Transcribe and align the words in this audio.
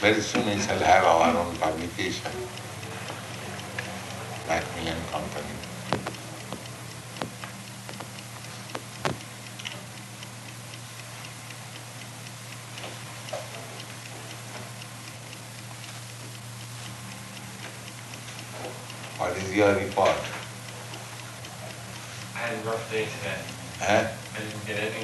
Very 0.00 0.22
soon 0.22 0.46
we 0.46 0.58
shall 0.58 0.78
have 0.78 1.04
our 1.04 1.36
own 1.36 1.54
publication, 1.56 2.32
Macmillan 4.48 4.96
Company. 5.12 5.44
What 19.18 19.36
is 19.36 19.54
your 19.54 19.74
report? 19.74 20.16
I 22.34 22.38
had 22.38 22.54
a 22.54 22.70
rough 22.70 22.90
day 22.90 23.04
today. 23.04 23.36
Eh? 23.82 24.08
I 24.08 24.38
didn't 24.40 24.66
get 24.66 24.78
any 24.78 24.99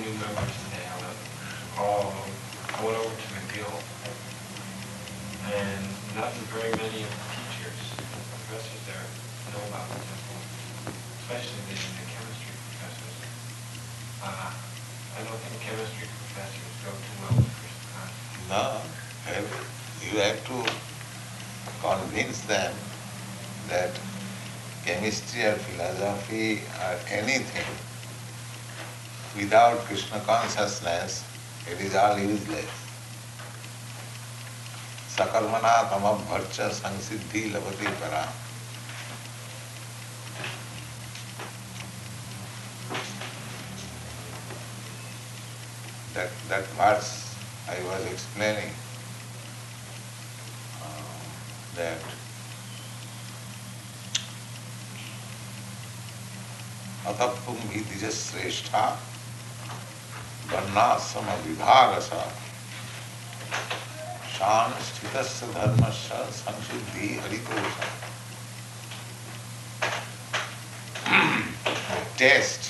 without 29.57 29.79
Krishna 29.87 30.21
consciousness, 30.21 31.25
it 31.67 31.81
is 31.81 31.95
all 31.95 32.19
useless. 32.19 32.69
Sakarmana 35.17 35.89
tamam 35.89 36.21
bharcha 36.29 36.69
sansiddhi 36.69 37.53
lavati 37.53 37.89
para. 38.01 38.29
That, 46.13 46.31
that 46.51 46.67
verse 46.77 47.35
I 47.67 47.83
was 47.89 48.05
explaining 48.13 48.71
uh, 50.85 51.25
that 51.77 51.99
अतपुम 57.09 57.69
ही 57.73 57.81
द्विज 57.81 58.11
श्रेष्ठा 58.15 58.87
वर्णाश्रम 60.57 61.27
विभाग 61.47 61.99
शान 64.37 64.71
स्थित 64.85 65.17
धर्म 65.55 65.83
संशुद्धि 66.37 67.09
Haritosh. 67.25 67.75
Test 72.19 72.61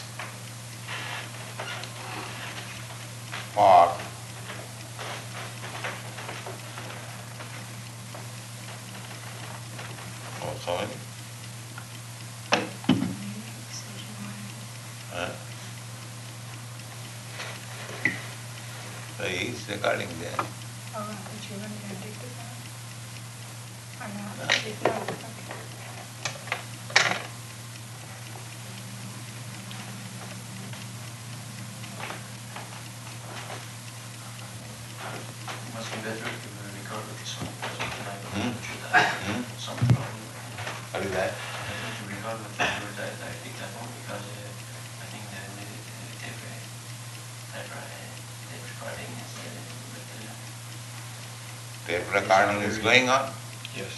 Recording 52.17 52.63
is 52.63 52.79
going 52.79 53.11
on. 53.11 53.31
Yes. 53.77 53.93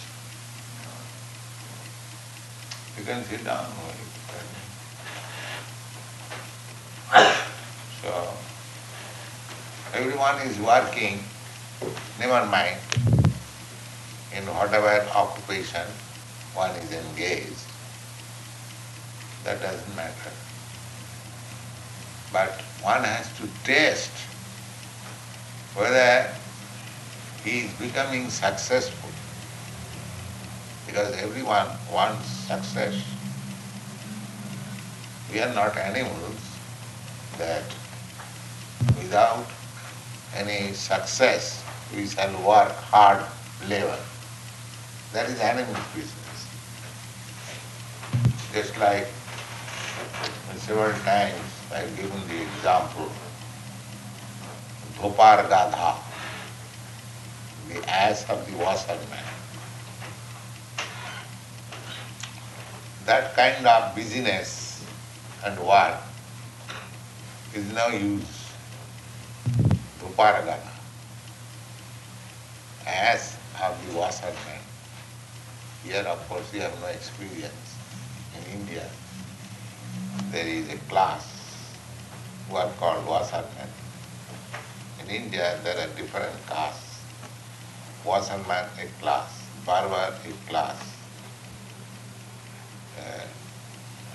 You 2.97 3.05
can 3.05 3.23
sit 3.23 3.45
down. 3.45 3.65
So, 8.01 8.33
everyone 9.93 10.35
is 10.41 10.59
working, 10.59 11.23
never 12.19 12.45
mind, 12.47 12.77
in 14.35 14.43
whatever 14.47 14.99
occupation 15.15 15.87
one 16.53 16.71
is 16.71 16.91
engaged. 16.91 17.63
That 19.45 19.61
doesn't 19.61 19.95
matter. 19.95 20.31
But 22.33 22.51
one 22.83 23.05
has 23.05 23.31
to 23.37 23.47
test 23.63 24.11
whether 25.73 26.29
he 27.43 27.59
is 27.65 27.73
becoming 27.73 28.29
successful 28.29 29.09
because 30.85 31.15
everyone 31.17 31.67
wants 31.91 32.25
success. 32.27 32.95
We 35.31 35.39
are 35.39 35.53
not 35.53 35.77
animals 35.77 36.57
that 37.37 37.63
without 38.97 39.45
any 40.35 40.73
success 40.73 41.63
we 41.95 42.07
shall 42.07 42.31
work 42.45 42.71
hard 42.91 43.23
labor. 43.67 43.99
That 45.13 45.29
is 45.29 45.39
animal 45.39 45.75
business. 45.95 46.47
Just 48.53 48.77
like 48.79 49.07
several 50.57 50.93
times 51.03 51.49
I 51.71 51.77
have 51.79 51.95
given 51.95 52.19
the 52.27 52.41
example, 52.41 53.09
Dhopar 54.97 55.47
Gadha, 55.49 56.08
the 57.69 57.89
ass 57.89 58.27
of 58.29 58.45
the 58.49 58.57
washerman. 58.57 59.25
That 63.05 63.35
kind 63.35 63.65
of 63.65 63.95
business 63.95 64.83
and 65.45 65.57
work 65.59 65.97
is 67.53 67.71
no 67.73 67.87
use. 67.89 68.51
Dhuparagana. 70.01 70.73
As 72.87 73.37
of 73.61 73.77
the 73.87 73.97
washerman. 73.99 74.61
Here 75.83 76.03
of 76.07 76.27
course 76.27 76.53
you 76.53 76.61
have 76.61 76.79
no 76.81 76.87
experience. 76.87 77.75
In 78.37 78.61
India 78.61 78.85
there 80.31 80.47
is 80.47 80.69
a 80.69 80.77
class 80.89 81.25
who 82.49 82.55
are 82.57 82.71
called 82.79 83.05
washermen. 83.05 83.69
In 85.01 85.09
India 85.09 85.59
there 85.63 85.77
are 85.77 85.87
different 85.95 86.33
castes. 86.47 86.88
Washerman 88.05 88.65
a 88.79 89.01
class, 89.01 89.43
barber 89.65 90.15
a 90.25 90.49
class. 90.49 90.95
Uh, 92.97 93.21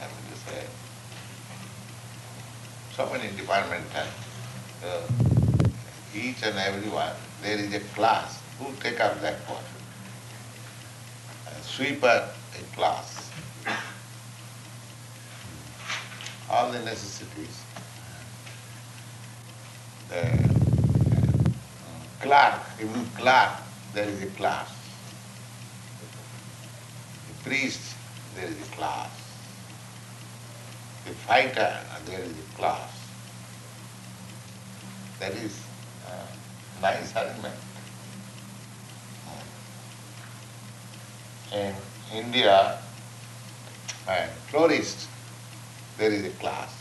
I 0.01 0.07
mean 0.07 0.33
to 0.33 0.51
say, 0.51 0.67
so 2.97 3.11
many 3.13 3.31
departmental. 3.37 4.07
Uh, 4.85 5.01
each 6.15 6.43
and 6.43 6.57
every 6.59 6.89
one, 6.91 7.13
there 7.43 7.59
is 7.59 7.75
a 7.75 7.81
class 7.95 8.41
who 8.59 8.73
take 8.81 9.01
up 9.01 9.21
that 9.21 9.39
work. 9.51 9.59
Uh, 11.47 11.61
sweeper, 11.61 12.29
a 12.59 12.77
class. 12.77 13.31
All 16.51 16.71
the 16.71 16.79
necessities. 16.81 17.63
The 20.09 20.21
uh, 20.21 20.35
clerk, 22.21 22.61
even 22.81 23.07
clerk, 23.17 23.51
there 23.95 24.09
is 24.09 24.23
a 24.23 24.27
class. 24.27 24.69
The 27.29 27.49
priest, 27.49 27.95
there 28.35 28.47
is 28.47 28.61
a 28.61 28.73
class. 28.75 29.11
The 31.07 31.13
fighter, 31.13 31.79
there 32.07 32.21
is 32.21 32.33
a 32.33 32.57
class. 32.57 32.91
That 35.21 35.33
is 35.35 35.63
uh, 36.09 36.27
nice 36.83 37.15
arrangement. 37.15 37.55
In 41.53 41.75
India, 42.13 42.79
and 44.09 44.31
florist, 44.51 45.09
there 45.99 46.11
is 46.11 46.25
a 46.25 46.31
class, 46.31 46.75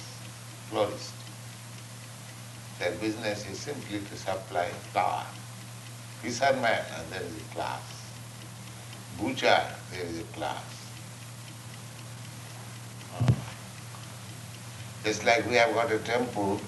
florist. 0.70 1.14
Their 2.80 2.92
business 2.94 3.48
is 3.52 3.60
simply 3.60 4.00
to 4.00 4.18
supply 4.18 4.70
flower. 4.92 5.26
Fisherman, 6.24 6.80
there 7.10 7.22
is 7.22 7.36
a 7.36 7.54
class. 7.54 7.82
Butcher, 9.20 9.62
there 9.92 10.06
is 10.06 10.20
a 10.20 10.24
class. 10.32 10.64
Uh, 13.20 13.34
Just 15.04 15.26
like 15.26 15.46
we 15.50 15.56
have 15.56 15.74
got 15.74 15.92
a 15.92 16.00
temple, 16.00 16.62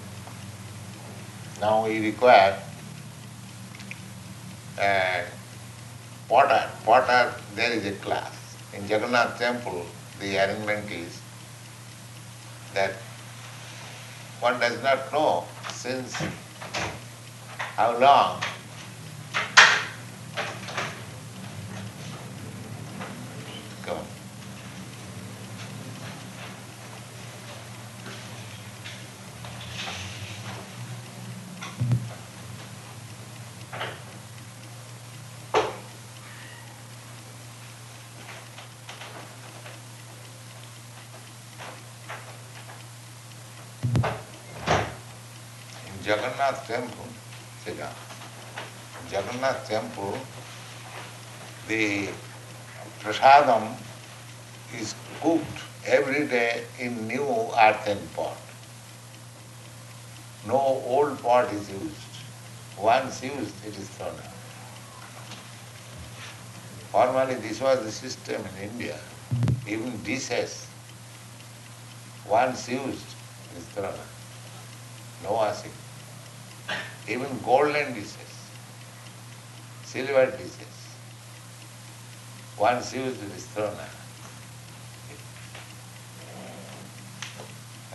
now 1.58 1.86
we 1.86 2.04
require 2.04 2.60
a 4.78 5.24
potter. 6.28 6.68
Potter, 6.84 7.32
there 7.54 7.72
is 7.72 7.86
a 7.86 7.92
class. 8.04 8.56
In 8.74 8.86
Jagannath 8.86 9.38
temple, 9.38 9.86
the 10.20 10.36
arrangement 10.36 10.90
is 10.90 11.18
that 12.74 12.92
one 14.40 14.60
does 14.60 14.82
not 14.82 15.10
know 15.10 15.44
since 15.70 16.14
how 17.76 17.96
long 17.98 18.42
Go. 23.86 23.96
In 45.86 46.04
Jagannath 46.46 46.68
temple, 46.68 47.90
Jagannath 49.10 49.68
temple, 49.68 50.16
the 51.66 52.08
prasadam 53.00 53.74
is 54.78 54.94
cooked 55.20 55.58
every 55.84 56.24
day 56.28 56.62
in 56.78 57.08
new 57.08 57.26
earthen 57.60 57.98
pot. 58.14 58.36
No 60.46 60.60
old 60.86 61.20
pot 61.20 61.52
is 61.52 61.68
used. 61.68 62.14
Once 62.78 63.24
used, 63.24 63.66
it 63.66 63.76
is 63.76 63.88
thrown 63.88 64.10
out. 64.10 64.32
Formerly, 66.92 67.34
this 67.34 67.60
was 67.60 67.82
the 67.82 67.90
system 67.90 68.40
in 68.54 68.70
India. 68.70 69.00
Even 69.66 70.00
dishes, 70.04 70.68
once 72.28 72.68
used, 72.68 73.14
is 73.56 73.64
thrown 73.74 73.86
out. 73.86 73.98
No 75.24 75.32
washing. 75.32 75.72
Even 77.08 77.38
golden 77.44 77.94
dishes, 77.94 78.50
silver 79.84 80.26
dishes, 80.32 80.96
once 82.58 82.92
used, 82.94 83.22
it 83.22 83.32
is 83.36 83.46
thrown 83.46 83.68
out. 83.68 83.96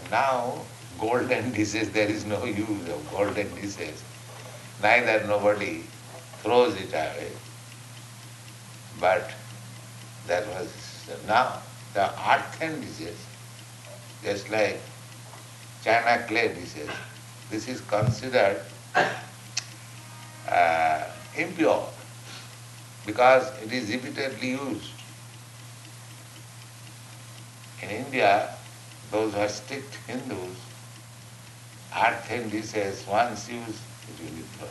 Now, 0.10 0.66
golden 1.00 1.52
dishes, 1.58 1.90
there 1.92 2.08
is 2.08 2.26
no 2.26 2.46
use 2.46 2.88
of 2.90 3.12
golden 3.12 3.54
dishes. 3.56 4.04
Neither 4.82 5.26
nobody 5.28 5.84
throws 6.42 6.76
it 6.76 6.94
away. 6.94 7.32
But 9.00 9.32
that 10.28 10.48
was 10.48 10.70
now 11.28 11.62
the 11.94 12.10
earthen 12.32 12.80
dishes, 12.82 13.18
just 14.24 14.50
like 14.50 14.80
china 15.84 16.24
clay 16.28 16.48
dishes, 16.50 16.90
this 17.50 17.68
is 17.68 17.82
considered 17.82 18.62
uh, 18.96 19.10
impure 21.38 21.88
because 23.06 23.52
it 23.64 23.72
is 23.72 23.90
repeatedly 23.90 24.52
used. 24.52 24.92
In 27.82 27.90
India, 27.90 28.50
those 29.12 29.34
who 29.34 29.40
are 29.40 29.50
strict 29.50 29.96
Hindus, 30.08 30.58
earthen 31.98 32.50
dishes, 32.50 33.06
once 33.08 33.50
used, 33.50 33.82
it 34.10 34.24
will 34.24 34.36
be 34.36 34.42
thrown. 34.58 34.70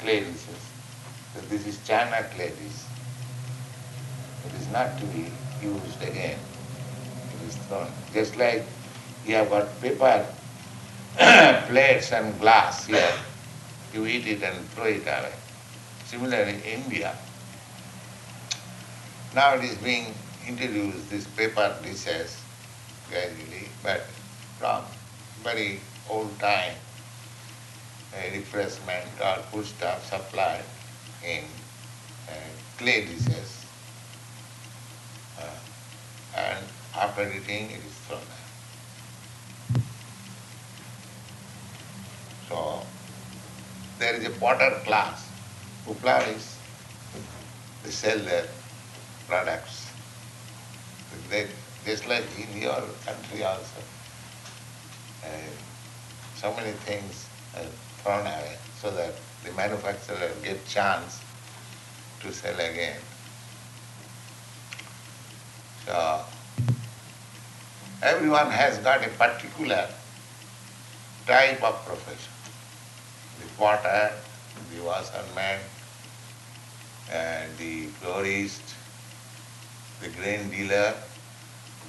Clay 0.00 0.20
dishes. 0.20 0.68
This 1.48 1.66
is 1.66 1.78
china 1.86 2.22
clay 2.34 2.50
dish. 2.50 2.82
It 4.46 4.60
is 4.60 4.68
not 4.70 4.98
to 4.98 5.04
be 5.06 5.30
used 5.60 6.02
again. 6.02 6.38
It 7.34 7.48
is 7.48 7.56
thrown. 7.56 7.88
Just 8.12 8.36
like 8.36 8.64
you 9.26 9.34
have 9.36 9.48
got 9.48 9.80
paper 9.80 10.26
plates 11.68 12.12
and 12.12 12.38
glass 12.40 12.86
here, 12.86 13.12
you 13.92 14.06
eat 14.06 14.26
it 14.26 14.42
and 14.42 14.68
throw 14.70 14.84
it 14.84 15.02
away. 15.02 15.32
Similarly, 16.06 16.60
India, 16.64 17.14
now 19.34 19.54
it 19.54 19.64
is 19.64 19.76
being 19.78 20.14
introduced, 20.46 21.10
this 21.10 21.26
paper 21.26 21.74
dishes 21.82 22.40
gradually, 23.08 23.68
but 23.82 24.06
from 24.58 24.84
very 25.42 25.80
old 26.08 26.38
time, 26.38 26.74
refreshment 28.32 29.08
or 29.20 29.36
food 29.50 29.64
stuff 29.64 30.08
supplied 30.08 30.64
in 31.24 31.44
uh, 32.28 32.32
clay 32.78 33.04
dishes. 33.06 33.64
Uh, 35.38 35.44
and 36.36 36.64
after 36.96 37.22
eating, 37.22 37.70
it 37.70 37.80
is 37.84 37.94
thrown 38.06 38.20
out. 38.20 38.42
So, 42.48 42.86
potter 44.42 44.70
class 44.84 45.28
who 45.86 45.94
flourish. 45.94 46.46
They 47.84 47.90
sell 47.90 48.18
their 48.18 48.46
products. 49.28 49.86
They, 51.30 51.46
just 51.84 52.08
like 52.08 52.24
in 52.36 52.62
your 52.62 52.82
country 53.06 53.44
also, 53.44 53.82
uh, 55.24 55.52
so 56.34 56.52
many 56.54 56.72
things 56.88 57.28
are 57.56 57.70
thrown 58.02 58.26
away 58.26 58.56
so 58.80 58.90
that 58.90 59.14
the 59.44 59.52
manufacturer 59.52 60.30
get 60.42 60.66
chance 60.66 61.20
to 62.20 62.32
sell 62.32 62.54
again. 62.54 62.98
So, 65.86 66.24
everyone 68.02 68.50
has 68.50 68.78
got 68.78 69.04
a 69.06 69.08
particular 69.10 69.86
type 71.26 71.62
of 71.62 71.84
profession. 71.86 72.32
The 73.40 73.48
potter, 73.56 74.12
the 74.70 74.82
washerman, 74.82 75.60
and 77.10 77.56
the 77.58 77.86
florist, 78.00 78.74
the 80.00 80.08
grain 80.08 80.50
dealer, 80.50 80.94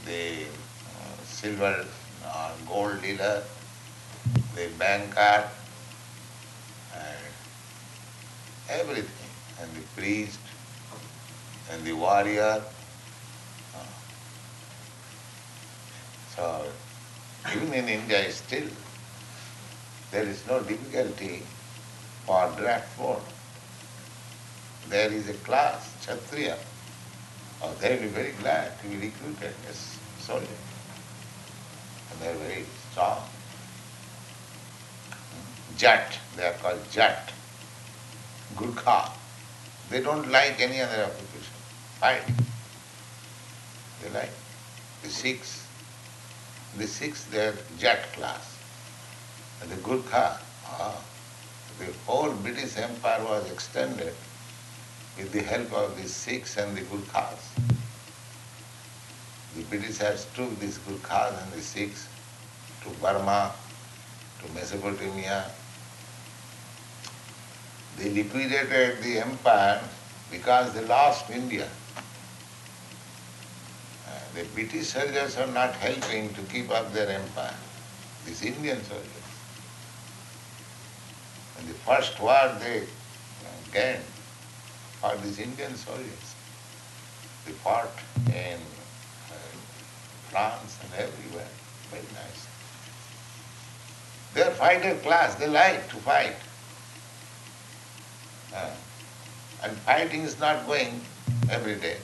the 0.05 0.45
uh, 0.45 1.23
silver 1.23 1.85
or 2.25 2.51
gold 2.67 3.01
dealer, 3.01 3.43
the 4.55 4.67
banker, 4.77 5.49
and 6.93 7.33
everything, 8.69 9.29
and 9.61 9.71
the 9.75 9.81
priest, 9.95 10.39
and 11.71 11.83
the 11.85 11.93
warrior. 11.93 12.61
Uh, 13.75 13.85
So, 16.35 16.65
even 17.55 17.73
in 17.73 17.87
India 17.89 18.31
still, 18.31 18.67
there 20.11 20.25
is 20.25 20.45
no 20.47 20.59
difficulty 20.61 21.43
draft 22.25 22.97
board. 22.97 23.21
There 24.89 25.11
is 25.11 25.29
a 25.29 25.33
class, 25.33 25.95
Kshatriya. 26.01 26.57
Oh, 27.61 27.73
they 27.79 27.95
will 27.95 28.01
be 28.01 28.07
very 28.07 28.31
glad 28.41 28.79
to 28.81 28.87
be 28.87 28.95
recruited 28.95 29.53
as 29.69 29.97
soldiers. 30.19 30.49
And 32.11 32.19
they 32.19 32.29
are 32.29 32.35
very 32.35 32.65
strong. 32.91 33.23
Jat, 35.77 36.19
they 36.35 36.45
are 36.45 36.53
called 36.53 36.79
Jat. 36.91 37.31
Gurkha. 38.55 39.11
They 39.89 40.01
don't 40.01 40.29
like 40.31 40.59
any 40.59 40.81
other 40.81 41.03
occupation. 41.03 41.53
Fight. 41.99 42.23
They 44.01 44.09
like 44.09 44.31
the 45.01 45.09
Sikhs. 45.09 45.65
The 46.77 46.87
Sikhs, 46.87 47.25
they 47.25 47.47
are 47.47 47.55
Jat 47.77 48.11
class. 48.13 48.57
And 49.61 49.71
the 49.71 49.77
Gurkha, 49.77 50.39
ah, 50.67 51.01
the 51.79 51.91
whole 52.05 52.31
British 52.31 52.77
Empire 52.77 53.23
was 53.23 53.51
extended 53.51 54.13
with 55.17 55.31
the 55.31 55.41
help 55.41 55.71
of 55.73 56.01
the 56.01 56.07
Sikhs 56.07 56.57
and 56.57 56.75
the 56.75 56.81
Gurkhas. 56.81 57.49
The 59.55 59.63
British 59.63 59.97
Britishers 59.99 60.27
took 60.35 60.59
these 60.59 60.77
Gurkhas 60.79 61.41
and 61.43 61.51
the 61.53 61.61
Sikhs 61.61 62.07
to 62.83 62.89
Burma, 63.01 63.51
to 64.41 64.53
Mesopotamia. 64.53 65.45
They 67.97 68.09
liquidated 68.09 69.03
the 69.03 69.19
empire 69.19 69.81
because 70.31 70.73
they 70.73 70.83
lost 70.85 71.29
India. 71.29 71.67
Uh, 74.07 74.19
The 74.33 74.43
British 74.55 74.87
soldiers 74.87 75.37
are 75.37 75.47
not 75.47 75.75
helping 75.75 76.33
to 76.33 76.41
keep 76.51 76.71
up 76.71 76.91
their 76.91 77.09
empire. 77.09 77.55
These 78.25 78.43
Indian 78.43 78.83
soldiers. 78.83 79.22
The 81.67 81.73
first 81.73 82.19
war 82.19 82.51
they 82.59 82.83
gained 83.71 84.03
for 84.99 85.15
these 85.23 85.39
Indian 85.39 85.75
soldiers. 85.75 86.35
They 87.45 87.51
fought 87.51 87.91
in 88.27 88.59
uh, 89.31 89.35
France 90.29 90.77
and 90.83 90.93
everywhere. 90.93 91.47
Very 91.91 92.03
nice. 92.13 92.47
They 94.33 94.41
are 94.43 94.51
fighter 94.51 94.95
class, 94.95 95.35
they 95.35 95.47
like 95.47 95.87
to 95.89 95.95
fight. 95.97 96.35
Uh, 98.55 98.71
and 99.63 99.77
fighting 99.77 100.21
is 100.21 100.39
not 100.39 100.65
going 100.67 100.99
every 101.49 101.75
day. 101.75 101.97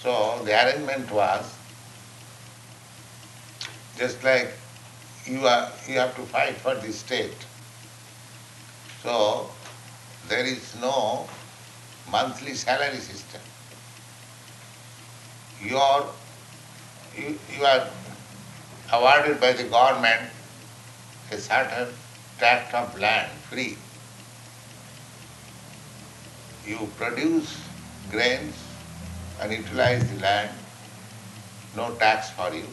So 0.00 0.40
the 0.44 0.52
arrangement 0.52 1.10
was 1.10 1.54
just 3.96 4.22
like 4.22 4.52
you 5.26 5.46
are 5.46 5.70
you 5.88 5.98
have 5.98 6.14
to 6.16 6.22
fight 6.22 6.54
for 6.56 6.74
the 6.74 6.92
state. 6.92 7.47
So 9.08 9.48
there 10.28 10.44
is 10.44 10.74
no 10.82 11.26
monthly 12.12 12.52
salary 12.52 12.98
system. 12.98 13.40
You 15.64 15.78
are 15.78 16.04
you, 17.16 17.38
you 17.56 17.64
are 17.64 17.86
awarded 18.92 19.40
by 19.40 19.52
the 19.52 19.64
government 19.64 20.28
a 21.32 21.38
certain 21.38 21.88
tract 22.38 22.74
of 22.74 23.00
land 23.00 23.32
free. 23.48 23.78
You 26.66 26.86
produce 26.98 27.56
grains 28.10 28.62
and 29.40 29.52
utilize 29.52 30.06
the 30.12 30.20
land, 30.20 30.50
no 31.74 31.94
tax 31.94 32.28
for 32.28 32.52
you. 32.52 32.68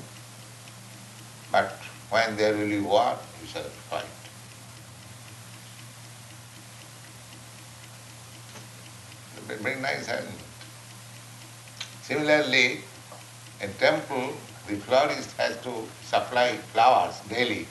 But 1.49 1.71
when 2.09 2.35
there 2.35 2.53
will 2.57 2.67
be 2.67 2.81
war, 2.81 3.17
you 3.41 3.47
shall 3.47 3.71
fight. 3.89 4.24
Very 9.47 9.79
nice 9.79 10.09
arrangement. 10.09 10.39
Similarly, 12.01 12.81
in 13.61 13.73
temple, 13.75 14.33
the 14.67 14.75
florist 14.75 15.31
has 15.37 15.57
to 15.61 15.87
supply 16.03 16.57
flowers 16.73 17.19
daily. 17.29 17.67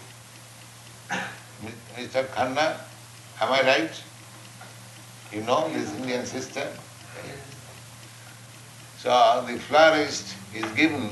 Mr. 1.96 2.26
Khanna, 2.28 2.76
am 3.40 3.52
I 3.52 3.62
right? 3.62 4.02
You 5.32 5.42
know 5.42 5.68
this 5.72 5.92
Indian 5.96 6.24
system? 6.26 6.68
So 8.98 9.44
the 9.46 9.58
florist 9.58 10.34
is 10.54 10.64
given 10.72 11.10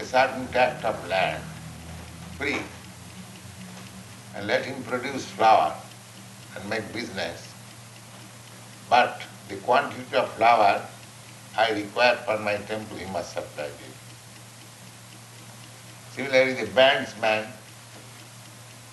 a 0.00 0.04
certain 0.04 0.46
tract 0.52 0.84
of 0.84 0.96
land 1.08 1.42
free 2.38 2.58
and 4.34 4.46
let 4.46 4.64
him 4.64 4.82
produce 4.84 5.24
flower 5.26 5.74
and 6.56 6.70
make 6.70 6.92
business. 6.92 7.52
But 8.88 9.22
the 9.50 9.56
quantity 9.56 10.16
of 10.16 10.32
flower 10.34 10.80
I 11.56 11.70
require 11.72 12.16
for 12.24 12.38
my 12.38 12.56
temple, 12.56 12.96
he 12.96 13.06
must 13.06 13.34
supply 13.34 13.64
it. 13.64 13.72
Similarly, 16.12 16.54
the 16.54 16.66
bandsman, 16.70 17.46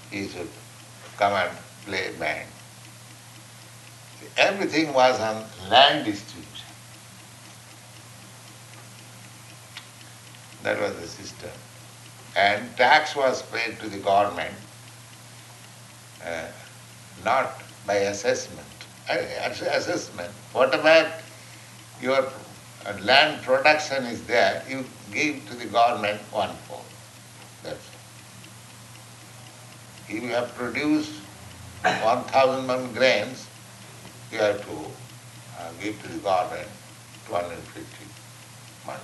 he 0.10 0.28
should 0.28 0.50
come 1.18 1.34
and 1.34 1.58
play 1.86 2.12
band. 2.20 2.50
Everything 4.36 4.94
was 4.94 5.20
on 5.20 5.46
land 5.70 6.06
distribution. 6.06 6.66
That 10.64 10.80
was 10.82 10.96
the 10.96 11.08
system. 11.08 11.52
And 12.36 12.76
tax 12.78 13.16
was 13.16 13.44
paid 13.44 13.80
to 13.80 13.90
the 13.90 13.98
government, 13.98 14.54
uh, 16.26 16.48
not 17.24 17.62
by 17.86 17.96
assessment. 17.96 18.77
Uh, 19.10 19.16
assessment, 19.72 20.32
whatever 20.52 21.10
your 22.02 22.28
land 23.04 23.42
production 23.42 24.06
is 24.06 24.22
there, 24.26 24.62
you 24.70 24.84
give 25.14 25.48
to 25.48 25.56
the 25.56 25.66
government 25.66 26.20
one 26.32 26.54
fourth. 26.68 26.84
That's 27.64 27.88
all. 27.88 27.98
If 30.10 30.24
you 30.24 30.30
have 30.30 30.54
produced 30.56 31.14
1000 31.84 32.68
man 32.68 32.92
grains, 32.94 33.48
you 34.32 34.40
have 34.40 34.62
to 34.66 34.76
uh, 35.60 35.72
give 35.82 36.02
to 36.02 36.08
the 36.10 36.20
government 36.20 36.68
250 37.28 38.06
months. 38.86 39.04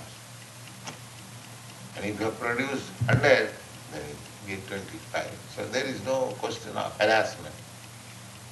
And 1.96 2.04
if 2.04 2.18
you 2.18 2.26
have 2.26 2.38
produced 2.38 2.90
100, 3.06 3.50
then 3.92 4.02
you 4.46 4.56
give 4.56 4.68
25. 4.68 5.30
So 5.56 5.66
there 5.68 5.84
is 5.84 6.04
no 6.04 6.34
question 6.40 6.76
of 6.76 6.94
harassment. 7.00 7.54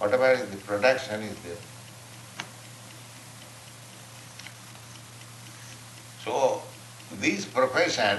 Whatever 0.03 0.33
is 0.33 0.51
the 0.51 0.57
production 0.57 1.23
is 1.23 1.37
there. 1.45 1.63
So 6.25 6.61
this 7.21 7.45
profession 7.45 8.19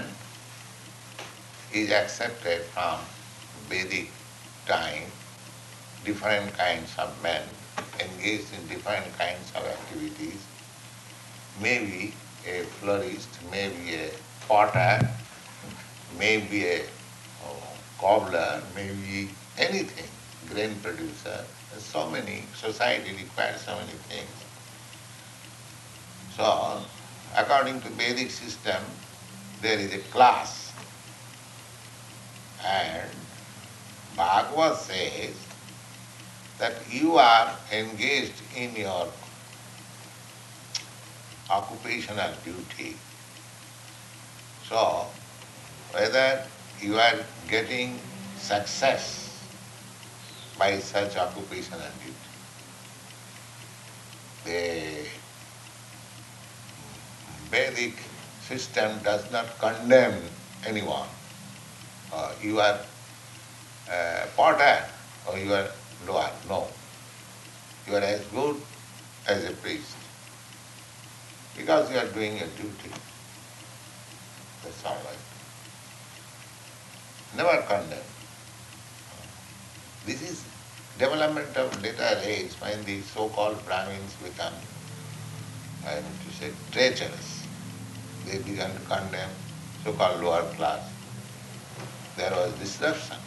is 1.74 1.92
accepted 1.92 2.62
from 2.72 3.00
Vedic 3.68 4.10
time, 4.66 5.12
different 6.06 6.58
kinds 6.58 6.90
of 6.98 7.12
men 7.22 7.44
engaged 8.00 8.54
in 8.58 8.66
different 8.68 9.06
kinds 9.18 9.52
of 9.54 9.66
activities, 9.66 10.42
maybe 11.62 12.14
a 12.48 12.62
florist, 12.80 13.28
maybe 13.52 13.96
a 13.96 14.10
potter, 14.48 15.06
maybe 16.18 16.64
a 16.64 16.82
oh, 17.46 17.62
cobbler, 18.00 18.64
maybe 18.74 19.32
anything, 19.58 20.08
grain 20.50 20.74
producer. 20.82 21.44
So 21.78 22.10
many, 22.10 22.44
society 22.56 23.12
requires 23.16 23.62
so 23.62 23.76
many 23.76 23.98
things. 24.10 24.30
So, 26.36 26.82
according 27.36 27.82
to 27.82 27.90
Vedic 27.90 28.32
system, 28.32 28.82
there 29.62 29.78
is 29.78 29.94
a 29.94 30.00
class. 30.10 30.74
And 32.66 33.10
Bhagavad 34.16 34.78
says 34.78 35.36
that 36.60 36.74
you 36.90 37.18
are 37.18 37.56
engaged 37.72 38.42
in 38.56 38.76
your 38.76 39.08
occupational 41.50 42.32
duty. 42.44 42.96
So, 44.68 45.06
whether 45.92 46.46
you 46.82 46.98
are 46.98 47.20
getting 47.48 48.00
success 48.38 49.23
by 50.64 50.80
such 50.80 51.18
occupational 51.18 51.92
duty, 52.00 52.30
the 54.46 55.04
Vedic 57.52 57.96
system 58.48 58.98
does 59.04 59.30
not 59.30 59.48
condemn 59.60 60.22
anyone. 60.66 61.10
Uh, 62.14 62.32
you 62.42 62.62
are 62.62 62.80
uh, 63.92 64.26
potter 64.38 64.78
or 65.28 65.38
you 65.38 65.54
are 65.54 65.68
lower. 66.08 66.32
No. 66.48 66.68
You 67.86 67.96
are 67.96 68.08
as 68.14 68.24
good 68.28 68.56
as 69.28 69.44
a 69.44 69.52
priest 69.66 69.98
because 71.58 71.92
you 71.92 71.98
are 71.98 72.08
doing 72.16 72.38
your 72.38 72.48
duty. 72.62 72.92
That's 74.64 74.86
all 74.86 74.96
right. 74.96 75.24
Never 77.36 77.62
condemn. 77.68 78.10
This 80.06 80.22
is 80.22 80.53
development 80.98 81.56
of 81.58 81.82
later 81.82 82.20
age 82.24 82.54
when 82.60 82.84
the 82.86 83.02
so-called 83.02 83.64
Brahmins 83.66 84.14
become, 84.24 84.54
I 85.86 85.96
mean 85.96 86.04
to 86.26 86.34
say, 86.34 86.52
treacherous. 86.72 87.48
They 88.26 88.38
began 88.38 88.74
to 88.74 88.80
condemn 88.82 89.30
so-called 89.84 90.24
lower 90.24 90.44
class. 90.54 90.88
There 92.16 92.32
was 92.32 92.54
disruption, 92.54 93.18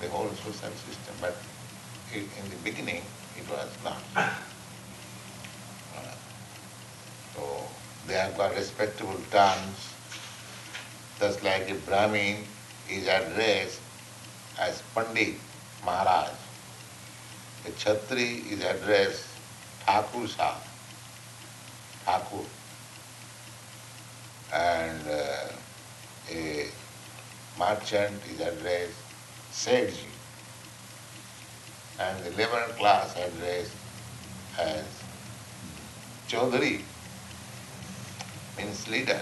the 0.00 0.08
whole 0.08 0.28
social 0.28 0.70
system, 0.70 1.14
but 1.20 1.34
in 2.14 2.50
the 2.50 2.56
beginning 2.62 3.02
it 3.36 3.48
was 3.50 3.68
not. 3.82 4.00
So 7.34 7.66
they 8.06 8.14
have 8.14 8.36
got 8.36 8.54
respectable 8.54 9.18
terms, 9.30 9.94
just 11.18 11.42
like 11.42 11.70
a 11.70 11.74
Brahmin 11.74 12.44
is 12.88 13.08
addressed 13.08 13.80
as 14.60 14.82
Pandit 14.94 15.34
Maharaj. 15.84 16.43
A 17.66 17.70
Chatri 17.70 18.52
is 18.52 18.62
addressed 18.62 19.24
Thakur 19.86 20.28
Sahib, 20.28 20.62
Thakur. 22.04 22.44
And 24.52 25.08
uh, 25.08 25.52
a 26.30 26.68
merchant 27.58 28.20
is 28.30 28.40
addressed 28.40 29.00
Sethji. 29.50 30.12
And 31.98 32.24
the 32.24 32.30
labor 32.32 32.66
class 32.76 33.16
addressed 33.16 33.72
as 34.58 34.84
Chaudhary, 36.28 36.82
means 38.58 38.88
leader. 38.88 39.20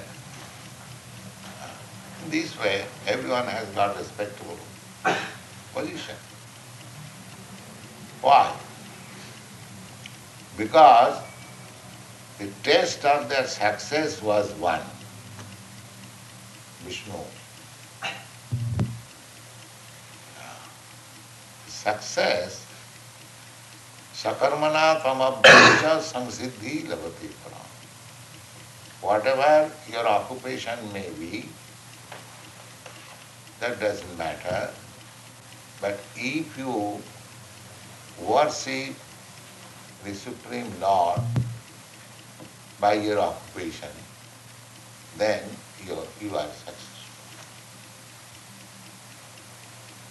In 2.24 2.30
this 2.30 2.58
way, 2.58 2.84
everyone 3.06 3.46
has 3.46 3.68
got 3.70 3.96
respectable 3.96 4.58
position. 5.74 6.16
Why? 8.22 8.54
Because 10.56 11.18
the 12.38 12.46
test 12.62 13.04
of 13.04 13.28
their 13.28 13.46
success 13.46 14.22
was 14.22 14.52
one 14.54 14.80
Vishnu. 16.84 17.18
Success, 21.66 22.64
sakarmana 24.14 25.02
tamabhya 25.02 25.98
samsiddhi 25.98 26.86
lavati. 26.86 27.30
Whatever 29.00 29.70
your 29.90 30.06
occupation 30.06 30.78
may 30.92 31.10
be, 31.18 31.48
that 33.58 33.80
doesn't 33.80 34.16
matter. 34.16 34.70
But 35.80 35.98
if 36.14 36.56
you 36.56 37.02
worship 38.22 38.94
the 40.04 40.14
Supreme 40.14 40.70
Lord 40.80 41.20
by 42.80 42.94
your 42.94 43.18
occupation, 43.20 43.88
then 45.16 45.42
you 45.86 45.94
are, 45.94 46.06
you 46.20 46.36
are 46.36 46.48
successful. 46.48 46.92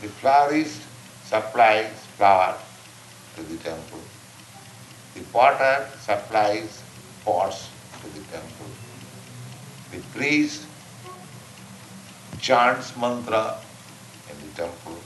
The 0.01 0.07
florist 0.07 0.81
supplies 1.25 1.91
flower 2.17 2.57
to 3.35 3.43
the 3.43 3.57
temple. 3.57 3.99
The 5.15 5.21
potter 5.31 5.87
supplies 5.99 6.81
pots 7.25 7.69
to 8.01 8.07
the 8.09 8.25
temple. 8.31 8.67
The 9.91 9.99
priest 10.17 10.65
chants 12.39 12.95
mantra 12.97 13.57
in 14.29 14.35
the 14.47 14.55
temple. 14.55 14.97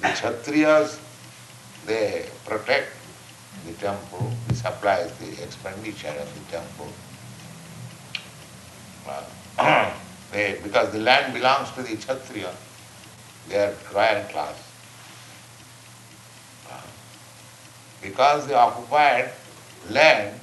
The 0.00 0.08
Kshatriyas, 0.08 0.98
they 1.86 2.28
protect 2.44 2.92
the 3.66 3.72
temple, 3.74 4.30
they 4.48 4.54
supply 4.54 5.04
the 5.20 5.42
expenditure 5.42 6.08
of 6.08 6.28
the 6.34 6.44
temple. 6.50 6.88
They, 10.32 10.58
because 10.62 10.90
the 10.92 10.98
land 10.98 11.34
belongs 11.34 11.70
to 11.72 11.82
the 11.82 11.94
Kshatriya, 11.94 12.50
they 13.48 13.58
are 13.58 13.74
royal 13.92 14.24
class. 14.28 14.56
Because 18.00 18.46
they 18.46 18.54
occupied 18.54 19.30
land, 19.90 20.40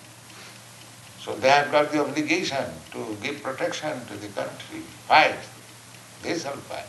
so 1.20 1.36
they 1.36 1.50
have 1.50 1.72
got 1.72 1.92
the 1.92 2.02
obligation 2.02 2.64
to 2.92 3.18
give 3.22 3.42
protection 3.42 4.06
to 4.06 4.14
the 4.16 4.28
country, 4.28 4.80
fight. 5.08 5.36
They 6.22 6.38
shall 6.38 6.56
fight. 6.70 6.86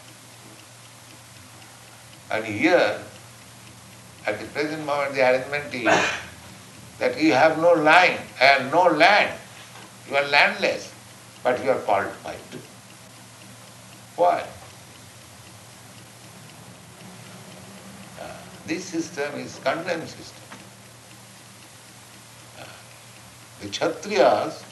And 2.30 2.44
here, 2.44 3.00
at 4.26 4.38
the 4.38 4.46
present 4.46 4.84
moment, 4.84 5.14
the 5.14 5.22
arrangement 5.22 5.74
is 5.74 6.10
that 6.98 7.20
you 7.20 7.32
have 7.32 7.58
no 7.58 7.72
line 7.72 8.18
and 8.40 8.70
no 8.70 8.84
land. 8.84 9.38
You 10.08 10.16
are 10.16 10.28
landless, 10.28 10.92
but 11.42 11.62
you 11.64 11.70
are 11.70 11.78
called 11.80 12.10
fight. 12.24 12.38
Why? 14.16 14.44
Uh, 18.20 18.28
this 18.66 18.84
system 18.84 19.34
is 19.36 19.58
condemned 19.64 20.08
system. 20.08 20.44
Uh, 22.58 22.64
the 23.62 23.68
Kshatriyas, 23.68 24.62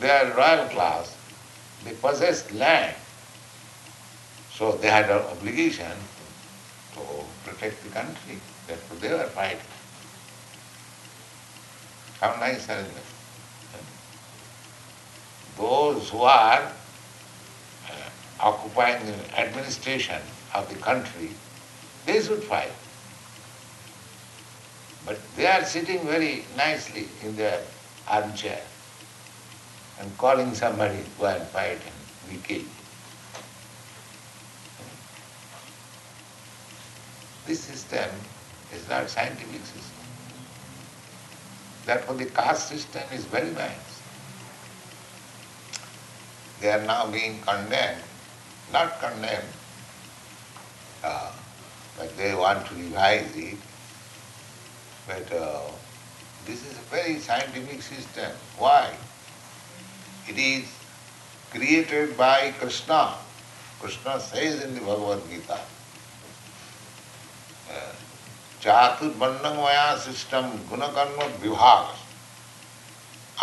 they 0.00 0.10
are 0.10 0.32
royal 0.32 0.66
class, 0.70 1.16
they 1.84 1.92
possessed 1.92 2.50
land, 2.52 2.96
so 4.50 4.72
they 4.72 4.90
had 4.90 5.08
an 5.10 5.18
obligation 5.18 5.92
to 6.94 7.00
protect 7.44 7.82
the 7.84 7.90
country. 7.90 8.40
Therefore 8.66 8.96
they 8.98 9.12
were 9.12 9.28
fighting. 9.28 9.58
How 12.20 12.36
nice 12.40 12.68
arrangement. 12.68 13.04
Those 15.56 16.10
who 16.10 16.22
are 16.22 16.62
uh, 16.62 17.92
occupying 18.40 19.04
the 19.06 19.38
administration 19.38 20.20
of 20.54 20.68
the 20.68 20.76
country, 20.76 21.30
they 22.06 22.20
should 22.20 22.42
fight. 22.42 22.72
But 25.06 25.20
they 25.36 25.46
are 25.46 25.64
sitting 25.64 26.06
very 26.06 26.44
nicely 26.56 27.08
in 27.22 27.36
their 27.36 27.60
armchair 28.08 28.62
and 30.00 30.16
calling 30.18 30.54
somebody 30.54 30.96
to 30.96 31.10
go 31.18 31.26
and 31.26 31.46
fight 31.48 31.78
and 31.84 32.30
be 32.30 32.36
killed. 32.46 32.66
This 37.46 37.60
system 37.60 38.10
is 38.74 38.88
not 38.88 39.08
scientific 39.08 39.60
system. 39.60 40.04
Therefore 41.86 42.14
the 42.16 42.26
caste 42.26 42.68
system 42.68 43.02
is 43.12 43.24
very 43.26 43.50
nice. 43.50 44.02
They 46.60 46.70
are 46.70 46.82
now 46.82 47.10
being 47.10 47.40
condemned, 47.42 48.02
not 48.72 48.98
condemned, 49.00 49.52
uh, 51.02 51.32
but 51.98 52.16
they 52.16 52.34
want 52.34 52.66
to 52.66 52.74
revise 52.74 53.36
it. 53.36 53.58
But 55.06 55.30
uh, 55.32 55.60
this 56.46 56.64
is 56.64 56.78
a 56.78 56.82
very 56.90 57.18
scientific 57.18 57.82
system. 57.82 58.30
Why? 58.58 58.94
It 60.28 60.38
is 60.38 60.64
created 61.50 62.16
by 62.16 62.52
Krishna. 62.58 63.14
Krishna 63.80 64.18
says 64.20 64.64
in 64.64 64.74
the 64.74 64.80
Bhagavad 64.80 65.22
Gita, 65.28 65.58
Chaturvarnam 67.68 68.03
चातुर्बंधमया 68.64 69.86
system, 70.04 70.44
गुणकर्म 70.68 71.18
विभाग। 71.40 71.84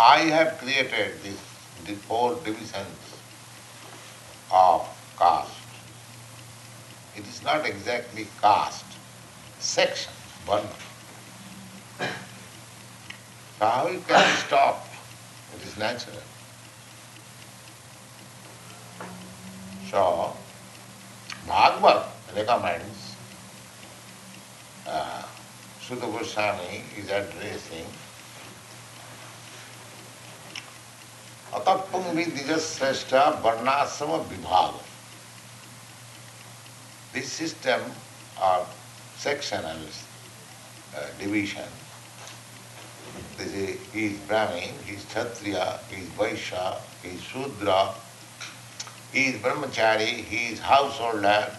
I 0.02 0.30
have 0.30 0.48
created 0.60 1.10
this 1.22 1.40
the 1.86 1.94
four 2.06 2.40
division 2.44 2.86
of 4.52 4.86
caste 5.18 7.18
it 7.18 7.24
is 7.26 7.40
not 7.46 7.66
exactly 7.66 8.24
caste 8.40 8.96
section 9.64 10.12
varna 10.48 10.68
how 13.60 13.88
can 14.08 14.36
stop 14.38 14.76
it 15.54 15.60
is 15.66 15.76
natural 15.82 16.24
so 19.90 20.02
Bhagavat 21.48 22.00
recommends 22.36 23.01
uh, 24.86 25.22
Sutta 25.80 26.10
Goswami 26.10 26.82
is 26.96 27.10
addressing 27.10 27.86
Atapung 31.52 32.14
Vidijasreshta 32.14 33.40
Varnasama 33.42 34.24
Vibhaga. 34.24 34.80
This 37.12 37.30
system 37.30 37.80
of 38.40 38.66
sectional 39.18 39.76
uh, 40.96 41.06
division, 41.18 41.68
this 43.36 43.52
is, 43.52 43.78
he 43.92 44.06
is 44.06 44.18
Brahmin, 44.20 44.70
he 44.86 44.94
is 44.94 45.04
Kshatriya, 45.04 45.78
he 45.90 46.02
is 46.02 46.08
Vaishya, 46.10 46.80
he 47.02 47.10
is 47.10 47.22
Shudra, 47.22 47.92
he 49.12 49.26
is 49.26 49.36
Brahmachari, 49.42 50.24
he 50.24 50.54
is 50.54 50.58
householder, 50.58 51.54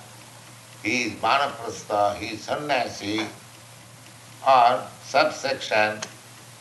he 0.84 1.04
is 1.04 1.14
Vanaprastha, 1.14 2.16
he 2.18 2.36
is 2.36 2.42
sannyasi, 2.42 3.26
or 4.46 4.84
subsection, 5.04 6.00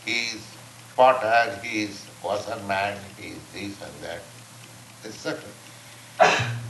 he 0.04 0.12
is 0.34 0.46
potter, 0.96 1.58
he 1.62 1.82
is 1.82 2.06
washerman, 2.22 2.96
he 3.18 3.30
is 3.30 3.38
this 3.52 3.82
and 3.82 4.02
that. 4.02 4.22
Etc. 5.04 5.42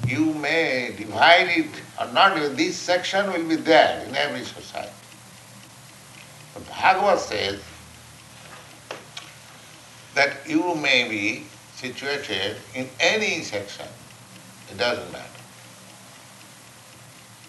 You 0.07 0.33
may 0.35 0.95
divide 0.97 1.49
it 1.51 1.71
or 2.01 2.11
not, 2.13 2.35
this 2.57 2.77
section 2.77 3.31
will 3.33 3.47
be 3.47 3.57
there 3.57 4.05
in 4.07 4.17
every 4.17 4.45
society. 4.45 4.91
But 6.55 6.67
Bhagavad 6.69 7.19
says 7.19 7.61
that 10.15 10.37
you 10.47 10.75
may 10.77 11.09
be 11.09 11.47
situated 11.75 12.57
in 12.75 12.89
any 13.01 13.43
section, 13.43 13.87
it 14.71 14.79
doesn't 14.79 15.11
matter. 15.13 15.32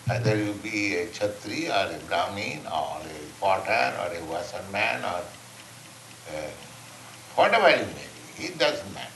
Either 0.09 0.35
you 0.35 0.53
be 0.61 0.97
a 0.97 1.07
Chatri 1.07 1.69
or 1.69 1.95
a 1.95 1.99
Brahmin 2.07 2.65
or 2.67 2.99
a 3.01 3.39
potter 3.39 3.95
or 4.01 4.13
a 4.13 4.23
washerman 4.25 5.01
or 5.03 5.23
uh, 6.29 6.49
whatever 7.35 7.69
you 7.69 7.85
may 7.85 8.07
be, 8.37 8.45
it 8.45 8.57
doesn't 8.57 8.93
matter. 8.93 9.09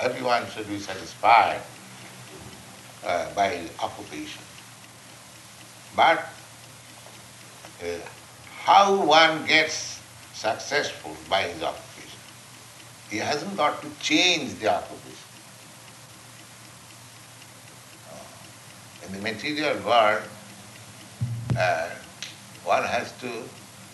Everyone 0.00 0.46
should 0.50 0.68
be 0.68 0.78
satisfied 0.78 1.60
uh, 3.04 3.34
by 3.34 3.62
occupation. 3.82 4.42
But 5.96 6.28
uh, 7.82 7.86
how 8.62 8.94
one 9.04 9.46
gets 9.46 10.00
successful 10.34 11.16
by 11.28 11.42
his 11.42 11.62
occupation? 11.62 12.20
He 13.10 13.16
hasn't 13.18 13.56
got 13.56 13.80
to 13.82 13.88
change 14.00 14.58
the 14.60 14.74
occupation. 14.74 15.05
In 19.06 19.12
the 19.12 19.20
material 19.20 19.78
world, 19.86 20.22
uh, 21.56 21.88
one 22.64 22.82
has 22.82 23.12
to 23.20 23.30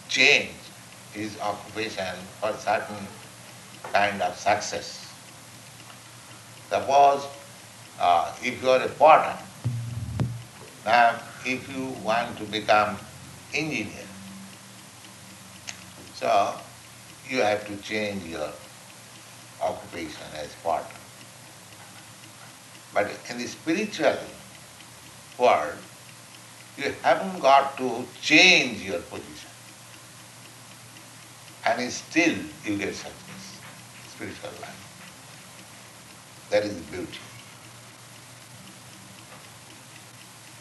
change 0.09 0.55
his 1.13 1.39
occupation 1.41 2.17
for 2.41 2.53
certain 2.55 3.07
kind 3.93 4.23
of 4.23 4.35
success. 4.39 5.13
Suppose 6.71 7.27
uh, 8.01 8.33
if 8.43 8.63
you 8.63 8.71
are 8.71 8.81
a 8.81 8.89
potter, 8.89 9.37
now 10.87 11.17
if 11.45 11.69
you 11.77 11.89
want 12.03 12.39
to 12.39 12.45
become 12.45 12.97
engineer, 13.53 14.07
so 16.15 16.55
you 17.29 17.43
have 17.43 17.67
to 17.67 17.77
change 17.83 18.25
your 18.25 18.49
occupation 19.61 20.25
as 20.37 20.55
potter. 20.63 20.97
But 22.95 23.11
in 23.29 23.37
the 23.37 23.47
spiritual 23.47 24.17
world, 25.43 25.79
you 26.79 26.95
haven't 27.03 27.41
got 27.41 27.77
to 27.79 28.05
change 28.21 28.83
your 28.83 29.01
position. 29.01 29.51
And 31.67 31.93
still 31.93 32.37
you 32.65 32.79
get 32.79 32.95
success, 32.95 33.61
spiritual 34.09 34.51
life. 34.61 34.83
That 36.51 36.65
is 36.65 36.75
the 36.77 36.83
beauty. 36.93 37.19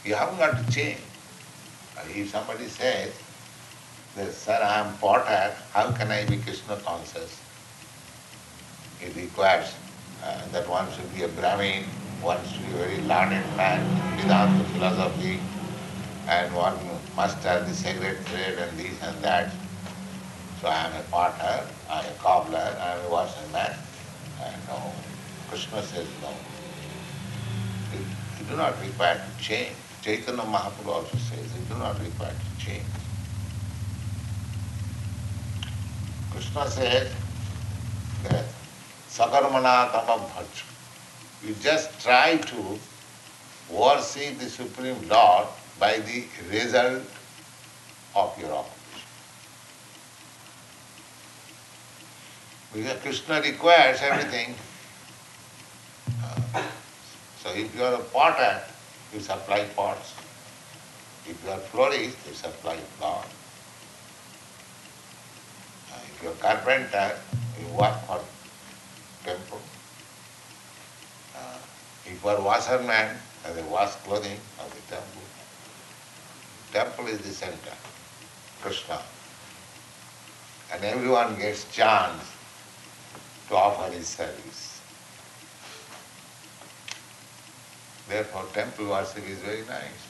You 0.04 0.16
haven't 0.16 0.38
got 0.38 0.58
to 0.58 0.72
change. 0.72 1.00
If 2.10 2.30
somebody 2.32 2.66
says, 2.66 3.14
that, 4.16 4.34
sir, 4.34 4.60
I 4.62 4.80
am 4.80 4.98
potter, 4.98 5.56
how 5.74 5.92
can 5.92 6.12
I 6.12 6.26
be 6.26 6.38
Krishna 6.38 6.76
conscious? 6.78 7.40
It 9.02 9.16
requires 9.16 9.74
uh, 10.24 10.48
that 10.52 10.68
one 10.68 10.92
should 10.92 11.14
be 11.16 11.24
a 11.24 11.28
Brahmin, 11.28 11.86
one 12.22 12.38
should 12.46 12.66
be 12.68 12.74
a 12.74 12.78
very 12.78 13.02
learned 13.02 13.46
man, 13.58 13.82
Vedanta 14.18 14.64
philosophy, 14.74 15.40
and 16.28 16.54
one 16.56 16.78
must 17.16 17.44
have 17.44 17.68
the 17.68 17.74
sacred 17.74 18.18
thread 18.26 18.58
and 18.60 18.78
this 18.78 19.02
and 19.02 19.18
that. 19.24 19.52
So 20.62 20.68
I 20.68 20.86
am 20.86 20.96
a 20.96 21.04
potter, 21.10 21.66
I 21.90 22.00
am 22.00 22.06
a 22.06 22.16
cobbler, 22.20 22.78
I 22.80 22.98
am 22.98 23.06
a 23.06 23.10
washerman. 23.10 23.74
And 24.44 24.56
no, 24.68 24.94
Krishna 25.50 25.82
says 25.82 26.08
no. 26.22 26.30
You, 27.94 28.06
do 28.50 28.56
not 28.56 28.80
require 28.82 29.16
to 29.16 29.44
change. 29.44 29.76
Chaitanya 30.02 30.44
Mahaprabhu 30.44 30.88
also 30.88 31.18
says 31.18 31.46
you 31.58 31.66
do 31.70 31.78
not 31.80 32.00
require 32.00 32.34
to 32.34 32.66
change. 32.66 32.86
Krishna 36.32 36.70
says 36.70 37.12
that 38.24 38.46
Sakarmana 39.10 39.92
Tama 39.92 40.26
Bhaj. 40.30 40.71
You 41.44 41.56
just 41.56 42.00
try 42.00 42.38
to 42.38 42.80
worship 43.70 44.38
the 44.38 44.50
Supreme 44.50 45.08
Lord 45.10 45.48
by 45.80 45.98
the 45.98 46.26
result 46.52 47.02
of 48.16 48.38
your 48.40 48.52
occupation. 48.52 49.08
Because 52.74 53.02
Krishna 53.02 53.42
requires 53.42 54.00
everything. 54.02 54.54
Uh, 56.24 56.64
so 57.42 57.50
if 57.54 57.74
you 57.76 57.84
are 57.84 57.96
a 57.96 58.04
potter, 58.14 58.62
you 59.12 59.20
supply 59.20 59.66
pots. 59.76 60.14
If 61.28 61.44
you 61.44 61.52
are 61.52 61.58
a 61.58 61.62
florist, 61.74 62.18
you 62.28 62.34
supply 62.34 62.78
flowers. 63.00 63.26
Uh, 65.92 66.00
if 66.06 66.24
you 66.24 66.30
are 66.30 66.36
carpenter, 66.36 67.16
you 67.60 67.68
work 67.74 68.00
for 68.06 68.22
temple. 69.26 69.62
Uh, 72.06 72.12
if 72.12 72.26
are 72.26 72.42
washerman, 72.42 73.18
you 73.56 73.64
wash 73.70 73.96
clothing 74.04 74.38
of 74.60 74.74
the 74.74 74.96
temple. 74.96 75.22
Temple 76.72 77.08
is 77.08 77.20
the 77.20 77.34
center, 77.34 77.76
Krishna. 78.62 79.02
And 80.74 80.84
everyone 80.86 81.38
gets 81.38 81.70
chance 81.74 82.24
to 83.50 83.56
offer 83.56 83.92
his 83.92 84.08
service. 84.08 84.82
Therefore, 88.08 88.46
temple 88.54 88.90
worship 88.90 89.28
is 89.28 89.40
very 89.40 89.66
nice. 89.66 90.08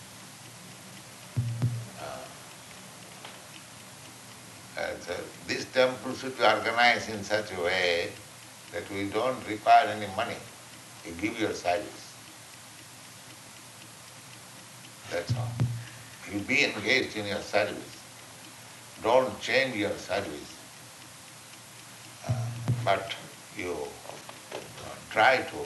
Uh, 4.77 4.95
so 4.99 5.15
this 5.47 5.65
temple 5.65 6.13
should 6.15 6.37
be 6.37 6.43
organized 6.43 7.09
in 7.09 7.23
such 7.23 7.51
a 7.51 7.61
way 7.61 8.09
that 8.71 8.89
we 8.89 9.09
don't 9.09 9.37
require 9.47 9.87
any 9.87 10.07
money. 10.15 10.37
You 11.05 11.13
give 11.13 11.39
your 11.39 11.53
service. 11.53 12.13
That's 15.11 15.35
all. 15.35 15.51
You 16.31 16.39
be 16.39 16.63
engaged 16.63 17.17
in 17.17 17.25
your 17.25 17.41
service. 17.41 17.97
Don't 19.03 19.39
change 19.41 19.75
your 19.75 19.91
service. 19.91 20.55
Uh, 22.27 22.31
but 22.85 23.13
you 23.57 23.71
uh, 23.73 24.57
try 25.09 25.37
to 25.37 25.57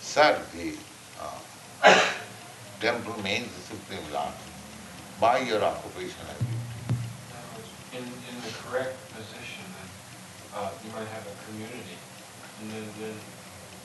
serve 0.00 0.44
the 0.52 0.74
uh, 1.22 2.04
temple 2.80 3.14
means 3.22 3.46
the 3.54 3.76
Supreme 3.76 4.12
Lord 4.12 4.34
by 5.20 5.38
your 5.38 5.62
occupation 5.62 6.26
and 6.28 6.38
duty. 6.38 6.58
In, 7.96 8.04
in 8.04 8.36
the 8.42 8.52
correct 8.62 8.96
position, 9.14 9.64
uh, 10.54 10.70
you 10.84 10.90
might 10.92 11.06
have 11.08 11.26
a 11.26 11.50
community, 11.50 11.96
and 12.60 12.70
then, 12.70 12.84
then 13.00 13.14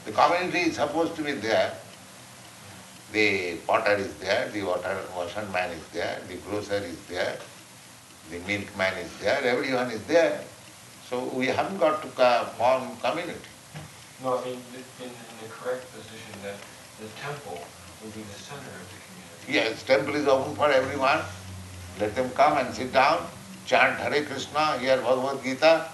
The 0.05 0.11
community 0.11 0.69
is 0.69 0.75
supposed 0.75 1.15
to 1.15 1.21
be 1.21 1.31
there. 1.33 1.73
The 3.13 3.55
potter 3.67 3.95
is 3.95 4.13
there, 4.15 4.49
the 4.49 4.63
water 4.63 4.97
washerman 5.15 5.69
is 5.71 5.87
there, 5.93 6.19
the 6.27 6.35
grocer 6.37 6.81
is 6.83 6.97
there, 7.05 7.37
the 8.31 8.39
milkman 8.39 8.97
is 8.97 9.11
there, 9.19 9.39
everyone 9.43 9.91
is 9.91 10.03
there. 10.05 10.41
So 11.07 11.23
we 11.25 11.45
haven't 11.45 11.77
got 11.77 12.01
to 12.01 12.07
form 12.57 12.97
community. 12.97 13.39
No, 14.23 14.39
I 14.39 14.45
mean, 14.45 14.59
in, 14.99 15.05
in 15.05 15.11
the 15.41 15.49
correct 15.49 15.85
position, 15.93 16.33
that 16.41 16.55
the 16.99 17.07
temple 17.21 17.59
would 18.01 18.13
be 18.15 18.21
the 18.21 18.39
center 18.39 18.73
of 18.81 18.87
the 18.89 18.99
community. 19.05 19.53
Yes, 19.53 19.83
temple 19.83 20.15
is 20.15 20.27
open 20.27 20.55
for 20.55 20.71
everyone. 20.71 21.19
Let 21.99 22.15
them 22.15 22.31
come 22.31 22.57
and 22.57 22.73
sit 22.73 22.91
down, 22.91 23.27
chant 23.67 23.99
Hare 23.99 24.25
Krishna, 24.25 24.79
hear 24.79 24.97
Bhagavad 24.97 25.43
Gita. 25.43 25.92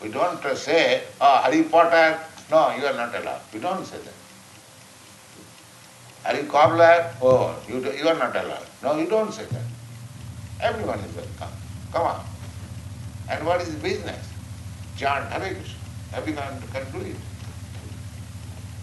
We 0.00 0.08
don't 0.10 0.42
say, 0.56 1.04
oh, 1.20 1.36
Hari 1.42 1.64
Potter, 1.64 2.20
no, 2.50 2.74
you 2.76 2.84
are 2.86 2.94
not 2.94 3.14
allowed. 3.14 3.40
We 3.52 3.60
don't 3.60 3.84
say 3.84 3.98
that. 3.98 4.14
Hari 6.24 6.44
Cobbler, 6.48 7.14
oh, 7.22 7.62
you, 7.68 7.80
do, 7.80 7.92
you 7.96 8.08
are 8.08 8.18
not 8.18 8.34
allowed. 8.36 8.66
No, 8.82 8.98
you 8.98 9.08
don't 9.08 9.32
say 9.32 9.46
that. 9.46 9.62
Everyone 10.60 10.98
is 11.00 11.14
welcome. 11.14 11.54
Come 11.92 12.06
on. 12.06 12.24
And 13.28 13.46
what 13.46 13.60
is 13.62 13.74
business? 13.76 14.34
Chant 14.96 15.30
Hare 15.30 15.54
Krishna. 15.54 15.80
Everyone 16.12 16.60
can 16.72 16.90
do 16.92 17.00
it. 17.00 17.16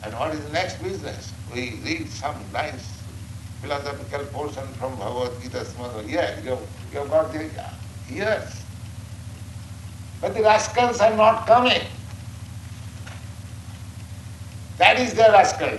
And 0.03 0.13
what 0.15 0.33
is 0.33 0.43
the 0.43 0.51
next 0.51 0.81
business? 0.81 1.33
We 1.53 1.79
read 1.83 2.09
some 2.09 2.35
nice 2.51 3.03
philosophical 3.61 4.25
portion 4.25 4.67
from 4.73 4.97
Bhagavad 4.97 5.41
Gita. 5.41 5.65
Yeah, 6.05 6.39
you 6.41 6.57
you 6.91 7.05
got 7.07 7.31
the 7.31 7.49
ears. 8.09 8.62
But 10.23 10.33
the 10.35 10.41
rascals 10.41 11.01
are 11.01 11.13
not 11.13 11.45
coming. 11.45 11.81
That 14.77 14.97
is 14.97 15.13
their 15.13 15.33
rascal. 15.33 15.77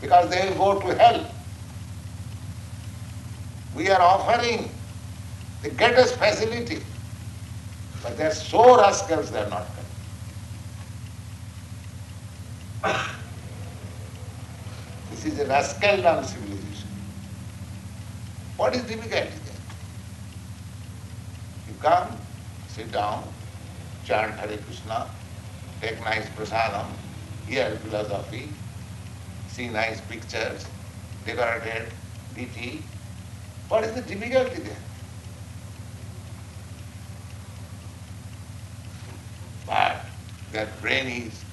Because 0.00 0.30
they 0.30 0.48
will 0.48 0.56
go 0.56 0.80
to 0.88 0.94
hell. 0.98 1.30
We 3.76 3.90
are 3.90 4.00
offering 4.00 4.70
the 5.60 5.68
greatest 5.68 6.14
facility. 6.16 6.82
But 8.02 8.16
they 8.16 8.24
are 8.24 8.30
so 8.30 8.78
rascals 8.78 9.30
they 9.30 9.42
are 9.42 9.50
not 9.50 9.66
coming. 12.82 13.04
This 15.10 15.26
is 15.26 15.38
a 15.40 15.44
rascaldom 15.44 16.24
civilization. 16.24 16.88
What 18.56 18.74
is? 18.74 18.90
You 18.90 18.96
come, 21.82 22.16
sit 22.68 22.92
down, 22.92 23.24
chant 24.04 24.32
Hare 24.34 24.56
Krishna, 24.58 25.08
take 25.80 25.98
nice 26.00 26.28
prasadam, 26.30 26.86
hear 27.48 27.70
philosophy, 27.82 28.48
see 29.48 29.68
nice 29.68 30.00
pictures, 30.02 30.64
decorated, 31.26 31.92
pretty. 32.34 32.82
What 33.68 33.82
is 33.84 33.94
the 33.94 34.02
difficulty 34.02 34.62
there? 34.62 34.76
But 39.66 40.04
their 40.52 40.68
brain 40.80 41.06
is 41.26 41.44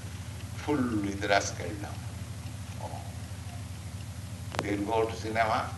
full 0.58 0.76
with 0.76 1.22
rascaldom. 1.24 1.96
Oh. 2.84 3.02
They'll 4.62 4.82
go 4.84 5.06
to 5.06 5.16
cinema, 5.16 5.70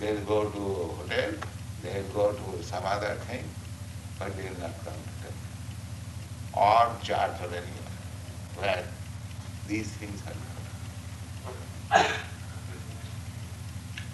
they'll 0.00 0.24
go 0.24 0.48
to 0.48 0.58
hotel, 0.58 1.32
they'll 1.82 2.12
go 2.14 2.32
to 2.32 2.62
some 2.62 2.84
other 2.86 3.16
thing, 3.26 3.44
to 4.18 4.30
temple. 4.60 4.92
Or 6.54 6.96
church 7.02 7.36
or 7.40 7.46
anywhere 7.46 7.96
where 8.56 8.84
these 9.68 9.92
things 9.92 10.22
are 10.26 10.34
done. 12.00 12.06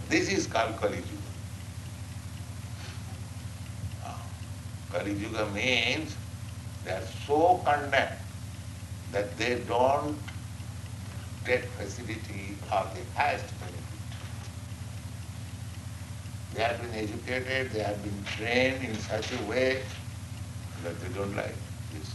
This 0.09 0.29
is 0.29 0.47
called 0.47 0.77
Kali 0.81 0.97
Yuga. 0.97 1.33
Ah, 4.05 4.21
Kali 4.93 5.13
Yuga 5.15 5.47
means 5.51 6.17
they 6.85 6.91
are 6.91 7.07
so 7.27 7.63
condemned 7.65 8.19
that 9.13 9.37
they 9.39 9.61
don't 9.69 10.19
get 11.45 11.65
facility 11.71 12.57
of 12.71 12.93
the 12.95 13.03
highest 13.19 13.47
benefit. 13.61 13.82
They 16.54 16.64
have 16.64 16.82
been 16.82 16.94
educated, 16.94 17.72
they 17.72 17.84
have 17.84 18.02
been 18.04 18.24
trained 18.24 18.84
in 18.84 18.96
such 19.00 19.32
a 19.32 19.44
way 19.44 19.84
that 20.84 21.00
they 21.02 21.10
don't 21.10 21.36
like 21.36 21.56
this. 21.94 22.12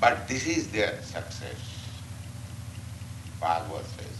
But 0.00 0.28
this 0.28 0.46
is 0.46 0.68
their 0.70 1.00
success. 1.02 1.60
Bhagavad 3.40 3.84
says, 3.86 4.16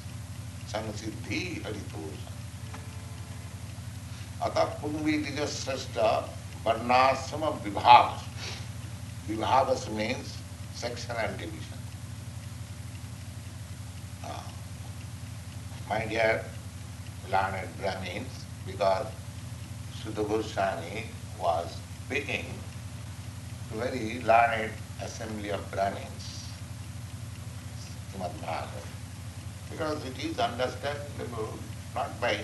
Samsiddhi 0.73 1.63
Haritosam. 1.63 2.35
अतः 4.43 4.65
पुंगवीज 4.81 5.39
श्रेष्ठ 5.51 5.97
वर्णाश्रम 6.67 7.45
विभाग 7.65 8.21
विभाग 9.29 9.89
means 9.97 10.37
section 10.75 11.17
and 11.17 11.37
division. 11.39 11.72
my 15.94 16.06
dear 16.08 16.42
learned 17.30 17.70
Brahmins, 17.80 18.46
because 18.66 19.06
Suta 20.02 20.24
Goswami 20.24 21.06
was 21.40 21.78
speaking 22.06 22.46
to 23.70 23.78
very 23.78 24.20
learned 24.22 24.72
assembly 25.04 25.52
of 25.52 25.62
Brahmins, 25.72 26.26
because 29.70 30.04
it 30.06 30.18
is 30.18 30.40
understandable 30.40 31.54
not 31.94 32.20
by 32.20 32.40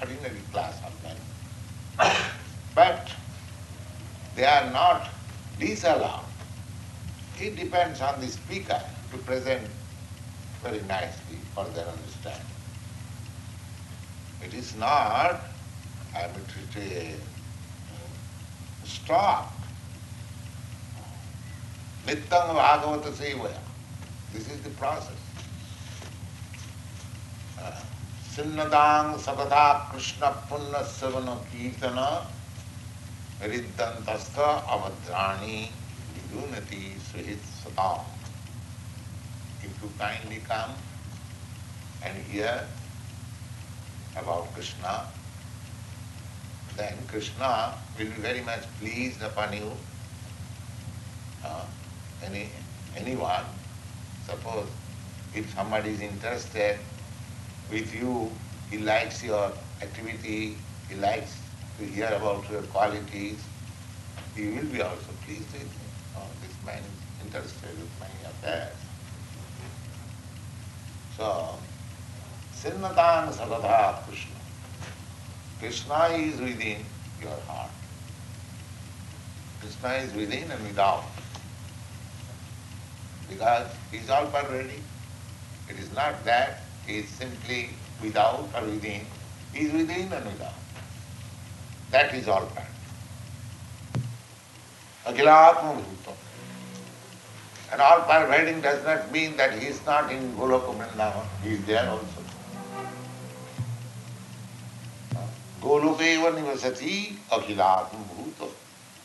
ordinary 0.00 0.40
class 0.50 0.80
of 0.86 0.94
men, 1.04 1.20
but 2.74 3.10
they 4.36 4.46
are 4.46 4.70
not 4.70 5.06
disallowed. 5.58 6.24
It 7.38 7.56
depends 7.56 8.00
on 8.00 8.20
the 8.20 8.28
speaker 8.28 8.80
to 9.12 9.18
present 9.18 9.68
very 10.62 10.80
nicely 10.82 11.36
for 11.54 11.66
their 11.74 11.86
understanding. 11.86 12.59
It 14.44 14.54
is 14.54 14.74
not 14.76 15.40
arbitrary 16.14 17.14
stopped. 18.84 19.54
Nityam 22.06 22.56
Bhagavata 22.56 23.12
Sevaya. 23.12 23.58
This 24.32 24.50
is 24.50 24.60
the 24.62 24.70
process. 24.70 25.20
Uh, 27.60 27.72
Sinnadang 28.32 29.18
Sabada 29.18 29.90
Krishna 29.90 30.34
Punna 30.48 30.82
Savana 30.82 31.36
Kirtana 31.52 32.24
Riddantastha 33.42 34.62
Avadrani 34.64 35.68
Vidunati 36.14 36.96
Suhit 37.12 37.38
Satam. 37.62 38.00
If 39.62 39.82
you 39.82 39.90
kindly 39.98 40.40
come 40.48 40.72
and 42.02 42.16
hear 42.24 42.64
about 44.16 44.52
Krishna, 44.54 45.06
then 46.76 46.94
Krishna 47.08 47.74
will 47.98 48.06
be 48.06 48.20
very 48.22 48.40
much 48.40 48.64
pleased 48.78 49.22
upon 49.22 49.52
you. 49.52 49.72
Uh, 51.44 51.64
any 52.24 52.48
anyone, 52.96 53.44
suppose 54.26 54.68
if 55.34 55.52
somebody 55.54 55.90
is 55.90 56.00
interested 56.00 56.78
with 57.70 57.94
you, 57.94 58.30
he 58.70 58.78
likes 58.78 59.22
your 59.22 59.52
activity, 59.82 60.56
he 60.88 60.94
likes 60.96 61.36
to 61.78 61.84
hear 61.86 62.08
about 62.08 62.48
your 62.50 62.62
qualities, 62.62 63.38
he 64.34 64.48
will 64.48 64.66
be 64.66 64.82
also 64.82 65.12
pleased 65.24 65.52
with 65.52 65.62
you. 65.62 65.88
Oh, 66.16 66.26
this 66.42 66.54
man 66.66 66.82
is 66.82 67.26
interested 67.26 67.70
with 67.78 67.90
my 68.00 68.06
affairs. 68.28 68.76
So, 71.16 71.58
Sinnatan 72.60 73.32
Sagadha 73.32 74.04
Krishna. 74.04 74.36
Krishna 75.60 76.04
is 76.12 76.38
within 76.40 76.84
your 77.22 77.36
heart. 77.48 77.70
Krishna 79.60 79.94
is 79.94 80.12
within 80.12 80.50
and 80.50 80.62
without. 80.66 81.04
Because 83.30 83.66
he 83.90 83.96
is 83.96 84.10
all 84.10 84.26
ready. 84.26 84.82
It 85.70 85.78
is 85.78 85.90
not 85.94 86.22
that 86.24 86.60
he 86.86 86.98
is 86.98 87.08
simply 87.08 87.70
without 88.02 88.46
or 88.54 88.62
within. 88.66 89.06
He 89.54 89.64
is 89.64 89.72
within 89.72 90.12
and 90.12 90.26
without. 90.26 90.60
That 91.92 92.14
is 92.14 92.28
all 92.28 92.44
part. 92.44 92.66
Akhilatma. 95.06 95.82
And 97.72 97.80
all 97.80 98.00
pervading 98.02 98.60
does 98.60 98.84
not 98.84 99.10
mean 99.12 99.36
that 99.38 99.58
he 99.58 99.68
is 99.68 99.80
not 99.86 100.12
in 100.12 100.34
Goloka 100.34 100.74
Vrindavan. 100.76 101.24
He 101.42 101.52
is 101.54 101.64
there 101.64 101.88
also. 101.88 102.19
Golokeva 105.60 106.32
nivasati 106.32 107.16
akhilatma 107.30 108.00
bhuta. 108.08 108.48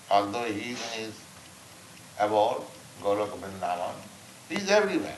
Although 0.09 0.45
he 0.45 0.71
is 0.71 1.13
about 2.19 2.65
Goloka 3.03 3.37
Vrindavan, 3.37 3.95
he 4.49 4.55
is 4.55 4.69
everywhere. 4.69 5.17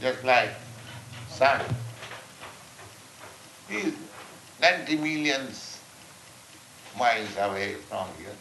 Just 0.00 0.24
like 0.24 0.50
sun. 1.30 1.60
He 3.68 3.76
is 3.76 3.94
90 4.60 4.96
millions 4.98 5.80
miles 6.98 7.36
away 7.38 7.74
from 7.88 8.06
here, 8.18 8.36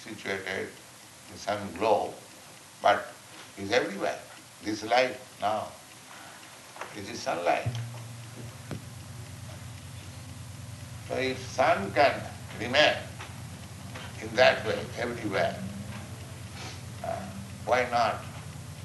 situated 0.00 0.68
in 1.30 1.36
some 1.36 1.60
globe, 1.78 2.14
but 2.82 3.12
is 3.58 3.70
everywhere. 3.72 4.18
This 4.64 4.82
light 4.84 5.16
now, 5.40 5.68
this 6.94 7.10
is 7.10 7.18
sunlight. 7.18 7.66
So 11.08 11.14
if 11.14 11.40
sun 11.48 11.90
can 11.92 12.20
remain 12.60 12.92
in 14.20 14.28
that 14.36 14.64
way 14.66 14.78
everywhere, 14.98 15.56
uh, 17.02 17.16
why 17.64 17.88
not 17.90 18.22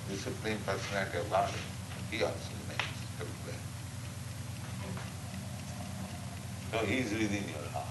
the 0.10 0.16
Supreme 0.16 0.58
Personality 0.66 1.18
of 1.18 1.30
God? 1.30 1.52
He 2.10 2.24
also 2.24 2.50
remains 2.64 2.82
everywhere. 3.20 3.62
So 6.72 6.78
he 6.86 7.00
is 7.00 7.12
within 7.12 7.44
your 7.50 7.70
heart. 7.74 7.88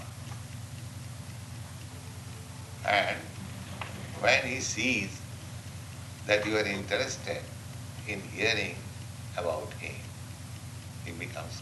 And 2.87 3.17
when 4.19 4.43
he 4.47 4.61
sees 4.61 5.21
that 6.25 6.43
you 6.47 6.57
are 6.57 6.65
interested 6.65 7.41
in 8.07 8.19
hearing 8.19 8.75
about 9.37 9.71
him, 9.73 9.95
he 11.05 11.11
becomes 11.11 11.61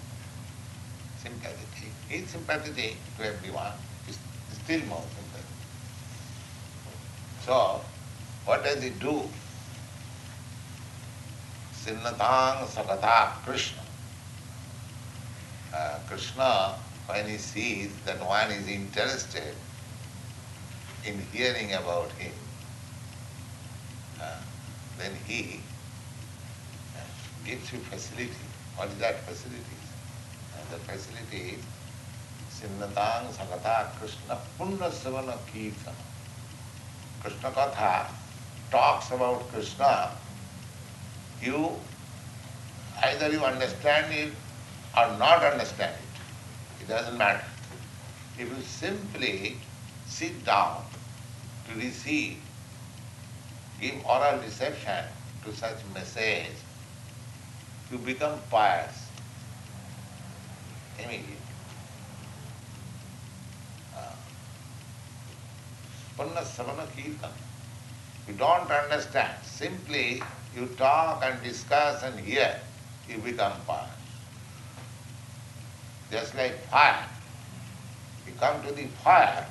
sympathetic. 1.21 1.93
He 2.09 2.17
is 2.17 2.29
sympathetic 2.29 2.95
to 3.17 3.25
everyone, 3.25 3.73
is 4.07 4.17
still 4.63 4.81
more 4.87 5.03
sympathetic. 5.15 5.45
So, 7.45 7.81
what 8.45 8.63
does 8.63 8.81
he 8.81 8.89
do? 8.89 9.23
Sinnatang 11.73 12.67
Sakata 12.67 13.33
Krishna. 13.43 13.81
Uh, 15.73 15.97
Krishna, 16.07 16.75
when 17.07 17.27
he 17.27 17.37
sees 17.37 17.91
that 18.05 18.19
one 18.25 18.51
is 18.51 18.67
interested 18.67 19.55
in 21.05 21.19
hearing 21.31 21.73
about 21.73 22.11
him, 22.13 22.33
uh, 24.21 24.37
then 24.97 25.13
he 25.25 25.61
uh, 26.95 27.01
gives 27.45 27.71
you 27.73 27.79
facility. 27.79 28.45
What 28.75 28.89
is 28.89 28.97
that 28.97 29.25
facility? 29.25 29.80
The 30.71 30.77
facility 30.77 31.57
Sinnatang 32.49 33.27
Sakata 33.35 33.91
Krishna 33.99 34.39
Punna 34.57 34.89
Savana 34.89 35.35
Kirtana. 35.51 35.91
Krishna 37.21 37.51
Katha 37.51 38.07
talks 38.71 39.11
about 39.11 39.49
Krishna, 39.49 40.11
you 41.41 41.75
either 43.03 43.29
you 43.29 43.43
understand 43.43 44.13
it 44.13 44.31
or 44.95 45.07
not 45.17 45.43
understand 45.43 45.93
it. 45.93 46.83
It 46.83 46.87
doesn't 46.87 47.17
matter. 47.17 47.43
If 48.39 48.47
you 48.47 48.63
simply 48.63 49.57
sit 50.07 50.45
down 50.45 50.85
to 51.67 51.75
receive, 51.75 52.37
give 53.81 54.05
oral 54.05 54.39
reception 54.39 55.03
to 55.43 55.53
such 55.53 55.79
message, 55.93 56.55
you 57.91 57.97
become 57.97 58.39
pious 58.49 59.00
immediately. 61.03 61.35
Uh, 63.95 64.15
Punna 66.17 66.43
Savana 66.43 66.87
Kirtan. 66.95 67.31
You 68.27 68.33
don't 68.33 68.71
understand. 68.71 69.33
Simply 69.43 70.21
you 70.55 70.67
talk 70.77 71.23
and 71.23 71.41
discuss 71.43 72.03
and 72.03 72.19
hear, 72.19 72.59
you 73.09 73.17
become 73.19 73.53
pious. 73.67 73.89
Just 76.11 76.35
like 76.35 76.59
fire. 76.67 77.05
You 78.27 78.33
come 78.39 78.61
to 78.63 78.71
the 78.73 78.85
fire, 79.03 79.45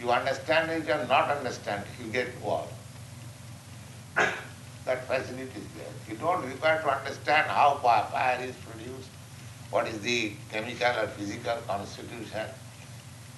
you 0.00 0.10
understand 0.10 0.70
it 0.70 0.88
or 0.88 1.06
not 1.06 1.30
understand 1.30 1.84
it, 1.84 2.04
you 2.04 2.10
get 2.10 2.28
warm. 2.40 2.66
that 4.16 5.06
facility 5.06 5.42
is 5.42 5.66
there. 5.76 5.92
You 6.08 6.16
don't 6.16 6.44
require 6.44 6.80
to 6.82 6.98
understand 6.98 7.48
how 7.48 7.76
fire 7.82 8.40
is 8.42 8.54
produced, 8.56 9.10
what 9.70 9.86
is 9.86 10.00
the 10.00 10.32
chemical 10.50 10.88
or 11.00 11.06
physical 11.08 11.56
constitution. 11.66 12.46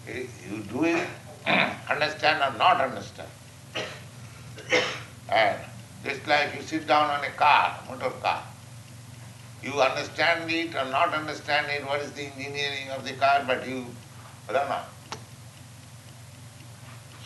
Eh, 0.08 0.24
you 0.48 0.62
do 0.62 0.84
it, 0.84 1.06
understand 1.90 2.42
or 2.42 2.58
not 2.58 2.80
understand. 2.80 3.28
And 5.28 5.58
just 6.04 6.26
like 6.26 6.54
you 6.56 6.62
sit 6.62 6.86
down 6.86 7.10
on 7.10 7.24
a 7.24 7.30
car, 7.30 7.78
motor 7.88 8.10
car, 8.22 8.42
you 9.62 9.80
understand 9.80 10.50
it 10.50 10.74
or 10.74 10.86
not 10.86 11.14
understand 11.14 11.66
it, 11.70 11.86
what 11.86 12.00
is 12.00 12.10
the 12.12 12.24
engineering 12.24 12.88
of 12.96 13.04
the 13.04 13.12
car, 13.12 13.44
but 13.46 13.66
you 13.68 13.86
run 14.50 14.66
on. 14.66 14.84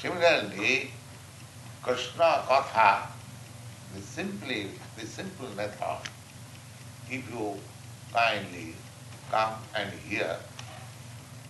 Similarly, 0.00 0.90
Krishna 1.82 2.42
Katha, 2.46 3.06
the 3.94 4.02
simply, 4.02 4.68
the 4.98 5.06
simple 5.06 5.48
method, 5.56 5.98
if 7.08 7.30
you 7.30 7.54
kindly 8.12 8.74
come 9.30 9.54
and 9.74 9.90
hear, 10.08 10.36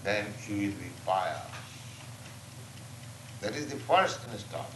then 0.05 0.27
you 0.49 0.55
will 0.57 0.77
be 0.79 0.91
pious. 1.05 1.39
That 3.41 3.55
is 3.55 3.67
the 3.67 3.77
first 3.77 4.21
installment. 4.33 4.73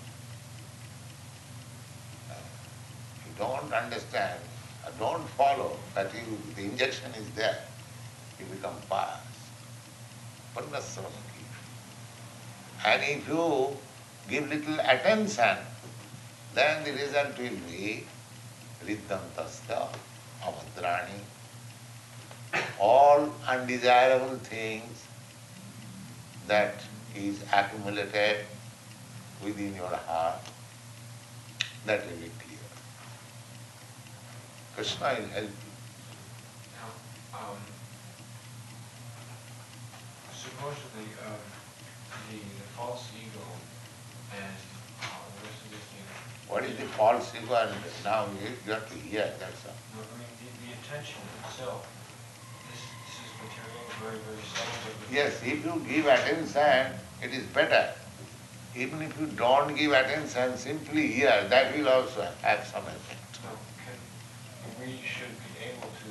If 2.29 3.27
you 3.27 3.33
don't 3.39 3.73
understand, 3.73 4.41
or 4.85 4.93
don't 4.99 5.29
follow, 5.31 5.77
that 5.95 6.13
you, 6.15 6.39
the 6.57 6.63
injection 6.63 7.13
is 7.15 7.29
there, 7.31 7.59
you 8.39 8.47
become 8.47 8.75
pious. 8.89 9.19
Purnasramaki. 10.55 11.45
And 12.85 13.03
if 13.03 13.29
you 13.29 13.77
give 14.29 14.49
little 14.49 14.81
attention, 14.81 15.57
then 16.55 16.85
the 16.85 16.93
result 16.93 17.39
will 17.39 17.59
be 17.69 18.05
Riddhantasya, 18.85 19.89
Amadrani. 20.43 21.21
All 22.79 23.33
undesirable 23.47 24.37
things 24.39 25.05
that 26.47 26.83
is 27.17 27.43
accumulated 27.53 28.47
within 29.45 29.75
your 29.75 29.87
heart, 30.07 30.41
that 31.87 32.05
will 32.07 32.17
be 32.17 32.31
clear. 32.39 32.59
Krishna 34.75 35.17
will 35.19 35.29
help 35.29 35.45
you. 35.45 35.73
Now, 36.77 36.91
um, 37.39 37.57
supposedly, 40.35 41.09
um, 41.27 41.41
the, 42.31 42.39
the 42.39 42.67
false 42.77 43.09
ego 43.17 43.45
and 44.37 44.57
uh, 45.03 45.07
the 45.37 45.49
rest 45.49 45.61
of 45.65 45.71
this 45.71 45.85
thing. 45.91 46.07
What 46.49 46.65
is 46.65 46.77
the 46.77 46.87
false 46.97 47.33
ego 47.35 47.55
and 47.55 47.75
now 48.05 48.27
you 48.41 48.49
you 48.67 48.73
have 48.73 48.89
to 48.89 48.97
hear, 48.99 49.27
that. 49.39 49.53
No, 49.95 50.01
I 50.01 50.15
mean, 50.17 50.33
the, 50.39 50.49
the 50.65 50.71
intention 50.77 51.21
itself, 51.45 51.87
this, 52.71 52.81
this 53.05 53.17
is 53.25 53.30
material, 53.30 53.30
very, 53.30 53.30
very 53.30 53.30
subtle, 53.30 53.30
but 53.30 53.30
the. 53.30 53.30
Yes, 55.13 55.43
if 55.43 55.65
you 55.65 55.83
give 55.89 56.07
attention, 56.07 56.95
it 57.23 57.33
is 57.33 57.45
better. 57.47 57.93
Even 58.77 59.03
if 59.03 59.19
you 59.21 59.27
don't 59.27 59.75
give 59.75 59.93
attention, 59.93 60.57
simply 60.57 61.09
hear, 61.09 61.47
that 61.49 61.77
will 61.77 61.89
also 61.89 62.29
have 62.43 62.65
some 62.67 62.87
effect. 62.87 63.39
Now, 63.43 63.59
can, 63.83 64.87
we 64.87 65.01
should 65.03 65.35
be 65.35 65.67
able 65.67 65.91
to 65.91 66.09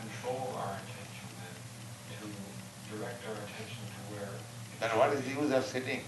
control 0.00 0.52
our 0.58 0.74
attention 0.82 1.28
then, 1.38 2.28
to 2.28 2.96
direct 2.96 3.22
our 3.28 3.34
attention 3.34 3.84
to 3.86 4.00
where. 4.14 4.34
Then 4.80 4.98
what 4.98 5.12
is 5.12 5.22
the 5.22 5.40
use 5.40 5.52
of 5.52 5.64
sitting 5.64 6.00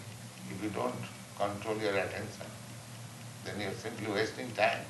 if 0.50 0.62
you 0.62 0.70
don't 0.70 0.94
control 1.38 1.76
your 1.78 1.96
attention? 1.96 2.50
Then 3.44 3.60
you're 3.60 3.72
simply 3.72 4.12
wasting 4.12 4.50
time. 4.52 4.84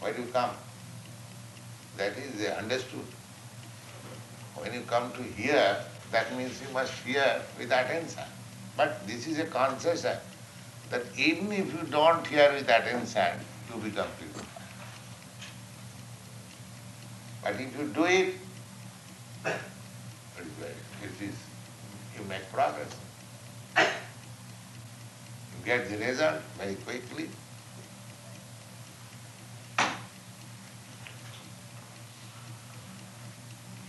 Why 0.00 0.12
do 0.12 0.22
you 0.22 0.28
come? 0.28 0.50
That 1.98 2.16
is 2.16 2.40
uh, 2.46 2.54
understood. 2.58 3.04
When 4.56 4.72
you 4.72 4.82
come 4.82 5.12
to 5.12 5.22
hear, 5.22 5.76
that 6.10 6.36
means 6.36 6.60
you 6.62 6.72
must 6.72 6.92
hear 7.02 7.42
with 7.58 7.72
attention. 7.72 8.22
But 8.76 9.06
this 9.06 9.26
is 9.26 9.38
a 9.38 9.44
concession 9.46 10.16
that 10.90 11.02
even 11.16 11.52
if 11.52 11.72
you 11.72 11.82
don't 11.90 12.26
hear 12.26 12.52
with 12.52 12.68
attention, 12.68 13.40
you 13.68 13.80
become 13.80 14.08
purified. 14.18 14.44
But 17.42 17.60
if 17.60 17.78
you 17.78 17.86
do 17.88 18.04
it, 18.04 18.34
it 19.44 19.54
is 21.20 21.34
you 22.16 22.24
make 22.28 22.50
progress. 22.52 22.96
You 23.76 23.84
get 25.64 25.90
the 25.90 25.98
result 25.98 26.40
very 26.58 26.74
quickly. 26.76 27.28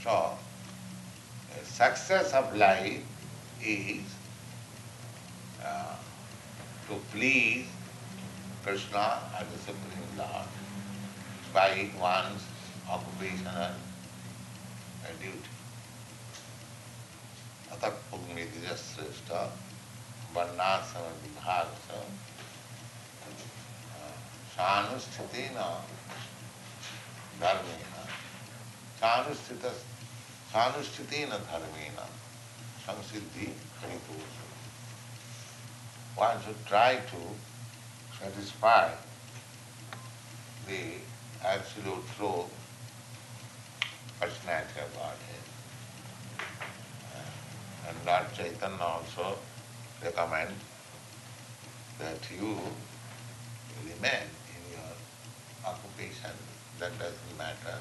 So, 0.04 0.38
success 1.75 2.33
of 2.33 2.57
life 2.57 3.03
is 3.63 4.03
uh, 5.65 5.97
to 6.89 6.95
please 7.13 7.67
Krishna 8.65 9.21
as 9.39 9.47
the 9.53 9.59
Supreme 9.59 10.19
Lord 10.19 10.49
by 11.55 11.89
one's 12.01 12.43
occupational 12.89 13.73
uh, 15.05 15.13
duty. 15.21 15.49
अतः 17.73 17.89
पुण्यतिज 18.11 18.65
श्रेष्ठ 18.79 19.31
वर्णाश्रम 20.35 21.13
विभाग 21.23 21.69
से 21.83 21.99
सानुस्थिति 24.55 25.45
न 25.55 25.69
धर्मेण 27.41 27.85
सानुस्थित 29.01 29.65
ಸಾನುಷ್ಠಿತೇನ 30.56 31.34
ಧರ್ಮೇನ 31.48 32.00
ಸಂಸಿದ್ಧಿ 32.86 33.48
ಹರಿತೋಷ 33.80 34.34
One 36.18 36.38
should 36.44 36.62
try 36.70 36.92
to 37.12 37.18
satisfy 38.20 38.84
the 40.70 40.84
absolute 41.54 42.06
truth, 42.14 42.54
personality 44.22 44.80
of 44.86 44.94
Godhead. 45.00 45.46
Uh, 47.18 47.88
and 47.88 47.98
Lord 48.10 48.30
Chaitanya 48.38 48.88
also 48.94 49.28
recommend 50.08 50.56
that 52.00 52.32
you 52.38 52.52
remain 53.90 54.28
in 54.56 54.64
your 54.78 54.94
occupation, 55.74 56.36
that 56.80 56.98
doesn't 57.06 57.38
matter. 57.46 57.78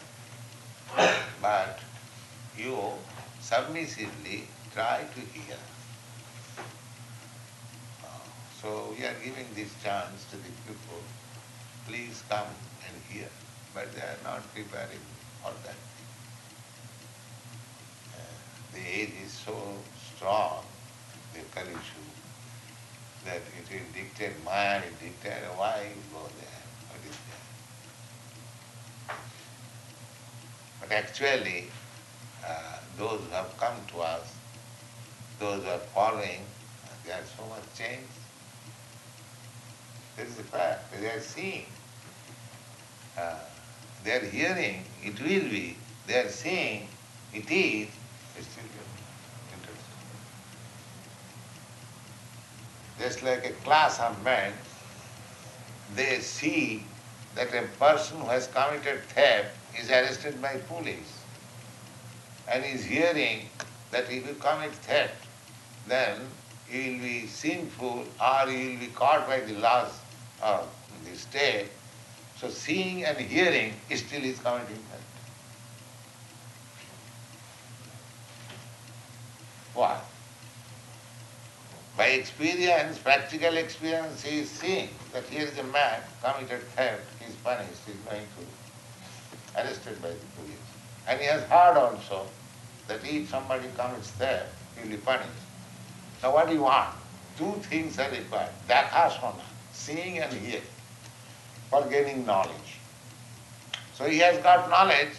But 1.48 1.76
submissively 3.54 4.48
try 4.74 5.04
to 5.14 5.20
hear. 5.32 5.58
Uh, 8.02 8.26
So 8.60 8.94
we 8.98 9.04
are 9.06 9.14
giving 9.22 9.46
this 9.54 9.70
chance 9.82 10.24
to 10.30 10.36
the 10.36 10.52
people, 10.66 11.02
please 11.86 12.22
come 12.28 12.50
and 12.86 12.94
hear, 13.08 13.30
but 13.74 13.94
they 13.94 14.00
are 14.00 14.18
not 14.24 14.42
preparing 14.54 15.04
for 15.42 15.52
that. 15.66 15.78
Uh, 18.18 18.40
The 18.74 18.82
age 19.00 19.14
is 19.24 19.32
so 19.32 19.54
strong, 20.08 20.64
the 21.34 21.46
Kali 21.54 21.70
Yuga, 21.70 22.18
that 23.26 23.42
it 23.60 23.70
will 23.70 23.88
dictate 23.94 24.34
Maya, 24.44 24.82
will 24.82 24.98
dictate 25.06 25.46
why 25.62 25.76
you 25.94 26.02
go 26.10 26.26
there, 26.42 26.64
what 26.90 27.02
is 27.12 27.18
there. 27.30 27.46
But 30.80 30.90
actually, 30.92 31.70
uh, 32.46 32.78
those 32.98 33.20
who 33.20 33.30
have 33.30 33.56
come 33.58 33.76
to 33.92 34.00
us, 34.00 34.34
those 35.38 35.62
who 35.62 35.70
are 35.70 35.78
following, 35.78 36.40
they 37.04 37.12
are 37.12 37.24
so 37.36 37.44
much 37.46 37.62
changed. 37.76 38.04
This 40.16 40.28
is 40.28 40.36
the 40.36 40.42
fact. 40.44 40.92
They 41.00 41.10
are 41.10 41.20
seeing. 41.20 41.66
Uh, 43.18 43.34
they 44.04 44.12
are 44.12 44.24
hearing, 44.24 44.84
it 45.02 45.20
will 45.20 45.48
be. 45.50 45.76
They 46.06 46.18
are 46.20 46.28
seeing, 46.28 46.88
it 47.32 47.50
is. 47.50 47.88
It's 48.38 48.48
still. 48.48 48.64
Just 52.98 53.22
like 53.22 53.44
a 53.44 53.50
class 53.64 53.98
of 54.00 54.22
men, 54.22 54.52
they 55.96 56.20
see 56.20 56.84
that 57.34 57.52
a 57.52 57.66
person 57.78 58.20
who 58.20 58.28
has 58.28 58.46
committed 58.46 59.02
theft 59.08 59.56
is 59.78 59.90
arrested 59.90 60.40
by 60.40 60.56
police 60.68 61.13
and 62.48 62.64
is 62.64 62.84
hearing 62.84 63.48
that 63.90 64.04
if 64.10 64.26
you 64.26 64.34
commit 64.34 64.72
theft, 64.72 65.26
then 65.86 66.20
he 66.68 66.92
will 66.92 66.98
be 67.00 67.26
sinful 67.26 68.04
or 68.20 68.50
he 68.50 68.68
will 68.68 68.80
be 68.80 68.86
caught 68.94 69.26
by 69.26 69.40
the 69.40 69.54
laws 69.54 70.00
of 70.42 70.68
the 71.04 71.16
state. 71.16 71.68
So 72.36 72.48
seeing 72.48 73.04
and 73.04 73.16
hearing 73.18 73.72
is 73.88 74.00
still 74.00 74.24
is 74.24 74.38
committing 74.40 74.76
fault. 74.90 75.00
Why? 79.74 80.00
By 81.96 82.06
experience, 82.06 82.98
practical 82.98 83.56
experience, 83.56 84.22
he 84.22 84.40
is 84.40 84.50
seeing 84.50 84.88
that 85.12 85.24
here 85.24 85.46
is 85.46 85.56
a 85.58 85.62
man 85.64 86.00
committed 86.22 86.62
theft, 86.74 87.02
he 87.20 87.26
is 87.30 87.36
punished, 87.36 87.80
he 87.86 87.92
is 87.92 87.98
going 87.98 88.22
to 88.22 89.60
arrested 89.60 90.00
by 90.02 90.08
the 90.08 90.26
police. 90.36 90.63
And 91.06 91.20
he 91.20 91.26
has 91.26 91.42
heard 91.44 91.76
also 91.76 92.26
that 92.88 93.00
if 93.04 93.28
somebody 93.28 93.68
commits 93.76 94.10
theft, 94.10 94.46
he 94.76 94.82
will 94.82 94.96
be 94.96 95.02
punished. 95.02 95.28
Now 96.22 96.32
what 96.32 96.48
do 96.48 96.54
you 96.54 96.62
want? 96.62 96.90
Two 97.36 97.52
things 97.62 97.98
are 97.98 98.10
required. 98.10 98.50
Dakashana, 98.68 99.42
seeing 99.72 100.18
and 100.18 100.32
hearing, 100.32 100.62
for 101.68 101.84
gaining 101.86 102.24
knowledge. 102.24 102.78
So 103.94 104.04
he 104.04 104.18
has 104.18 104.38
got 104.42 104.70
knowledge 104.70 105.14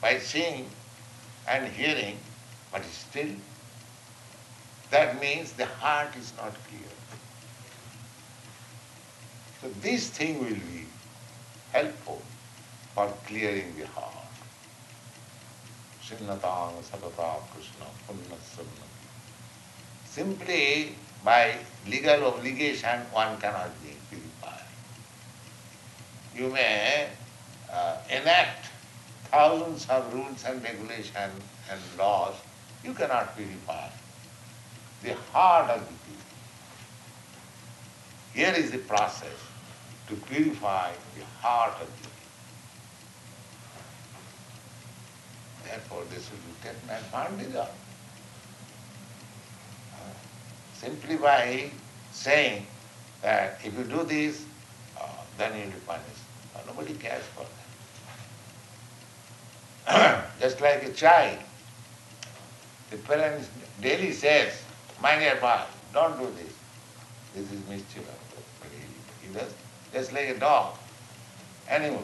by 0.00 0.18
seeing 0.18 0.66
and 1.48 1.66
hearing, 1.68 2.18
but 2.72 2.84
still 2.84 3.28
that 4.90 5.20
means 5.20 5.52
the 5.52 5.66
heart 5.66 6.14
is 6.16 6.32
not 6.36 6.54
clear. 6.68 6.94
So 9.60 9.68
this 9.80 10.08
thing 10.08 10.38
will 10.38 10.54
be 10.54 10.86
helpful 11.72 12.22
for 12.94 13.12
clearing 13.26 13.74
the 13.78 13.86
heart. 13.86 14.23
Sinnatang 16.04 16.84
satata 16.84 17.40
Krishna 17.48 17.86
punna 18.06 18.36
Simply 20.04 20.94
by 21.24 21.56
legal 21.88 22.26
obligation 22.26 23.00
one 23.10 23.40
cannot 23.40 23.72
be 23.82 23.96
purified. 24.10 24.68
You 26.36 26.50
may 26.50 27.08
uh, 27.72 27.96
enact 28.10 28.68
thousands 29.30 29.88
of 29.88 30.12
rules 30.12 30.44
and 30.44 30.62
regulations 30.62 31.40
and 31.70 31.80
laws, 31.98 32.34
you 32.84 32.92
cannot 32.92 33.34
purify 33.34 33.88
the 35.02 35.14
heart 35.32 35.70
of 35.70 35.80
the 35.80 35.94
people. 36.04 36.36
Here 38.34 38.52
is 38.52 38.70
the 38.70 38.78
process 38.78 39.40
to 40.08 40.16
purify 40.16 40.92
the 41.16 41.24
heart 41.40 41.80
of 41.80 41.88
the 42.02 42.03
Therefore, 45.64 46.02
this 46.10 46.30
will 46.30 46.38
be 46.38 46.54
taken 46.62 46.90
advantage 46.90 47.54
of. 47.54 47.70
Simply 50.74 51.16
by 51.16 51.70
saying 52.12 52.66
that 53.22 53.58
if 53.64 53.76
you 53.76 53.84
do 53.84 54.04
this, 54.04 54.44
uh, 55.00 55.06
then 55.38 55.56
you 55.56 55.64
will 55.64 55.72
be 55.72 55.78
punished. 55.86 56.24
Uh, 56.54 56.60
nobody 56.66 56.94
cares 56.94 57.24
for 57.34 57.46
that. 59.86 60.30
Just 60.40 60.60
like 60.60 60.84
a 60.84 60.92
child, 60.92 61.38
the 62.90 62.98
parents 62.98 63.48
daily 63.80 64.12
says, 64.12 64.62
my 65.00 65.18
dear 65.18 65.36
boy, 65.36 65.60
don't 65.92 66.18
do 66.18 66.26
this. 66.36 66.52
This 67.34 67.50
is 67.50 67.66
mischief. 67.68 68.04
He, 69.22 69.28
just 69.92 70.12
like 70.12 70.28
a 70.28 70.38
dog, 70.38 70.76
animal. 71.68 72.02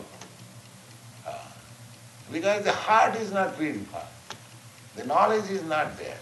Because 2.33 2.64
the 2.64 2.72
heart 2.72 3.16
is 3.16 3.33
not 3.33 3.59
purified. 3.59 4.07
The 4.97 5.05
knowledge 5.05 5.51
is 5.51 5.64
not 5.64 5.99
there. 5.99 6.18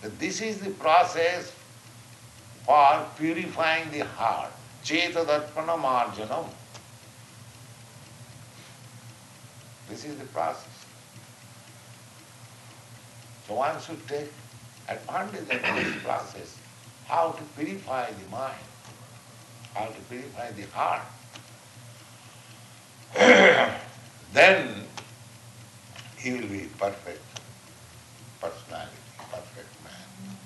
But 0.00 0.18
this 0.18 0.40
is 0.40 0.58
the 0.58 0.70
process 0.70 1.52
for 2.64 3.06
purifying 3.16 3.90
the 3.90 4.00
heart. 4.00 4.50
Chetadarpana 4.84 5.78
marjanam. 5.80 6.48
This 9.88 10.04
is 10.04 10.16
the 10.16 10.24
process. 10.26 10.66
So 13.46 13.54
one 13.54 13.80
should 13.80 14.06
take 14.08 14.32
advantage 14.88 15.40
of 15.40 15.48
this 15.48 16.02
process, 16.04 16.56
how 17.06 17.32
to 17.32 17.42
purify 17.56 18.10
the 18.10 18.30
mind, 18.30 18.64
how 19.74 19.86
to 19.86 20.00
purify 20.08 20.50
the 20.52 20.62
heart. 20.68 21.02
then 24.32 24.86
he 26.16 26.32
will 26.32 26.48
be 26.48 26.68
perfect 26.78 27.20
personality, 28.40 28.96
perfect 29.30 29.68
man. 29.84 30.38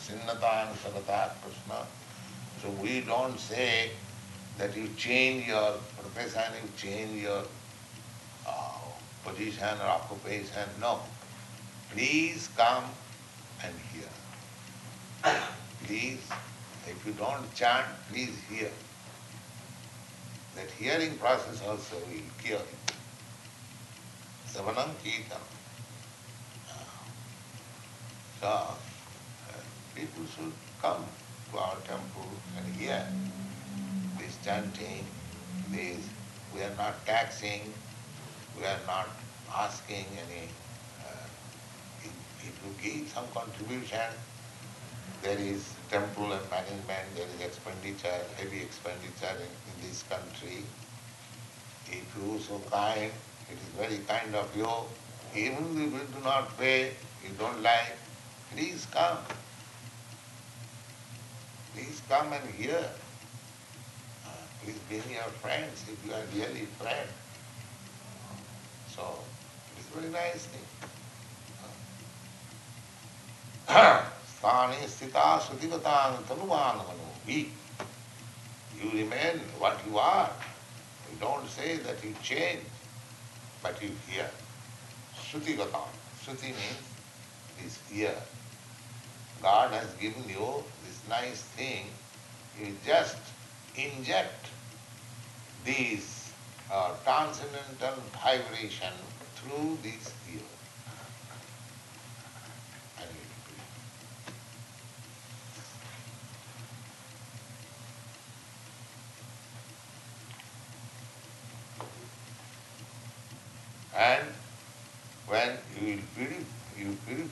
Sinnata 0.00 0.68
and 0.68 1.42
Krishna. 1.42 1.86
So 2.62 2.70
we 2.80 3.00
don't 3.00 3.38
say 3.38 3.90
that 4.58 4.76
you 4.76 4.88
change 4.96 5.48
your 5.48 5.74
profession, 6.00 6.52
you 6.62 6.68
change 6.76 7.22
your 7.22 7.42
uh, 8.46 8.78
position 9.24 9.76
or 9.80 9.86
occupation. 9.86 10.68
No. 10.80 11.00
Please 11.92 12.48
come 12.56 12.84
and 13.64 13.74
hear. 13.92 15.32
Please, 15.84 16.20
if 16.86 17.06
you 17.06 17.12
don't 17.12 17.52
chant, 17.54 17.86
please 18.10 18.36
hear. 18.48 18.70
That 20.56 20.70
hearing 20.78 21.16
process 21.18 21.62
also 21.66 21.96
will 21.96 22.28
cure 22.42 22.58
it. 22.58 22.92
Sravanam 24.48 24.90
Kirtanam. 25.02 25.46
So, 28.40 28.48
uh, 28.48 28.74
people 29.94 30.24
should 30.34 30.52
come 30.80 31.04
to 31.52 31.58
our 31.58 31.76
temple 31.86 32.28
and 32.56 32.74
hear 32.74 33.06
this 34.18 34.36
chanting, 34.44 35.04
this, 35.70 35.98
we 36.54 36.62
are 36.62 36.74
not 36.76 37.06
taxing, 37.06 37.72
we 38.58 38.66
are 38.66 38.80
not 38.86 39.08
asking 39.54 40.06
any 40.26 40.48
if 42.44 42.54
you 42.64 42.72
give 42.82 43.08
some 43.08 43.24
contribution, 43.32 44.10
there 45.22 45.38
is 45.38 45.74
temple 45.92 46.32
and 46.32 46.50
management, 46.50 47.04
there 47.14 47.26
is 47.28 47.40
expenditure, 47.44 48.24
heavy 48.38 48.62
expenditure 48.62 49.36
in, 49.36 49.52
in 49.68 49.74
this 49.86 50.02
country. 50.08 50.64
If 51.86 52.16
you 52.16 52.40
so 52.40 52.58
kind, 52.70 53.12
it 53.50 53.58
is 53.60 53.70
very 53.76 53.98
kind 54.08 54.34
of 54.34 54.48
you. 54.56 54.66
Even 55.36 55.76
if 55.76 55.92
you 55.92 56.06
do 56.16 56.24
not 56.24 56.56
pay, 56.56 56.92
you 57.22 57.28
don't 57.38 57.62
like, 57.62 57.92
please 58.54 58.86
come. 58.90 59.18
Please 61.74 62.00
come 62.08 62.32
and 62.32 62.48
hear. 62.54 62.82
Uh, 64.24 64.30
please 64.64 64.78
bring 64.88 65.02
your 65.12 65.30
friends 65.44 65.84
if 65.92 66.06
you 66.06 66.14
are 66.14 66.24
really 66.34 66.66
friend. 66.80 67.08
So, 68.88 69.02
it 69.76 69.80
is 69.80 69.86
very 69.94 70.10
nice 70.10 70.46
thing. 70.46 70.66
sthane 74.42 74.74
sthita 74.88 75.38
sudivatan 75.38 76.18
tanuvanamanohi. 76.26 77.46
You 78.80 78.90
remain 78.90 79.38
what 79.58 79.78
you 79.86 79.98
are. 79.98 80.30
You 81.08 81.16
don't 81.20 81.48
say 81.48 81.76
that 81.76 82.02
you 82.02 82.12
change, 82.22 82.66
but 83.62 83.80
you 83.80 83.90
hear. 84.08 84.28
Srutivatan. 85.14 85.86
Sruti 86.24 86.50
means 86.58 86.82
this 87.62 87.78
ear. 87.94 88.16
God 89.40 89.70
has 89.72 89.94
given 90.00 90.24
you 90.28 90.64
this 90.84 90.98
nice 91.08 91.42
thing. 91.54 91.86
You 92.58 92.74
just 92.84 93.18
inject 93.76 94.46
these 95.64 96.32
uh, 96.72 96.94
transcendental 97.04 98.02
vibration 98.24 98.94
through 99.36 99.78
this 99.82 100.12
ear. 100.34 100.51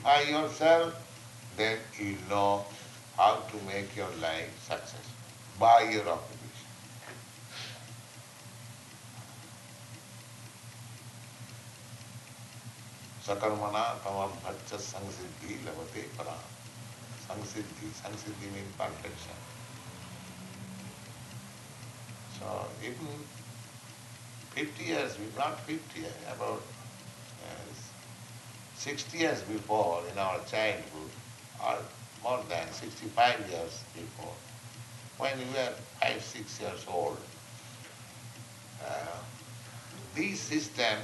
purify 0.00 0.20
yourself, 0.22 0.94
then 1.56 1.78
you 1.98 2.16
know 2.28 2.64
how 3.16 3.36
to 3.50 3.56
make 3.66 3.96
your 3.96 4.10
life 4.20 4.50
successful 4.60 5.00
by 5.60 5.80
your 5.82 6.08
occupation. 6.08 6.42
सकर्मणा 13.26 13.82
तमभच्च 14.04 14.72
संसिद्धि 14.80 15.54
लभते 15.66 16.02
परा 16.18 16.36
संसिद्धि 17.26 17.88
संसिद्धि 18.00 18.50
means 18.50 18.76
perfection 18.78 19.34
so 22.38 22.68
even 22.82 23.26
50 24.56 24.84
years, 24.84 25.18
not 25.36 25.60
50, 25.66 26.04
about 26.34 26.62
uh, 27.42 27.89
60 28.81 29.15
years 29.15 29.41
before, 29.43 30.01
in 30.11 30.17
our 30.17 30.39
childhood, 30.49 31.11
or 31.63 31.77
more 32.23 32.43
than 32.49 32.67
65 32.71 33.39
years 33.47 33.83
before, 33.93 34.33
when 35.19 35.37
we 35.37 35.45
were 35.53 35.73
5, 36.01 36.23
6 36.23 36.61
years 36.61 36.85
old, 36.91 37.19
uh, 38.83 39.17
this 40.15 40.39
system 40.39 40.97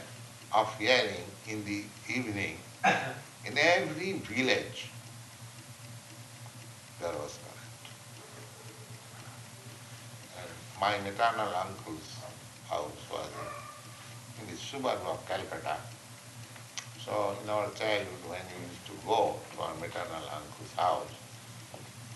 of 0.55 0.75
hearing 0.79 1.23
in 1.47 1.63
the 1.65 1.83
evening, 2.09 2.57
in 3.45 3.55
every 3.55 4.13
village, 4.13 4.89
there 6.99 7.13
was 7.13 7.37
current. 7.45 7.85
And 10.39 10.49
my 10.81 10.97
maternal 11.07 11.53
uncle's 11.53 12.09
house 12.67 13.05
was 13.11 13.29
in 14.41 14.49
the 14.49 14.59
suburb 14.59 14.99
of 15.05 15.23
Calcutta. 15.27 15.77
So 17.07 17.37
in 17.41 17.49
our 17.49 17.69
childhood, 17.71 18.23
when 18.27 18.43
we 18.51 18.67
used 18.67 18.85
to 18.87 18.91
go 19.07 19.39
to 19.55 19.61
our 19.61 19.73
maternal 19.75 20.27
uncle's 20.27 20.73
house, 20.75 21.07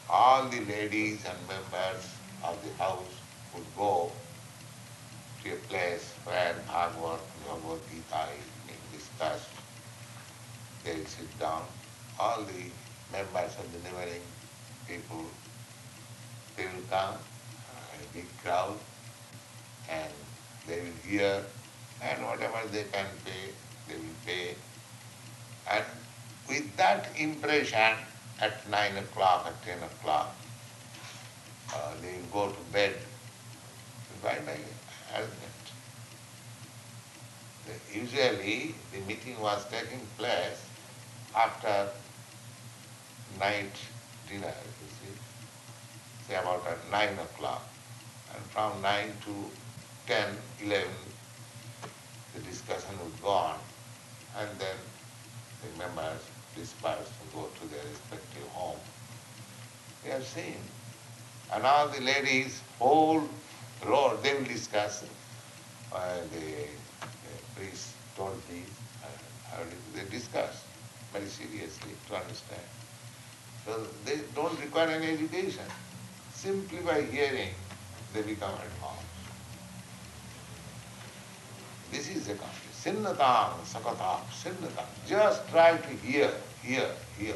all 0.09 0.49
the 0.49 0.59
ladies 0.65 1.23
and 1.23 1.39
members 1.47 2.03
of 2.43 2.59
the 2.61 2.73
house 2.83 3.13
would 3.55 3.63
go 3.77 4.11
to 5.43 5.53
a 5.53 5.55
place 5.71 6.11
where 6.25 6.53
Bhagavad, 6.67 7.21
Bhagavad 7.47 7.79
Gita 7.87 8.27
is 8.35 8.47
being 8.67 8.85
discussed. 8.91 9.47
They 10.83 11.05
sit 11.05 11.39
down. 11.39 11.63
All 12.19 12.43
the 12.43 12.67
members 13.15 13.55
of 13.63 13.71
the 13.71 13.79
neighboring 13.87 14.21
people, 14.89 15.23
they 16.57 16.65
will 16.65 16.83
come, 16.89 17.15
uh, 17.15 17.95
a 17.95 18.13
big 18.13 18.27
crowd, 18.43 18.77
and 19.89 20.11
they 20.67 20.81
will 20.81 20.99
hear, 21.07 21.45
and 22.03 22.25
whatever 22.25 22.59
they 22.73 22.83
can 22.91 23.07
pay, 23.23 23.55
they 23.87 23.95
will 23.95 24.19
pay. 24.25 24.55
And 25.69 25.85
with 26.47 26.75
that 26.77 27.07
impression, 27.17 27.95
at 28.41 28.67
9 28.69 28.97
o'clock, 28.97 29.45
at 29.45 29.63
10 29.63 29.83
o'clock, 29.83 30.35
uh, 31.73 31.91
they 32.01 32.15
go 32.33 32.49
to 32.49 32.59
bed 32.73 32.95
by 34.23 34.37
my 34.45 34.57
husband. 35.13 35.37
Usually, 37.93 38.73
the 38.91 38.99
meeting 39.07 39.39
was 39.39 39.63
taking 39.69 40.01
place 40.17 40.65
after 41.35 41.87
night 43.39 43.75
dinner, 44.27 44.53
you 44.81 44.89
see, 44.97 45.13
say 46.27 46.35
about 46.35 46.65
at 46.67 46.91
9 46.91 47.19
o'clock. 47.19 47.63
And 48.33 48.43
from 48.45 48.81
9 48.81 49.13
to 49.25 49.33
10, 50.07 50.37
11, 50.63 50.87
the 52.33 52.41
discussion 52.41 52.97
would 53.03 53.21
go 53.21 53.29
on, 53.29 53.59
and 54.37 54.49
then 54.57 54.75
the 55.61 55.77
members 55.77 56.21
disperse 56.55 57.09
and 57.21 57.33
go 57.33 57.47
to 57.59 57.67
their 57.67 57.83
respective 57.83 58.47
home. 58.53 58.79
They 60.03 60.09
have 60.11 60.25
seen. 60.25 60.57
And 61.53 61.65
all 61.65 61.87
the 61.87 62.01
ladies, 62.01 62.61
whole 62.79 63.23
row, 63.85 64.17
they 64.23 64.33
will 64.33 64.45
discuss. 64.45 65.03
Uh, 65.93 66.15
the, 66.33 66.39
the 66.39 67.59
priest 67.59 67.93
told 68.15 68.37
me, 68.49 68.63
uh, 69.03 69.57
they 69.93 70.09
discuss 70.09 70.63
very 71.11 71.25
seriously 71.25 71.91
to 72.07 72.15
understand. 72.15 72.61
So 73.65 73.85
they 74.05 74.19
don't 74.33 74.59
require 74.61 74.87
any 74.87 75.07
education. 75.07 75.65
Simply 76.33 76.79
by 76.79 77.01
hearing, 77.01 77.49
they 78.13 78.21
become 78.21 78.53
advanced. 78.53 79.05
This 81.91 82.09
is 82.09 82.27
the 82.27 82.33
country. 82.33 82.60
Sinnatam, 82.81 83.61
sakatam, 83.61 84.25
sinnatam. 84.33 84.89
Just 85.05 85.47
try 85.49 85.77
to 85.77 85.93
hear, 86.01 86.33
hear, 86.63 86.89
hear. 87.15 87.35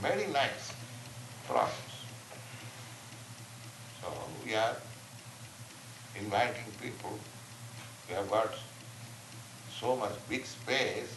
Very 0.00 0.26
nice 0.32 0.72
process. 1.46 1.92
So 4.00 4.08
we 4.42 4.54
are 4.54 4.74
inviting 6.18 6.72
people. 6.80 7.18
We 8.08 8.14
have 8.14 8.30
got 8.30 8.54
so 9.78 9.94
much 9.96 10.16
big 10.30 10.46
space. 10.46 11.12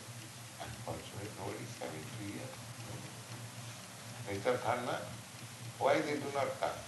Unfortunately, 0.59 1.31
nobody 1.39 1.63
is 1.63 1.71
coming 1.79 2.03
to 2.03 2.19
hear. 2.27 2.47
Mr. 4.27 4.59
Khanna, 4.59 4.99
why 5.79 6.01
they 6.01 6.19
do 6.19 6.29
not 6.35 6.51
come? 6.59 6.79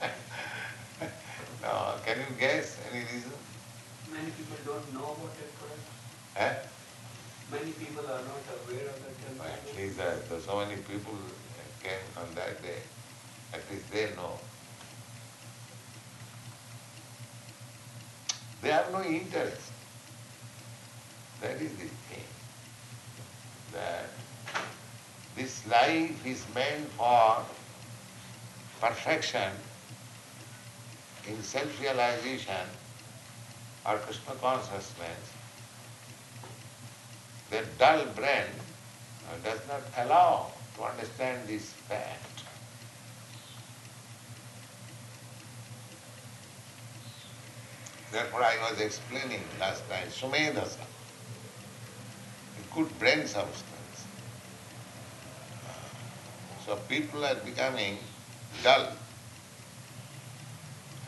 no, 1.62 1.94
can 2.06 2.18
you 2.18 2.36
guess 2.38 2.78
any 2.92 3.00
reason? 3.00 3.43
Many 4.14 4.30
people 4.30 4.58
don't 4.64 4.94
know 4.94 5.10
about 5.10 5.34
it, 5.42 5.50
Quran. 5.58 5.80
Eh? 6.36 6.54
Many 7.50 7.72
people 7.72 8.04
are 8.06 8.22
not 8.22 8.44
aware 8.54 8.86
of 8.86 8.98
that 9.02 9.50
At 9.50 9.76
least 9.76 9.98
uh, 9.98 10.40
so 10.40 10.58
many 10.60 10.76
people 10.82 11.18
came 11.82 12.06
on 12.16 12.32
that 12.36 12.62
day, 12.62 12.78
at 13.52 13.60
least 13.70 13.90
they 13.90 14.06
know. 14.14 14.38
They 18.62 18.70
have 18.70 18.92
no 18.92 19.02
interest. 19.02 19.72
That 21.40 21.60
is 21.60 21.72
the 21.72 21.90
thing. 22.06 22.28
That 23.72 24.10
this 25.34 25.66
life 25.66 26.24
is 26.24 26.46
meant 26.54 26.88
for 26.90 27.44
perfection 28.80 29.50
in 31.26 31.42
self-realization 31.42 32.64
or 33.86 33.96
Krishna 33.98 34.34
consciousness. 34.40 35.32
The 37.50 37.62
dull 37.78 38.04
brain 38.16 38.48
uh, 39.28 39.36
does 39.44 39.60
not 39.68 39.82
allow 39.98 40.46
to 40.76 40.82
understand 40.84 41.46
this 41.46 41.70
fact. 41.88 42.42
Therefore 48.10 48.42
I 48.42 48.56
was 48.70 48.80
explaining 48.80 49.42
last 49.60 49.88
time, 49.88 50.06
Sumedhasa, 50.08 50.86
a 52.58 52.74
good 52.74 52.98
brain 52.98 53.26
substance. 53.26 54.06
So 56.64 56.76
people 56.88 57.24
are 57.24 57.34
becoming 57.34 57.98
dull 58.62 58.88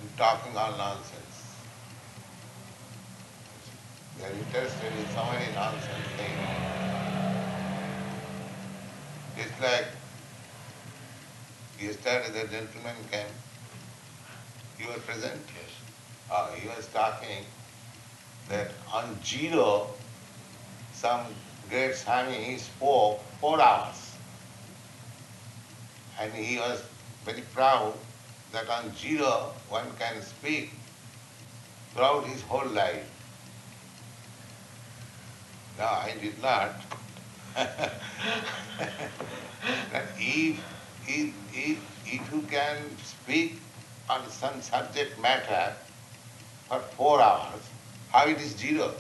and 0.01 0.17
talking 0.19 0.57
all 0.57 0.77
nonsense. 0.77 1.16
They 4.19 4.25
are 4.25 4.31
interested 4.31 4.93
in 4.99 5.07
so 5.15 5.25
many 5.31 5.53
nonsense 5.55 6.09
things. 6.17 6.57
It's 9.37 9.61
like 9.61 9.87
yesterday 11.79 12.31
the 12.33 12.49
gentleman 12.49 12.97
came. 13.11 13.27
You 14.81 14.89
were 14.89 15.01
present? 15.01 15.43
Yes. 15.55 15.73
Uh, 16.31 16.51
he 16.53 16.67
was 16.69 16.87
talking 16.89 17.45
that 18.49 18.71
on 18.93 19.19
zero, 19.23 19.89
some 20.93 21.21
great 21.69 21.95
Swami 21.95 22.57
spoke 22.57 23.21
four 23.41 23.61
hours. 23.61 24.17
And 26.19 26.33
he 26.33 26.57
was 26.57 26.83
very 27.25 27.43
proud 27.53 27.93
that 28.53 28.69
on 28.71 28.95
zero 28.97 29.53
one 29.69 29.87
can 29.99 30.23
speak 30.23 30.71
throughout 31.93 32.25
his 32.27 32.41
whole 32.43 32.67
life. 32.69 33.05
No, 35.79 35.85
I 35.85 36.15
did 36.21 36.41
not. 36.41 36.71
if, 40.19 40.61
if, 41.07 41.35
if, 41.53 41.79
if 42.07 42.33
you 42.33 42.43
can 42.51 42.77
speak 43.05 43.59
on 44.09 44.29
some 44.31 44.61
subject 44.63 45.21
matter 45.21 45.75
for 46.69 46.81
four 46.97 47.21
hours, 47.21 47.63
how 48.11 48.27
it 48.27 48.39
is 48.39 48.57
zero? 48.57 48.95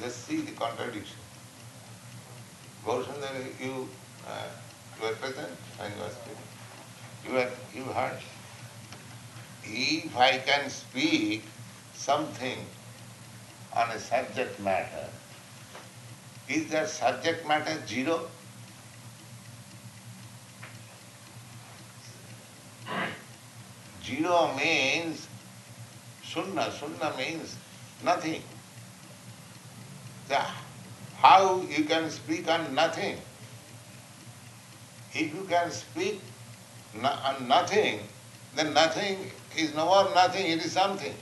Just 0.00 0.24
see 0.26 0.40
the 0.40 0.52
contradiction. 0.52 1.18
Gaurasundar, 2.86 3.60
you, 3.62 3.88
uh, 4.26 4.48
you 4.96 5.06
were 5.06 5.14
present 5.16 5.50
when 5.78 5.92
you 5.92 5.98
were 6.02 6.10
speaking. 6.10 6.48
You, 7.26 7.32
were, 7.34 7.50
you 7.74 7.84
heard. 7.92 8.18
If 9.62 10.16
I 10.16 10.38
can 10.38 10.70
speak 10.70 11.44
something 11.92 12.58
on 13.76 13.90
a 13.90 13.98
subject 13.98 14.58
matter, 14.60 15.06
is 16.48 16.68
that 16.70 16.88
subject 16.88 17.46
matter 17.46 17.76
zero? 17.86 18.28
Zero 24.04 24.52
means 24.56 25.28
sunna, 26.24 26.70
sunna 26.70 27.16
means 27.16 27.56
nothing. 28.04 28.42
The, 30.28 30.40
how 31.18 31.62
you 31.62 31.84
can 31.84 32.10
speak 32.10 32.50
on 32.50 32.74
nothing? 32.74 33.18
If 35.12 35.34
you 35.34 35.46
can 35.48 35.70
speak 35.70 36.20
on 37.02 37.46
nothing, 37.48 38.00
then 38.56 38.74
nothing 38.74 39.30
is 39.56 39.74
no 39.74 39.86
more 39.86 40.14
nothing, 40.14 40.46
it 40.46 40.64
is 40.64 40.72
something. 40.72 41.14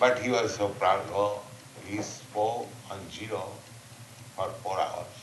But 0.00 0.18
he 0.20 0.30
was 0.30 0.54
so 0.56 0.68
proud, 0.68 1.04
oh, 1.12 1.42
he 1.86 2.00
spoke 2.00 2.66
on 2.90 2.98
zero 3.10 3.52
for 4.34 4.48
four 4.62 4.80
hours. 4.80 5.18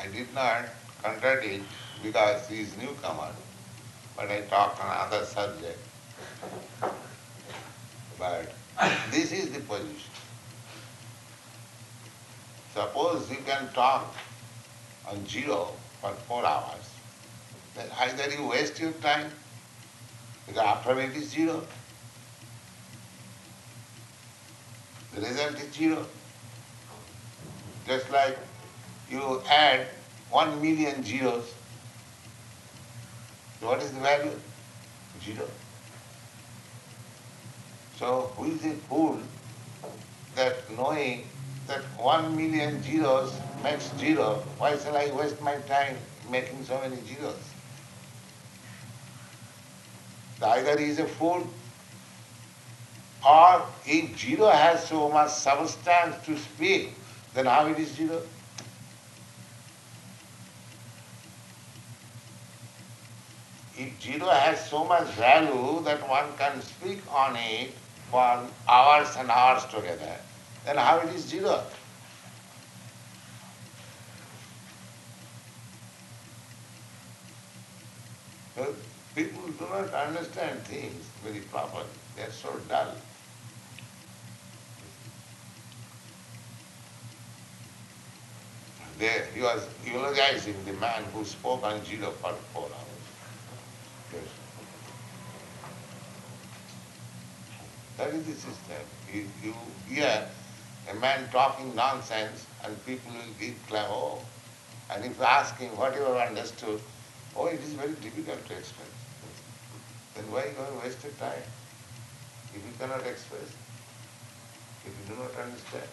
I 0.00 0.06
did 0.06 0.32
not 0.32 0.66
contradict 1.02 1.64
because 2.00 2.48
he 2.48 2.60
is 2.60 2.76
newcomer, 2.76 3.32
but 4.16 4.30
I 4.30 4.42
talked 4.42 4.80
on 4.80 4.86
other 4.88 5.24
subject. 5.24 5.80
But 8.20 8.52
this 9.10 9.32
is 9.32 9.50
the 9.50 9.58
position. 9.58 10.12
Suppose 12.72 13.28
you 13.28 13.38
can 13.44 13.68
talk 13.74 14.14
on 15.10 15.26
zero 15.26 15.72
for 16.00 16.12
four 16.28 16.46
hours, 16.46 16.88
then 17.74 17.88
either 17.98 18.32
you 18.32 18.46
waste 18.46 18.78
your 18.78 18.92
time, 18.92 19.32
because 20.46 20.62
after 20.62 21.00
it 21.00 21.16
is 21.16 21.30
zero, 21.30 21.62
the 25.16 25.22
result 25.22 25.54
is 25.54 25.72
zero. 25.72 26.04
Just 27.86 28.10
like 28.10 28.38
you 29.10 29.40
add 29.48 29.86
one 30.30 30.60
million 30.60 31.02
zeros, 31.02 31.54
what 33.60 33.82
is 33.82 33.92
the 33.92 34.00
value? 34.00 34.38
Zero. 35.24 35.48
So 37.98 38.30
who 38.36 38.52
is 38.52 38.64
a 38.66 38.74
fool 38.88 39.18
that 40.34 40.70
knowing 40.76 41.24
that 41.66 41.80
one 41.98 42.36
million 42.36 42.82
zeros 42.82 43.32
makes 43.64 43.90
zero, 43.98 44.42
why 44.58 44.76
shall 44.76 44.96
I 44.96 45.10
waste 45.12 45.40
my 45.40 45.56
time 45.60 45.96
making 46.30 46.62
so 46.64 46.78
many 46.80 46.96
zeros? 47.06 47.40
Either 50.42 50.78
he 50.78 50.90
is 50.90 50.98
a 50.98 51.06
fool 51.06 51.48
or 53.26 53.66
if 53.84 54.18
zero 54.20 54.48
has 54.50 54.86
so 54.86 55.08
much 55.08 55.30
substance 55.30 56.14
to 56.26 56.38
speak, 56.38 56.94
then 57.34 57.46
how 57.46 57.66
it 57.66 57.78
is 57.78 57.90
zero? 57.90 58.22
If 63.76 64.00
zero 64.00 64.28
has 64.30 64.70
so 64.70 64.84
much 64.84 65.08
value 65.18 65.82
that 65.82 66.08
one 66.08 66.36
can 66.38 66.62
speak 66.62 67.00
on 67.12 67.34
it 67.36 67.72
for 68.12 68.46
hours 68.68 69.16
and 69.18 69.28
hours 69.28 69.64
together, 69.64 70.16
then 70.64 70.76
how 70.76 70.98
it 71.00 71.12
is 71.12 71.24
zero? 71.24 71.64
Well, 78.56 78.74
people 79.16 79.42
do 79.58 79.66
not 79.68 79.92
understand 79.92 80.60
things 80.62 81.04
very 81.24 81.40
properly. 81.40 81.84
They 82.16 82.22
are 82.22 82.30
so 82.30 82.58
dull. 82.68 82.94
There, 88.98 89.26
he 89.34 89.42
was 89.42 89.68
eulogizing 89.84 90.56
the 90.64 90.72
man 90.74 91.04
who 91.12 91.24
spoke 91.24 91.62
on 91.62 91.84
zero 91.84 92.12
for 92.12 92.32
four 92.54 92.64
hours. 92.64 93.04
Yes. 94.12 94.22
That 97.98 98.08
is 98.14 98.24
the 98.24 98.32
system. 98.32 98.82
You, 99.12 99.26
you 99.42 99.54
hear 99.88 100.26
a 100.90 100.94
man 100.94 101.28
talking 101.30 101.74
nonsense 101.74 102.46
and 102.64 102.86
people 102.86 103.12
will 103.12 103.34
give 103.38 103.54
clap, 103.68 103.88
oh. 103.90 104.18
And 104.90 105.04
if 105.04 105.18
you 105.18 105.24
ask 105.24 105.58
him 105.58 105.76
what 105.76 105.94
you 105.94 106.02
have 106.02 106.28
understood, 106.28 106.80
oh, 107.36 107.46
it 107.46 107.60
is 107.60 107.74
very 107.74 107.92
difficult 107.94 108.46
to 108.46 108.56
explain. 108.56 108.88
Then 110.14 110.24
why 110.30 110.44
you 110.44 110.56
have 110.56 110.82
wasted 110.82 111.18
time? 111.18 111.42
If 112.54 112.64
you 112.64 112.72
cannot 112.78 113.04
express, 113.06 113.52
if 114.86 114.92
you 114.92 115.14
do 115.14 115.20
not 115.20 115.34
understand. 115.44 115.88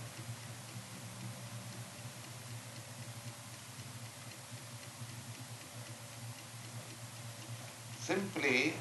Simply, 8.03 8.73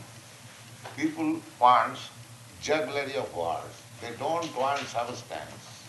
people 0.97 1.41
want 1.61 1.97
jugglery 2.61 3.15
of 3.15 3.33
words. 3.37 3.81
They 4.01 4.11
don't 4.19 4.57
want 4.57 4.81
substance. 4.81 5.85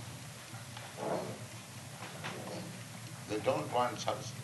They 3.27 3.39
don't 3.39 3.73
want 3.73 3.99
substance. 3.99 4.39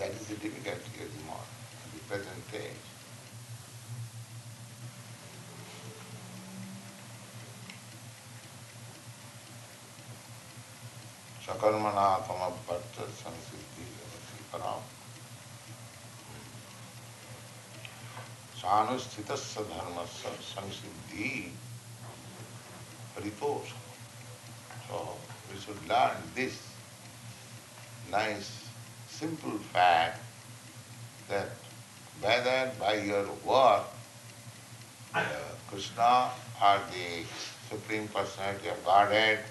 That 0.00 0.10
is 0.10 0.26
the 0.26 0.34
difficulty 0.34 0.90
the 0.96 1.24
modern, 1.26 1.46
the 1.94 2.00
present 2.08 2.44
age. 2.52 2.89
सकर्मणा 11.50 12.08
समभट्ट 12.26 12.96
संसिद्धि 13.20 13.84
पराम 14.52 14.82
सानुस्थित 18.62 19.30
धर्म 19.70 20.04
संसिद्धि 20.54 21.30
Paritosh 23.16 23.72
So 24.90 25.16
we 25.52 25.60
should 25.60 25.88
learn 25.88 26.16
this 26.34 26.54
nice, 28.10 28.50
simple 29.08 29.58
fact 29.72 30.20
that 31.28 31.50
whether 32.20 32.72
by 32.80 32.94
your 32.94 33.26
work, 33.44 33.84
uh, 35.14 35.24
Krishna 35.68 36.30
or 36.60 36.80
the 36.90 37.22
Supreme 37.68 38.08
Personality 38.08 38.68
of 38.68 38.84
Godhead 38.84 39.44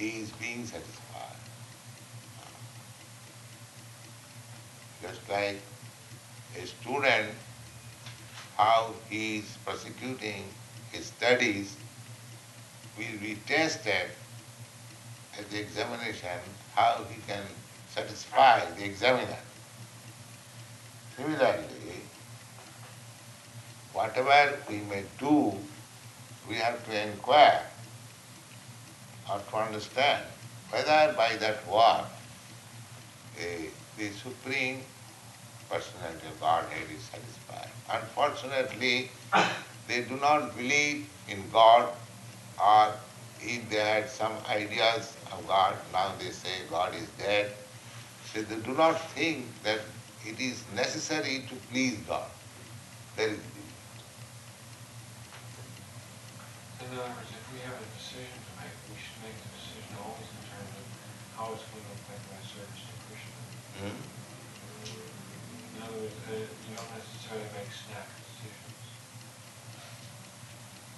is 0.00 0.30
being 0.32 0.64
satisfied. 0.64 1.36
Just 5.02 5.28
like 5.28 5.60
a 6.60 6.66
student, 6.66 7.30
how 8.56 8.94
he 9.08 9.38
is 9.38 9.56
prosecuting 9.64 10.44
his 10.92 11.06
studies 11.06 11.76
will 12.98 13.18
be 13.20 13.36
tested 13.46 14.10
at 15.38 15.50
the 15.50 15.60
examination 15.60 16.38
how 16.74 17.04
he 17.08 17.20
can 17.26 17.42
satisfy 17.88 18.64
the 18.76 18.84
examiner. 18.84 19.38
Similarly, 21.16 22.00
whatever 23.92 24.58
we 24.68 24.78
may 24.78 25.04
do, 25.18 25.52
we 26.48 26.56
have 26.56 26.84
to 26.86 27.08
inquire 27.08 27.69
or 29.30 29.40
to 29.50 29.56
understand 29.56 30.24
whether 30.70 31.12
by 31.16 31.36
that 31.36 31.66
work 31.68 32.06
a, 33.38 33.42
eh, 33.42 33.68
the 33.98 34.10
Supreme 34.10 34.80
Personality 35.68 36.26
of 36.26 36.40
Godhead 36.40 36.88
is 36.96 37.02
satisfied. 37.04 37.70
Unfortunately, 37.88 39.10
they 39.88 40.02
do 40.02 40.16
not 40.16 40.56
believe 40.56 41.08
in 41.28 41.44
God 41.52 41.88
or 42.60 42.92
if 43.42 43.70
they 43.70 43.76
had 43.76 44.10
some 44.10 44.32
ideas 44.48 45.16
of 45.32 45.46
God, 45.46 45.74
now 45.92 46.12
they 46.18 46.30
say 46.30 46.50
God 46.70 46.94
is 46.94 47.08
dead. 47.18 47.52
So 48.32 48.42
they 48.42 48.56
do 48.56 48.72
not 48.72 49.00
think 49.12 49.46
that 49.62 49.80
it 50.26 50.38
is 50.38 50.64
necessary 50.74 51.44
to 51.48 51.54
please 51.70 51.96
God. 52.06 52.28
There 53.16 53.28
is 53.28 53.38
In 56.80 56.98
other 56.98 57.08
words, 57.08 57.30
if 57.30 57.44
we 57.52 57.60
have 57.60 57.78
a 57.78 57.88
decision 57.96 58.34
to 58.34 58.52
make, 58.58 58.74
we 58.90 58.98
should 58.98 59.22
make 59.22 59.38
the 59.38 59.50
decision 59.54 59.94
always 60.02 60.26
in 60.26 60.42
terms 60.48 60.74
how 61.40 61.56
going 61.56 61.80
to 61.88 61.96
affect 61.96 62.20
my 62.28 62.42
service 62.44 62.84
to 62.84 62.94
Krishna. 63.08 63.40
Hmm? 63.80 63.96
In 65.72 65.78
other 65.80 65.96
words, 66.04 66.12
uh, 66.28 66.36
you 66.36 66.76
don't 66.76 66.92
necessarily 66.92 67.48
make 67.56 67.72
snap 67.72 68.04
decisions. 68.28 68.84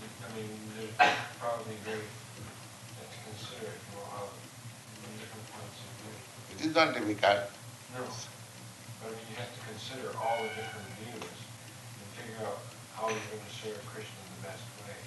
I 0.02 0.28
mean, 0.34 0.50
there's 0.74 0.98
probably 1.38 1.78
very, 1.86 2.02
to 2.02 3.18
consider 3.22 3.70
it 3.70 3.82
for 3.94 4.02
how, 4.10 4.26
from 4.34 5.14
different 5.22 5.46
points 5.54 5.78
of 5.78 5.94
view. 6.02 6.18
It 6.50 6.60
is 6.66 6.74
not 6.74 6.90
difficult. 6.90 7.46
No, 7.94 8.02
but 8.02 9.14
I 9.14 9.14
mean, 9.14 9.22
you 9.30 9.38
have 9.38 9.54
to 9.54 9.62
consider 9.62 10.10
all 10.18 10.42
the 10.42 10.50
different 10.58 10.90
views 11.06 11.38
and 11.38 12.08
figure 12.18 12.42
out 12.42 12.66
how 12.98 13.14
you're 13.14 13.30
going 13.30 13.46
to 13.46 13.54
serve 13.62 13.78
Krishna 13.94 14.18
in 14.26 14.42
the 14.42 14.50
best 14.50 14.66
way. 14.82 14.98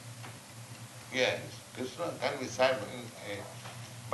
Yes, 1.12 1.44
Krishna 1.76 2.08
can 2.24 2.40
be 2.40 2.48
served 2.48 2.88
in, 2.96 3.04
uh, 3.04 3.44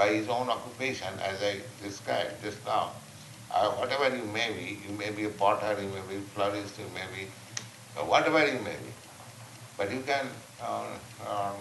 by 0.02 0.10
his 0.10 0.28
own 0.30 0.50
occupation, 0.50 1.14
as 1.22 1.44
I 1.44 1.58
described 1.84 2.42
just 2.44 2.66
now. 2.66 2.90
Uh, 3.54 3.70
whatever 3.74 4.16
you 4.16 4.24
may 4.24 4.52
be, 4.52 4.80
you 4.84 4.94
may 4.98 5.12
be 5.12 5.26
a 5.26 5.30
potter, 5.30 5.80
you 5.80 5.90
may 5.90 6.02
be 6.10 6.16
a 6.16 6.26
florist, 6.34 6.80
you 6.80 6.86
may 6.96 7.06
be 7.16 7.28
uh, 7.96 8.04
whatever 8.06 8.40
you 8.48 8.60
may 8.62 8.78
be, 8.86 8.92
but 9.78 9.92
you 9.92 10.02
can 10.02 10.26
uh, 10.64 11.54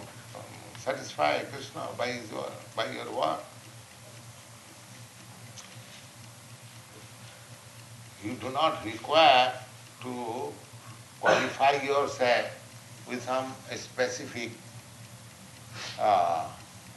satisfy 0.79 1.37
Krishna 1.51 1.83
by 1.99 2.07
his 2.07 2.31
wo- 2.31 2.51
by 2.75 2.85
your 2.91 3.11
work. 3.11 3.43
You 8.23 8.33
do 8.45 8.49
not 8.49 8.83
require 8.83 9.53
to 10.01 10.15
qualify 11.19 11.73
yourself 11.83 12.47
with 13.07 13.21
some 13.23 13.53
specific 13.75 14.49
uh, 15.99 16.47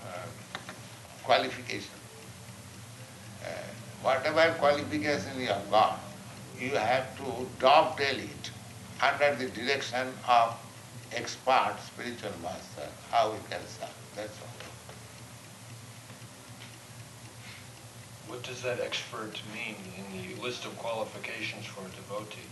uh, 0.06 0.43
qualification. 1.24 1.98
Uh, 3.42 3.48
whatever 4.02 4.54
qualification 4.58 5.40
you 5.40 5.46
have 5.46 5.70
got, 5.70 6.00
you 6.58 6.70
have 6.70 7.16
to 7.16 7.46
dovetail 7.58 8.18
it 8.18 8.50
under 9.00 9.34
the 9.36 9.50
direction 9.50 10.08
of 10.28 10.56
expert 11.12 11.76
spiritual 11.86 12.32
master, 12.42 12.88
how 13.10 13.30
we 13.30 13.38
can 13.50 13.60
serve. 13.66 13.88
That's 14.16 14.38
all. 14.40 14.48
What 18.28 18.42
does 18.42 18.62
that 18.62 18.80
expert 18.80 19.40
mean 19.54 19.76
in 19.98 20.36
the 20.36 20.42
list 20.42 20.64
of 20.64 20.76
qualifications 20.78 21.66
for 21.66 21.80
a 21.80 21.90
devotee? 21.90 22.48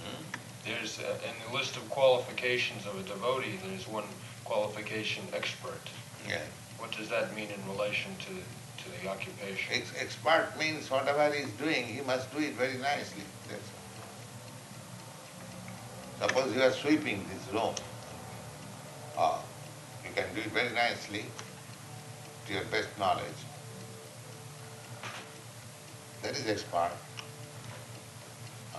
Hmm? 0.00 0.22
There's, 0.64 0.98
uh, 0.98 1.18
in 1.24 1.34
the 1.46 1.56
list 1.56 1.76
of 1.76 1.88
qualifications 1.90 2.86
of 2.86 2.98
a 2.98 3.02
devotee, 3.02 3.58
there's 3.64 3.88
one 3.88 4.04
qualification, 4.44 5.24
expert. 5.32 5.80
Yeah. 6.28 6.38
What 6.86 6.96
does 6.96 7.08
that 7.08 7.34
mean 7.34 7.48
in 7.50 7.68
relation 7.68 8.12
to, 8.20 8.84
to 8.84 9.02
the 9.02 9.10
occupation? 9.10 9.72
Ex- 9.72 9.92
expert 9.98 10.52
means 10.56 10.88
whatever 10.88 11.34
he 11.34 11.42
is 11.42 11.50
doing, 11.58 11.84
he 11.84 12.00
must 12.02 12.30
do 12.32 12.38
it 12.38 12.54
very 12.54 12.78
nicely. 12.78 13.24
That's. 13.50 13.70
Suppose 16.20 16.54
you 16.54 16.62
are 16.62 16.70
sweeping 16.70 17.26
this 17.28 17.52
room, 17.52 17.74
uh, 19.18 19.38
you 20.04 20.14
can 20.14 20.32
do 20.32 20.42
it 20.42 20.52
very 20.52 20.72
nicely 20.74 21.24
to 22.46 22.52
your 22.52 22.62
best 22.66 22.88
knowledge. 23.00 23.40
That 26.22 26.36
is 26.36 26.46
expert. 26.46 26.92
Uh, 28.76 28.78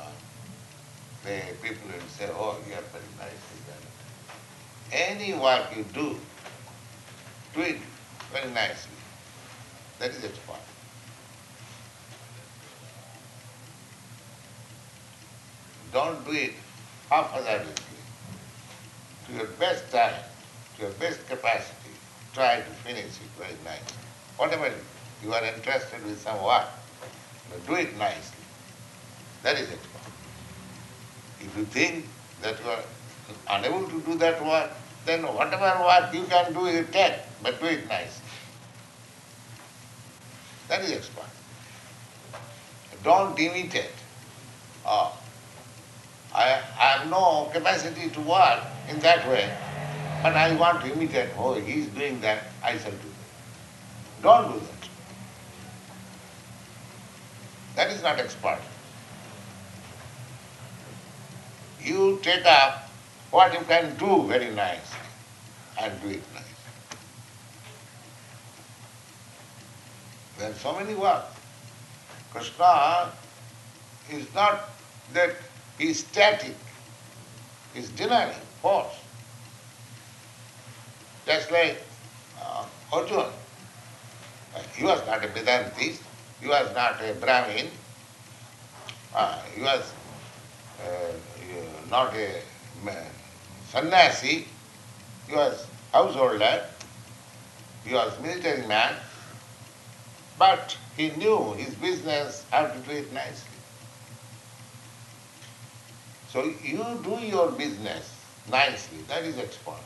the 1.25 1.41
people 1.61 1.89
will 1.89 2.07
say, 2.07 2.29
oh, 2.31 2.55
you 2.69 2.73
are 2.73 2.87
very 2.93 3.11
nicely 3.19 3.59
done. 3.67 3.83
Any 4.93 5.33
work 5.33 5.75
you 5.75 5.83
do, 5.93 6.15
do 7.53 7.61
it 7.63 7.77
very 8.31 8.51
nicely. 8.51 8.97
That 9.99 10.11
is 10.11 10.23
expert. 10.23 10.59
Don't 15.91 16.23
do 16.25 16.31
it 16.31 16.53
haphazardly. 17.09 17.73
To 19.27 19.33
your 19.33 19.47
best 19.59 19.89
time, 19.91 20.21
to 20.75 20.83
your 20.83 20.91
best 20.91 21.27
capacity, 21.27 21.91
try 22.33 22.57
to 22.57 22.71
finish 22.85 23.05
it 23.05 23.31
very 23.37 23.57
nicely. 23.63 23.97
Whatever 24.37 24.71
you 25.23 25.33
are 25.33 25.43
interested 25.43 26.03
with 26.05 26.21
some 26.21 26.41
work, 26.43 26.67
do 27.65 27.75
it 27.75 27.97
nicely. 27.97 28.43
That 29.43 29.57
is 29.57 29.71
expert. 29.71 30.11
If 31.39 31.57
you 31.57 31.65
think 31.65 32.05
that 32.41 32.59
you 32.63 32.69
are 32.69 32.83
unable 33.49 33.87
to 33.87 34.01
do 34.01 34.15
that 34.15 34.43
work, 34.45 34.71
then 35.07 35.23
whatever 35.23 35.83
work 35.83 36.13
you 36.13 36.23
can 36.25 36.53
do, 36.53 36.67
you 36.67 36.85
take, 36.91 37.13
but 37.41 37.59
do 37.61 37.67
it 37.67 37.87
nicely. 37.87 38.25
That 40.67 40.81
is 40.83 40.91
expert. 40.91 41.23
Don't 43.03 43.39
imitate. 43.39 43.95
Oh, 44.85 45.17
I, 46.35 46.61
I 46.77 46.85
have 46.97 47.09
no 47.09 47.49
capacity 47.53 48.09
to 48.09 48.21
work 48.21 48.63
in 48.89 48.99
that 48.99 49.27
way, 49.29 49.49
but 50.21 50.35
I 50.35 50.53
want 50.55 50.81
to 50.81 50.91
imitate. 50.91 51.29
Oh, 51.37 51.53
he 51.53 51.81
is 51.81 51.87
doing 51.87 52.19
that, 52.21 52.43
I 52.63 52.77
shall 52.77 52.91
do 52.91 52.97
that. 52.97 54.23
Don't 54.23 54.53
do 54.53 54.59
that. 54.59 54.89
That 57.77 57.91
is 57.91 58.03
not 58.03 58.19
expert. 58.19 58.59
You 61.81 62.19
take 62.21 62.45
up 62.45 62.86
what 63.31 63.53
you 63.53 63.59
can 63.65 63.95
do 63.97 64.23
very 64.27 64.49
nicely 64.53 64.99
and 65.79 66.01
do 66.01 66.09
it 66.09 66.23
nicely. 66.33 66.47
There 70.37 70.51
are 70.51 70.53
so 70.53 70.77
many 70.79 70.95
works. 70.95 71.35
Krishna 72.31 73.11
is 74.11 74.33
not 74.33 74.69
that 75.13 75.35
he 75.77 75.89
is 75.89 75.99
static, 75.99 76.55
he 77.73 77.79
is 77.79 77.89
dynamic 77.89 78.35
force. 78.61 78.95
Just 81.25 81.51
like 81.51 81.81
uh, 82.41 82.65
Arjuna. 82.93 83.29
He 84.75 84.83
was 84.83 85.05
not 85.05 85.23
a 85.23 85.27
Vedantist, 85.27 86.01
he 86.41 86.47
was 86.47 86.73
not 86.73 87.01
a 87.03 87.13
Brahmin, 87.13 87.67
uh, 89.13 89.39
he 89.53 89.61
was 89.61 89.91
uh, 90.81 91.11
not 91.89 92.13
a 92.15 92.41
ma- 92.83 92.91
sannyasi, 93.69 94.45
he 95.27 95.35
was 95.35 95.67
householder, 95.91 96.65
he 97.85 97.93
was 97.93 98.19
military 98.21 98.65
man, 98.67 98.93
but 100.37 100.77
he 100.95 101.09
knew 101.11 101.53
his 101.53 101.73
business 101.75 102.45
how 102.51 102.67
to 102.67 102.79
do 102.79 102.91
it 102.91 103.11
nicely. 103.13 103.57
So 106.29 106.43
you 106.63 106.85
do 107.03 107.15
your 107.25 107.51
business 107.51 108.13
nicely, 108.49 108.99
that 109.07 109.23
is 109.23 109.37
expert. 109.37 109.79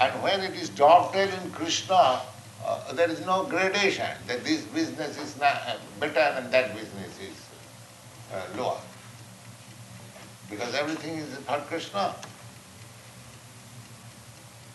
And 0.00 0.22
when 0.22 0.40
it 0.40 0.54
is 0.54 0.68
dovetailed 0.70 1.32
in 1.42 1.50
Krishna, 1.52 2.20
uh, 2.64 2.92
there 2.92 3.10
is 3.10 3.24
no 3.26 3.44
gradation 3.44 4.10
that 4.26 4.44
this 4.44 4.62
business 4.62 5.18
is 5.18 5.34
better 5.34 6.20
and 6.20 6.52
that 6.52 6.74
business 6.74 7.18
is 7.20 7.36
uh, 8.32 8.42
lower 8.56 8.78
Because 10.51 10.73
everything 10.75 11.17
is 11.17 11.35
for 11.37 11.59
Krishna. 11.67 12.15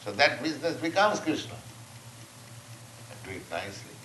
So 0.04 0.12
that 0.12 0.42
business 0.42 0.76
becomes 0.76 1.20
Krishna. 1.20 1.54
And 3.10 3.22
do 3.24 3.30
it 3.30 3.50
nicely, 3.50 3.96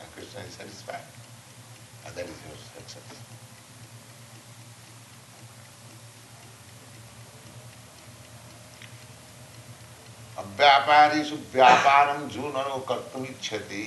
and 0.00 0.12
Krishna 0.14 0.40
is 0.40 0.54
satisfied. 0.54 1.04
And 2.06 2.14
that 2.14 2.24
is 2.24 2.36
your 2.46 2.56
success. 2.56 3.22
व्यापारीषु 10.56 11.36
व्यापारं 11.52 12.28
जो 12.28 12.48
नरो 12.52 12.78
कर्तुमिच्छति 12.88 13.84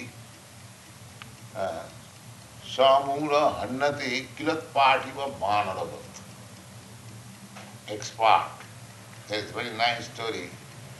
समूल 2.76 3.34
हन्नति 3.60 4.20
किलत्पाठिव 4.38 5.20
वानरवत् 5.42 6.09
expert. 7.91 8.51
There 9.29 9.39
is 9.39 9.51
a 9.51 9.53
very 9.55 9.71
nice 9.77 10.07
story 10.07 10.51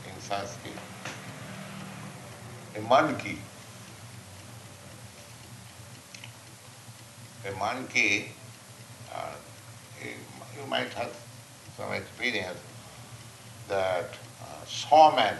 in 0.05 0.19
Sanskrit. 0.19 0.77
A 2.75 2.81
monkey, 2.81 3.39
a 7.47 7.51
monkey, 7.57 8.31
uh, 9.13 9.35
you 10.03 10.65
might 10.67 10.93
have 10.93 11.15
some 11.77 11.91
experience 11.93 12.59
that 13.67 14.17
uh, 14.41 14.65
sawman, 14.65 15.35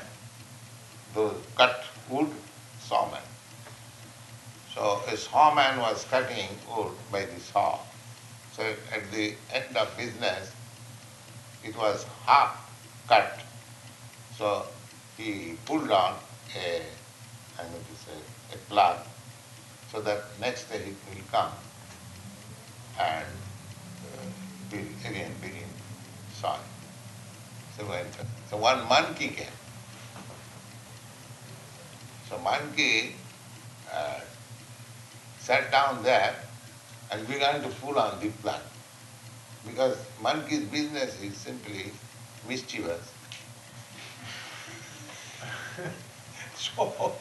those 1.14 1.36
cut 1.56 1.86
wood 2.10 2.30
sawman. 2.80 3.22
So 4.74 5.02
a 5.08 5.18
sawman 5.18 5.80
was 5.80 6.06
cutting 6.06 6.50
wood 6.68 6.94
by 7.12 7.26
the 7.26 7.40
saw. 7.40 7.80
So 8.54 8.64
at 8.94 9.12
the 9.12 9.36
end 9.54 9.76
of 9.78 9.96
business, 9.98 10.52
it 11.64 11.76
was 11.78 12.06
half 12.26 12.58
cut. 13.08 13.40
So 14.38 14.66
he 15.18 15.56
pulled 15.66 15.92
on 15.92 16.16
a, 16.56 16.82
I'm 17.60 17.70
going 17.72 17.84
to 17.84 17.96
say, 17.96 18.18
a 18.54 18.58
plug, 18.70 18.98
so 19.92 20.02
that 20.02 20.24
next 20.40 20.70
day 20.70 20.80
he 20.80 20.92
will 20.92 21.26
come 21.32 21.52
and 23.00 23.28
uh, 24.74 25.10
again 25.10 25.32
begin 25.42 25.70
sawing. 26.34 26.60
So, 27.78 27.86
when, 27.86 28.06
so 28.50 28.58
one 28.58 28.88
monkey 28.88 29.30
came. 29.30 29.48
So 32.30 32.38
monkey 32.40 33.16
uh, 33.94 34.20
sat 35.40 35.72
down 35.72 36.02
there 36.04 36.36
and 37.12 37.28
began 37.28 37.62
to 37.62 37.70
pull 37.82 38.00
on 38.00 38.20
the 38.20 38.30
plug 38.42 38.62
because 39.66 39.98
monkey's 40.22 40.66
business 40.66 41.22
is 41.22 41.36
simply 41.38 41.92
mischievous. 42.48 43.12
so 46.56 47.16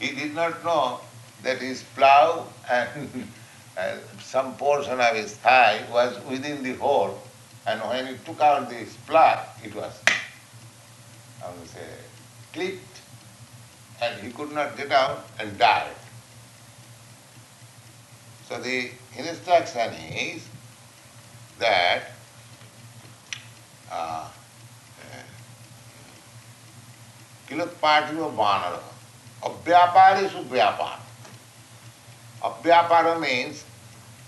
he 0.00 0.14
did 0.14 0.34
not 0.34 0.64
know 0.64 1.00
that 1.42 1.58
his 1.58 1.82
plow 1.94 2.46
and 2.70 4.00
some 4.20 4.54
portion 4.56 5.00
of 5.00 5.14
his 5.14 5.36
thigh 5.36 5.80
was 5.92 6.18
within 6.24 6.62
the 6.62 6.74
hole, 6.74 7.18
and 7.66 7.80
when 7.82 8.06
he 8.06 8.14
took 8.24 8.40
out 8.40 8.68
this 8.68 8.96
plough, 9.06 9.44
it 9.62 9.74
was, 9.74 10.02
I 11.44 11.50
would 11.50 11.68
say, 11.68 11.86
clipped, 12.52 13.00
and 14.02 14.20
he 14.20 14.32
could 14.32 14.52
not 14.52 14.76
get 14.76 14.90
out 14.90 15.24
and 15.38 15.56
died. 15.58 15.94
So 18.48 18.58
the 18.60 18.90
instruction 19.16 19.92
is 19.92 20.48
that 21.58 22.02
uh, 23.90 24.28
kilotpatiyo 27.48 28.30
banara, 28.36 28.80
abhyaparishu 29.42 30.44
vyapara. 30.44 30.98
Abhyapara 32.42 33.20
means 33.20 33.64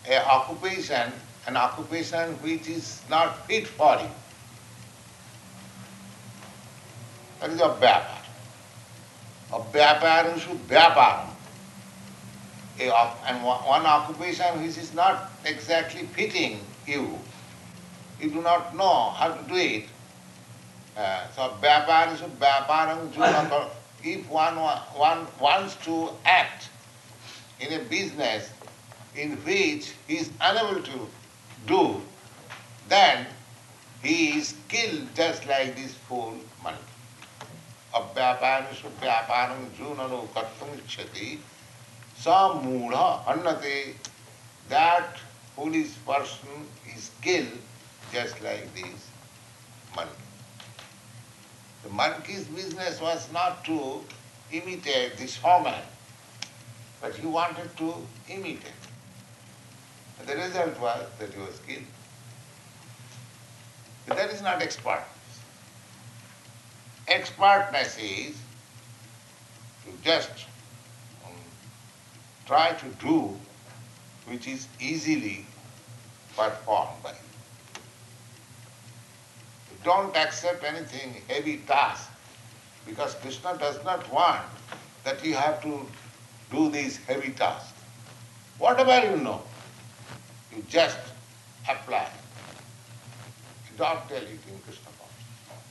a 0.08 0.26
occupation, 0.26 1.12
an 1.46 1.56
occupation 1.56 2.30
which 2.42 2.68
is 2.68 3.02
not 3.08 3.46
fit 3.46 3.66
for 3.66 3.96
you. 4.00 4.10
That 7.40 7.50
is 7.50 7.60
abhyapara. 7.60 8.18
Abhyaparishu 9.50 10.56
vyapara. 10.66 11.26
A, 12.80 13.12
and 13.26 13.44
one 13.44 13.84
occupation 13.84 14.62
which 14.62 14.78
is 14.78 14.94
not 14.94 15.30
exactly 15.44 16.06
fitting 16.06 16.60
you, 16.87 17.19
you 18.21 18.29
do 18.29 18.41
not 18.41 18.75
know 18.75 19.09
how 19.11 19.29
to 19.29 19.47
do 19.47 19.55
it. 19.55 19.85
Uh, 20.97 21.27
so 21.35 21.53
vyaparishu 21.61 22.29
vyaparang 22.37 23.09
junakar. 23.09 23.69
If 24.03 24.29
one, 24.29 24.55
one 24.55 25.27
wants 25.39 25.75
to 25.85 26.09
act 26.25 26.69
in 27.59 27.73
a 27.73 27.83
business 27.85 28.51
in 29.15 29.31
which 29.37 29.93
he 30.07 30.17
is 30.17 30.29
unable 30.41 30.81
to 30.81 31.07
do, 31.65 32.01
then 32.87 33.25
he 34.03 34.37
is 34.37 34.53
killed 34.67 35.07
just 35.15 35.47
like 35.47 35.75
this 35.75 35.93
fool 36.07 36.35
monkey. 36.63 36.95
अव्यापारेषु 37.95 38.89
व्यापारं 39.01 39.61
जूननो 39.77 40.17
कर्तुम् 40.35 40.73
इच्छति 40.77 41.27
स 42.23 42.27
मूढ़ 42.63 42.95
अन्नते 43.33 43.75
that 44.69 45.17
foolish 45.60 45.92
person 46.06 46.66
is 46.96 47.10
killed 47.20 47.58
just 48.12 48.40
like 48.42 48.74
this 48.74 49.08
monkey. 49.94 50.28
The 51.82 51.90
monkey's 51.90 52.44
business 52.44 52.98
was 52.98 53.30
not 53.30 53.62
to 53.66 54.00
imitate 54.52 55.18
the 55.18 55.26
showman, 55.26 55.82
but 57.02 57.14
he 57.14 57.26
wanted 57.26 57.76
to 57.76 57.94
imitate. 58.28 58.86
And 60.18 60.28
the 60.28 60.36
result 60.36 60.80
was 60.80 61.06
that 61.18 61.34
he 61.34 61.40
was 61.40 61.58
killed. 61.66 61.84
But 64.08 64.16
that 64.16 64.30
is 64.30 64.40
not 64.40 64.62
expert. 64.62 65.04
Expertness 67.06 67.98
is 67.98 68.34
to 69.84 69.92
just 70.02 70.46
um, 71.26 71.32
try 72.46 72.72
to 72.72 72.86
do 73.04 73.36
which 74.30 74.46
is 74.46 74.68
easily 74.80 75.44
performed 76.36 77.02
by 77.02 77.10
you. 77.10 77.16
Don't 79.84 80.14
accept 80.16 80.64
anything 80.64 81.22
heavy 81.28 81.58
task 81.58 82.10
because 82.86 83.14
Krishna 83.16 83.56
does 83.58 83.82
not 83.84 84.10
want 84.12 84.44
that 85.04 85.24
you 85.24 85.34
have 85.34 85.62
to 85.62 85.86
do 86.50 86.68
these 86.70 86.98
heavy 86.98 87.30
tasks. 87.30 87.72
Whatever 88.58 89.10
you 89.10 89.16
know, 89.16 89.42
you 90.54 90.62
just 90.68 90.98
apply. 91.68 92.08
Don't 93.78 94.06
tell 94.08 94.18
it 94.18 94.28
in 94.28 94.58
Krishna 94.66 94.90
consciousness. 94.98 95.64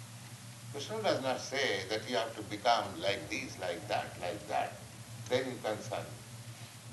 Krishna 0.72 1.04
does 1.04 1.22
not 1.22 1.40
say 1.40 1.82
that 1.90 2.10
you 2.10 2.16
have 2.16 2.36
to 2.36 2.42
become 2.44 2.86
like 3.00 3.30
this, 3.30 3.56
like 3.62 3.88
that, 3.88 4.08
like 4.20 4.48
that. 4.48 4.74
Then 5.30 5.46
you 5.46 5.58
can 5.64 5.80
serve. 5.80 6.10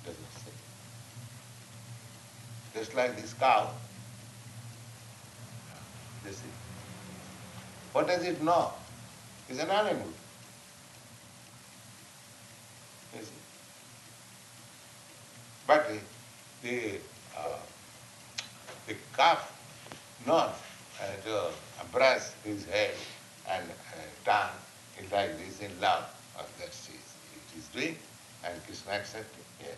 Does 0.05 0.17
not 0.21 0.33
say. 0.45 0.53
Just 2.77 2.95
like 2.95 3.17
this 3.17 3.33
cow. 3.33 3.71
You 6.27 6.33
see. 6.33 6.45
What 7.93 8.07
does 8.07 8.23
it 8.23 8.43
know? 8.43 8.71
It's 9.49 9.59
an 9.59 9.71
animal. 9.71 10.09
You 13.15 13.23
see. 13.23 13.31
But 15.67 15.89
the, 15.89 16.69
the, 16.69 16.99
uh, 17.35 17.59
the 18.87 18.95
calf 19.17 19.53
knows 20.27 20.51
and 21.03 21.33
uh, 21.33 21.49
his 22.45 22.67
head 22.67 22.91
and 23.49 23.65
uh, 23.65 24.31
tongue 24.31 24.51
is 25.03 25.11
like 25.11 25.39
this 25.39 25.61
in 25.61 25.81
love. 25.81 26.05
of 26.39 26.43
Uh, 26.43 26.47
that 26.59 26.69
is, 26.69 26.89
it 26.91 27.59
is 27.59 27.69
doing 27.69 27.97
and 28.45 28.63
Krishna 28.67 28.93
accepting. 28.93 29.45
Yes. 29.61 29.77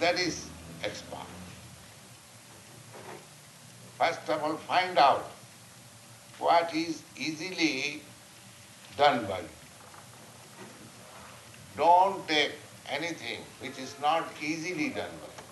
That 0.00 0.18
is 0.18 0.48
expert. 0.82 1.18
First 3.98 4.28
of 4.28 4.42
all, 4.42 4.56
find 4.56 4.98
out 4.98 5.30
what 6.38 6.74
is 6.74 7.02
easily 7.16 8.02
done 8.96 9.24
by 9.26 9.38
you. 9.40 9.48
Don't 11.76 12.26
take 12.28 12.52
anything 12.88 13.40
which 13.60 13.78
is 13.78 13.94
not 14.00 14.28
easily 14.42 14.88
done 14.90 15.10
by 15.22 15.28
you. 15.28 15.44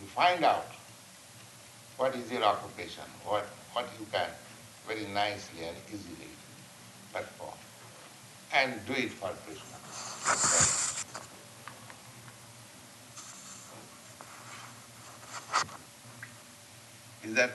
You 0.00 0.06
find 0.06 0.44
out 0.44 0.66
what 1.96 2.14
is 2.14 2.30
your 2.32 2.42
occupation, 2.44 3.04
what, 3.24 3.44
what 3.72 3.86
you 3.98 4.06
can 4.10 4.28
very 4.88 5.06
nicely 5.12 5.64
and 5.64 5.76
easily 5.88 6.30
perform, 7.12 7.59
and 8.52 8.74
do 8.86 8.92
it 8.92 9.10
for 9.10 9.30
Krishna. 9.46 9.70
Is 17.24 17.34
that 17.34 17.52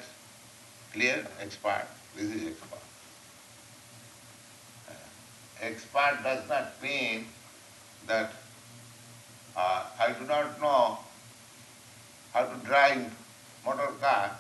clear? 0.94 1.28
Expert. 1.42 1.88
This 2.16 2.32
is 2.32 2.48
expert. 2.48 2.80
Uh, 4.90 4.94
expert 5.62 6.20
does 6.24 6.48
not 6.48 6.82
mean 6.82 7.26
that 8.08 8.32
uh, 9.58 9.86
I 10.00 10.14
do 10.14 10.26
not 10.26 10.62
know 10.62 10.98
how 12.34 12.46
to 12.46 12.66
drive 12.66 13.12
motor 13.66 13.92
car 14.00 14.32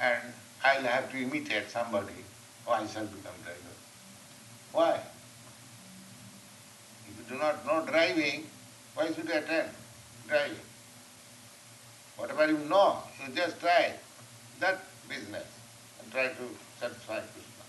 and 0.00 0.22
I'll 0.64 0.82
have 0.82 1.10
to 1.12 1.18
imitate 1.18 1.68
somebody 1.68 2.24
or 2.66 2.74
I 2.74 2.86
shall 2.86 3.06
become 3.06 3.34
driver. 3.44 3.74
Why? 4.72 5.00
Do 7.28 7.34
not 7.36 7.66
know 7.66 7.84
driving, 7.84 8.46
why 8.94 9.06
should 9.08 9.28
you 9.28 9.34
attend 9.34 9.70
driving? 10.28 10.56
Whatever 12.16 12.46
you 12.46 12.58
know, 12.58 12.98
you 13.20 13.34
just 13.34 13.60
try 13.60 13.92
that 14.60 14.80
business 15.08 15.46
and 16.00 16.12
try 16.12 16.28
to 16.28 16.44
satisfy 16.80 17.20
Krishna. 17.20 17.64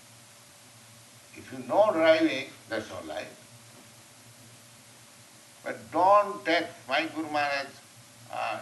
If 1.36 1.52
you 1.52 1.58
know 1.68 1.90
driving, 1.92 2.46
that's 2.68 2.90
all 2.90 3.02
right. 3.08 3.26
But 5.64 5.76
don't 5.92 6.44
take 6.44 6.66
my 6.88 7.06
Guru 7.14 7.30
Maharaj 7.30 7.66
uh, 8.32 8.58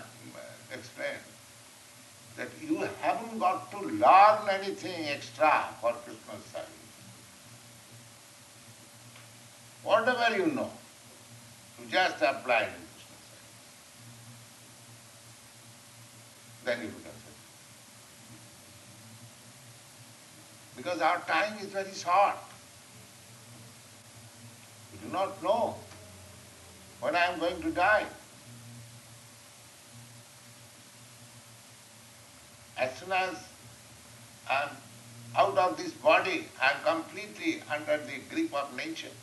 that 2.36 2.48
you 2.60 2.86
haven't 3.00 3.38
got 3.38 3.70
to 3.70 3.78
learn 3.78 4.48
anything 4.50 5.06
extra 5.06 5.64
for 5.80 5.92
Krishna's 6.04 6.44
service. 6.52 6.68
Whatever 9.82 10.36
you 10.36 10.46
know, 10.46 10.70
just 11.90 12.22
apply 12.22 12.62
it. 12.62 12.70
Then 16.64 16.80
you 16.80 16.88
become 16.88 17.12
service. 17.12 17.46
Because 20.76 21.00
our 21.00 21.20
time 21.20 21.58
is 21.58 21.66
very 21.66 21.92
short. 21.92 22.36
We 24.92 25.06
do 25.06 25.12
not 25.12 25.42
know 25.42 25.76
when 27.00 27.14
I 27.14 27.26
am 27.26 27.38
going 27.38 27.62
to 27.62 27.70
die. 27.70 28.06
As 32.78 32.94
soon 32.98 33.12
as 33.12 33.36
I 34.50 34.64
am 34.64 34.70
out 35.36 35.56
of 35.58 35.76
this 35.76 35.92
body, 35.92 36.48
I 36.60 36.72
am 36.72 36.82
completely 36.84 37.62
under 37.70 37.96
the 37.98 38.18
grip 38.28 38.52
of 38.54 38.74
nature. 38.76 39.14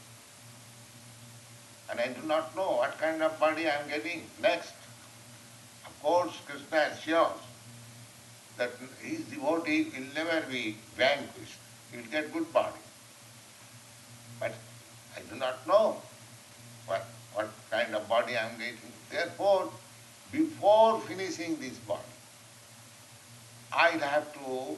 And 1.93 2.01
I 2.01 2.07
do 2.07 2.25
not 2.27 2.55
know 2.55 2.71
what 2.77 2.97
kind 2.97 3.21
of 3.21 3.39
body 3.39 3.67
I 3.67 3.75
am 3.79 3.87
getting 3.87 4.23
next. 4.41 4.73
Of 5.85 6.01
course, 6.01 6.35
Krishna 6.47 6.89
assures 6.91 7.37
that 8.57 8.71
his 8.99 9.19
devotee 9.25 9.91
will 9.93 10.07
never 10.15 10.41
be 10.49 10.75
vanquished. 10.97 11.59
He 11.91 11.97
will 11.97 12.05
get 12.05 12.33
good 12.33 12.51
body. 12.51 12.81
But 14.39 14.55
I 15.15 15.19
do 15.31 15.35
not 15.35 15.67
know 15.67 16.01
what, 16.87 17.05
what 17.35 17.51
kind 17.69 17.93
of 17.93 18.09
body 18.09 18.37
I 18.37 18.49
am 18.49 18.57
getting. 18.57 18.91
Therefore, 19.11 19.69
before 20.31 20.99
finishing 21.01 21.57
this 21.59 21.77
body, 21.77 22.01
I'll 23.71 23.99
have 23.99 24.33
to 24.33 24.77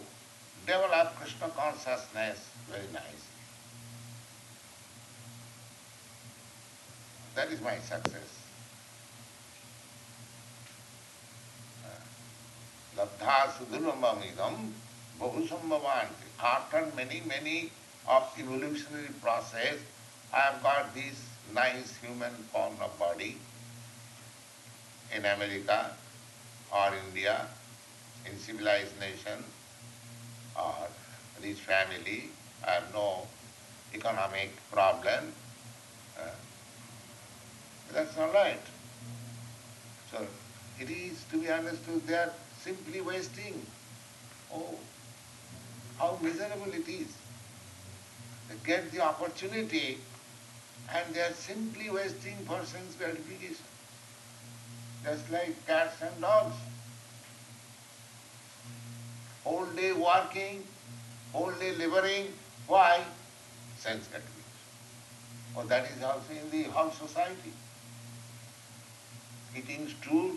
develop 0.67 1.15
Krishna 1.15 1.47
consciousness 1.47 2.49
very 2.69 2.91
nice. 2.91 3.23
That 7.35 7.51
is 7.51 7.61
my 7.61 7.77
success. 7.79 8.31
Labdha 12.97 13.51
sudhurvamidam 13.57 14.71
bahusambhavanti. 15.19 16.27
After 16.41 16.87
many, 16.95 17.21
many 17.27 17.71
of 18.07 18.23
evolutionary 18.39 19.09
process, 19.21 19.75
I 20.33 20.39
have 20.39 20.63
got 20.63 20.95
this 20.95 21.27
nice 21.53 21.97
human 21.97 22.31
form 22.53 22.75
of 22.81 22.97
body 22.97 23.37
in 25.13 25.25
America 25.25 25.91
or 26.73 26.91
India, 27.07 27.47
in 28.25 28.37
civilized 28.39 28.97
nation 28.99 29.43
or 30.55 30.87
rich 31.43 31.59
family, 31.59 32.29
I 32.65 32.71
have 32.71 32.93
no 32.93 33.27
economic 33.93 34.51
problem. 34.71 35.33
That's 37.95 38.17
all 38.17 38.33
right. 38.33 38.59
So 40.11 40.27
it 40.81 40.89
is 40.89 41.23
to 41.31 41.39
be 41.39 41.49
understood 41.49 42.05
they 42.05 42.15
are 42.15 42.33
simply 42.61 42.99
wasting. 42.99 43.65
Oh, 44.53 44.75
how 45.97 46.19
miserable 46.21 46.73
it 46.73 46.89
is. 46.89 47.07
They 48.49 48.55
get 48.65 48.91
the 48.91 48.99
opportunity 48.99 49.97
and 50.93 51.15
they 51.15 51.21
are 51.21 51.31
simply 51.31 51.89
wasting 51.89 52.35
person's 52.45 52.95
gratification. 52.95 53.65
Just 55.05 55.31
like 55.31 55.65
cats 55.65 56.01
and 56.01 56.19
dogs. 56.19 56.55
Whole 59.45 59.67
day 59.67 59.93
working, 59.93 60.67
whole 61.31 61.53
day 61.53 61.73
laboring. 61.77 62.33
Why? 62.67 63.05
Sense 63.77 64.07
gratification. 64.07 64.35
Oh, 65.55 65.63
that 65.67 65.85
is 65.95 66.03
also 66.03 66.33
in 66.33 66.49
the 66.51 66.63
whole 66.71 66.91
society. 66.91 67.53
Eating 69.57 69.87
stool, 69.87 70.31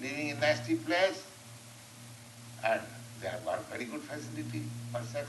living 0.00 0.28
in 0.28 0.40
nasty 0.40 0.74
place, 0.74 1.22
and 2.64 2.80
they 3.20 3.28
have 3.28 3.44
got 3.44 3.64
very 3.70 3.84
good 3.84 4.00
facility 4.00 4.62
for 4.90 5.02
sex. 5.02 5.28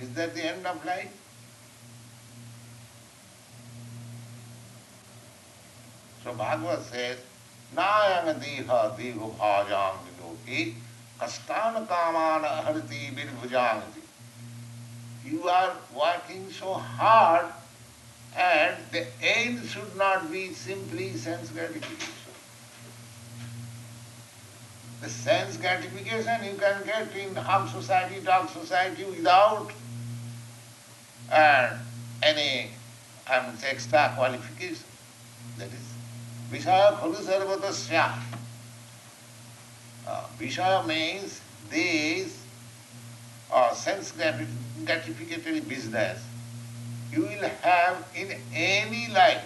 Is 0.00 0.12
that 0.14 0.34
the 0.34 0.44
end 0.44 0.66
of 0.66 0.84
life? 0.84 1.12
So 6.24 6.34
Bhagavad 6.34 6.82
says, 6.82 7.18
Nayang 7.76 8.40
diha 8.40 8.96
dihu 8.96 9.36
bhajang 9.36 9.98
viloki 10.08 10.74
kastana 11.20 11.86
kamana 11.86 12.64
harti 12.64 13.12
birbhujanti. 13.14 14.02
You 15.24 15.48
are 15.48 15.72
working 15.94 16.50
so 16.50 16.74
hard 16.74 17.46
and 18.36 18.76
the 18.92 19.06
aim 19.22 19.66
should 19.66 19.96
not 19.96 20.30
be 20.30 20.52
simply 20.52 21.14
sense 21.16 21.50
gratification. 21.50 22.14
The 25.00 25.08
sense 25.08 25.56
gratification 25.56 26.44
you 26.44 26.58
can 26.58 26.84
get 26.84 27.14
in 27.16 27.34
hum 27.34 27.68
society, 27.68 28.20
dog 28.20 28.48
society 28.48 29.04
without 29.04 29.70
and 31.30 31.78
any 32.22 32.70
I 33.26 33.52
extra 33.68 34.12
qualification. 34.16 34.84
That 35.58 35.68
is 35.68 35.86
Vishaya 36.50 36.98
Khalu 36.98 37.16
Sarvatasya. 37.16 38.12
Uh, 40.06 40.22
Vishaya 40.38 40.86
means 40.86 41.40
this 41.68 42.42
uh, 43.52 43.72
sense 43.74 44.12
gratificatory 44.12 45.68
business 45.68 46.27
you 47.12 47.22
will 47.22 47.48
have 47.62 48.04
in 48.14 48.34
any 48.54 49.08
life, 49.12 49.44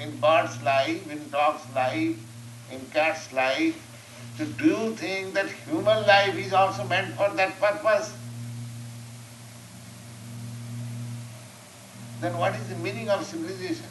in 0.00 0.16
bird's 0.20 0.62
life, 0.62 1.10
in 1.10 1.28
dog's 1.30 1.64
life, 1.74 2.16
in 2.72 2.80
cat's 2.92 3.32
life, 3.32 3.74
to 4.38 4.44
do 4.44 4.94
think 4.96 5.34
that 5.34 5.48
human 5.66 6.06
life 6.06 6.36
is 6.36 6.52
also 6.52 6.84
meant 6.84 7.14
for 7.14 7.28
that 7.30 7.58
purpose. 7.60 8.14
Then 12.20 12.36
what 12.38 12.54
is 12.54 12.68
the 12.68 12.76
meaning 12.76 13.10
of 13.10 13.24
civilization? 13.24 13.86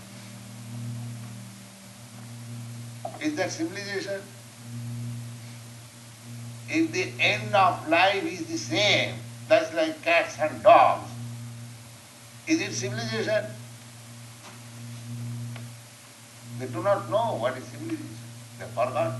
Is 3.22 3.36
that 3.36 3.52
civilization? 3.52 4.22
If 6.70 6.92
the 6.92 7.12
end 7.20 7.54
of 7.54 7.88
life 7.88 8.24
is 8.24 8.46
the 8.46 8.58
same, 8.58 9.16
that's 9.48 9.74
like 9.74 10.02
cats 10.02 10.38
and 10.40 10.64
dogs, 10.64 11.13
is 12.48 12.62
it 12.62 12.74
civilization? 12.74 13.46
They 16.60 16.68
do 16.68 16.84
not 16.84 17.10
know 17.10 17.38
what 17.40 17.58
is 17.58 17.64
civilization. 17.66 18.18
They 18.60 18.66
forgot. 18.66 19.16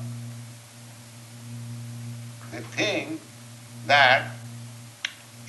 They 2.52 2.60
think 2.60 3.22
that 3.88 4.28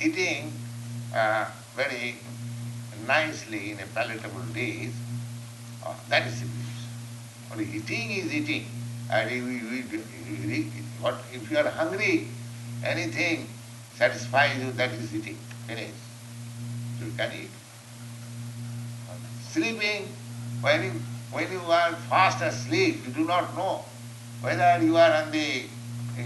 eating 0.01 0.51
uh, 1.13 1.45
very 1.75 2.15
nicely 3.07 3.71
in 3.71 3.79
a 3.79 3.85
palatable 3.93 4.41
dish, 4.53 4.91
uh, 5.85 5.93
that 6.09 6.27
is 6.27 6.33
civilization. 6.33 6.65
Only 7.51 7.65
eating 7.65 8.11
is 8.11 8.33
eating. 8.33 8.65
And 9.11 9.29
if, 9.29 10.57
you, 10.57 10.71
what, 11.01 11.21
if 11.31 11.51
you 11.51 11.57
are 11.57 11.69
hungry, 11.69 12.27
anything 12.83 13.47
satisfies 13.95 14.57
you, 14.57 14.71
that 14.71 14.91
is 14.91 15.13
eating. 15.13 15.37
Finish. 15.67 15.91
You 16.99 17.11
can 17.15 17.31
eat. 17.33 17.49
Sleeping, 19.55 20.11
when 20.59 20.83
you, 20.83 20.91
when 21.31 21.49
you 21.49 21.61
are 21.61 21.95
fast 22.11 22.41
asleep, 22.41 23.07
you 23.07 23.13
do 23.13 23.23
not 23.23 23.55
know 23.55 23.85
whether 24.41 24.83
you 24.83 24.97
are 24.97 25.13
on 25.23 25.31
the 25.31 25.63
uh, 26.19 26.23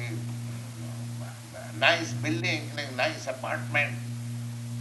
nice 1.78 2.12
building, 2.14 2.64
in 2.74 2.80
a 2.80 2.92
nice 2.96 3.28
apartment, 3.28 3.94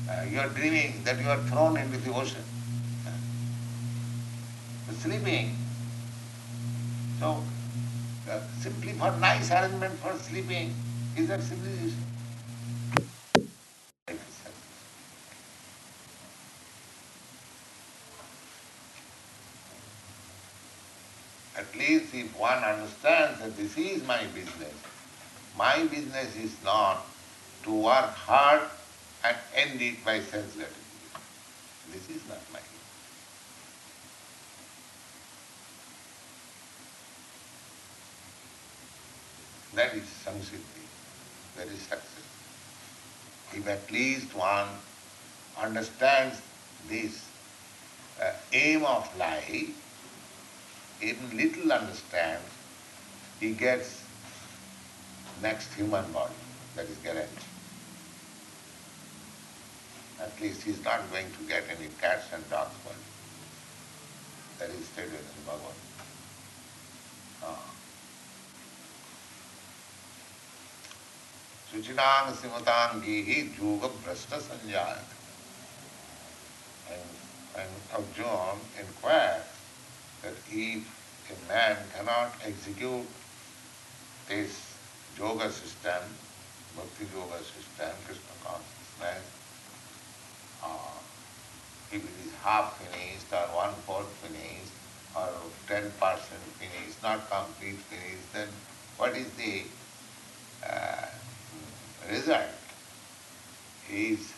uh, 0.09 0.23
you 0.33 0.41
are 0.41 0.49
dreaming 0.49 1.03
that 1.05 1.21
you 1.21 1.29
are 1.29 1.37
thrown 1.53 1.77
into 1.77 1.99
the 1.99 2.11
ocean. 2.15 2.43
Uh, 3.07 3.11
sleeping. 4.95 5.55
So, 7.21 7.45
uh, 8.31 8.41
simply 8.61 8.93
for 8.95 9.15
nice 9.19 9.51
arrangement 9.51 9.93
for 9.99 10.17
sleeping, 10.17 10.73
is 11.19 11.29
that 11.29 11.43
civilization? 11.43 12.08
If 21.91 22.39
one 22.39 22.63
understands 22.63 23.41
that 23.41 23.57
this 23.57 23.79
is 23.79 24.07
my 24.07 24.23
business, 24.35 24.75
my 25.57 25.85
business 25.85 26.37
is 26.37 26.55
not 26.63 27.07
to 27.63 27.73
work 27.73 28.13
hard 28.13 28.61
and 29.25 29.37
end 29.55 29.81
it 29.81 30.05
by 30.05 30.21
sense 30.21 30.55
gratification. 30.55 31.23
This 31.91 32.11
is 32.11 32.29
not 32.29 32.41
my 32.53 32.61
business. 32.61 32.79
That 39.75 39.95
is 39.95 40.05
samsiddhi, 40.05 40.85
that 41.57 41.69
is 41.69 41.81
success. 41.81 42.05
If 43.55 43.67
at 43.67 43.91
least 43.91 44.35
one 44.37 44.69
understands 45.59 46.43
this 46.87 47.25
uh, 48.21 48.33
aim 48.53 48.85
of 48.85 49.09
life, 49.17 49.88
even 51.01 51.37
little 51.37 51.73
understands, 51.73 52.45
he 53.41 53.53
gets 53.53 54.03
next 55.43 55.73
human 55.75 56.11
body, 56.13 56.35
that 56.75 56.87
is 56.87 56.97
guaranteed. 56.99 57.39
At 60.21 60.41
least 60.41 60.63
he 60.63 60.73
is 60.73 60.83
not 60.85 61.09
going 61.11 61.27
to 61.31 61.43
get 61.47 61.63
any 61.71 61.89
cats 62.01 62.27
and 62.33 62.43
dogs 62.51 62.75
body. 62.85 62.97
That 64.59 64.71
is 64.71 64.85
stated 64.87 65.13
in 65.13 65.43
Bhagavad. 65.47 65.79
Ah. 67.45 67.71
Suchinang 71.71 72.35
simatangihi 72.35 73.55
juga 73.55 73.87
brashta 74.03 74.43
sanjayat. 74.43 75.07
And, 76.91 77.11
and 77.63 77.73
Arjuna 77.95 78.59
inquired 78.81 79.47
that 80.23 80.35
if 80.51 80.83
a 81.31 81.49
man 81.49 81.77
cannot 81.95 82.33
execute 82.45 83.07
this 84.29 84.75
yoga 85.19 85.51
system, 85.51 86.03
bhakti 86.77 87.07
yoga 87.15 87.39
system, 87.39 87.93
Krishna 88.07 88.35
consciousness, 88.45 89.25
uh, 90.63 90.99
if 91.93 92.03
it 92.05 92.27
is 92.27 92.33
half 92.43 92.77
finished 92.79 93.33
or 93.33 93.47
one 93.57 93.75
fourth 93.87 94.09
finished 94.23 94.73
or 95.17 95.29
ten 95.67 95.91
percent 95.99 96.43
finished, 96.59 97.03
not 97.03 97.29
complete 97.31 97.79
finished, 97.89 98.33
then 98.33 98.49
what 98.97 99.17
is 99.17 99.31
the 99.33 99.63
uh, 100.69 101.07
result. 102.11 102.51
He's, 103.89 104.33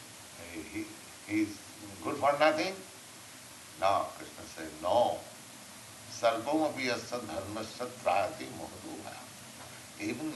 he, 0.73 0.85
he's 1.27 1.59
good 2.05 2.17
for 2.17 2.33
nothing? 2.39 2.75
No, 3.81 4.07
Krishna 4.17 4.45
said, 4.55 4.69
no. 4.83 5.19
Salpamapi 6.21 6.91
asya 6.93 7.19
dharmasya 7.25 7.87
trayati 8.05 8.47
mohaduha. 8.59 9.17
Even 10.01 10.33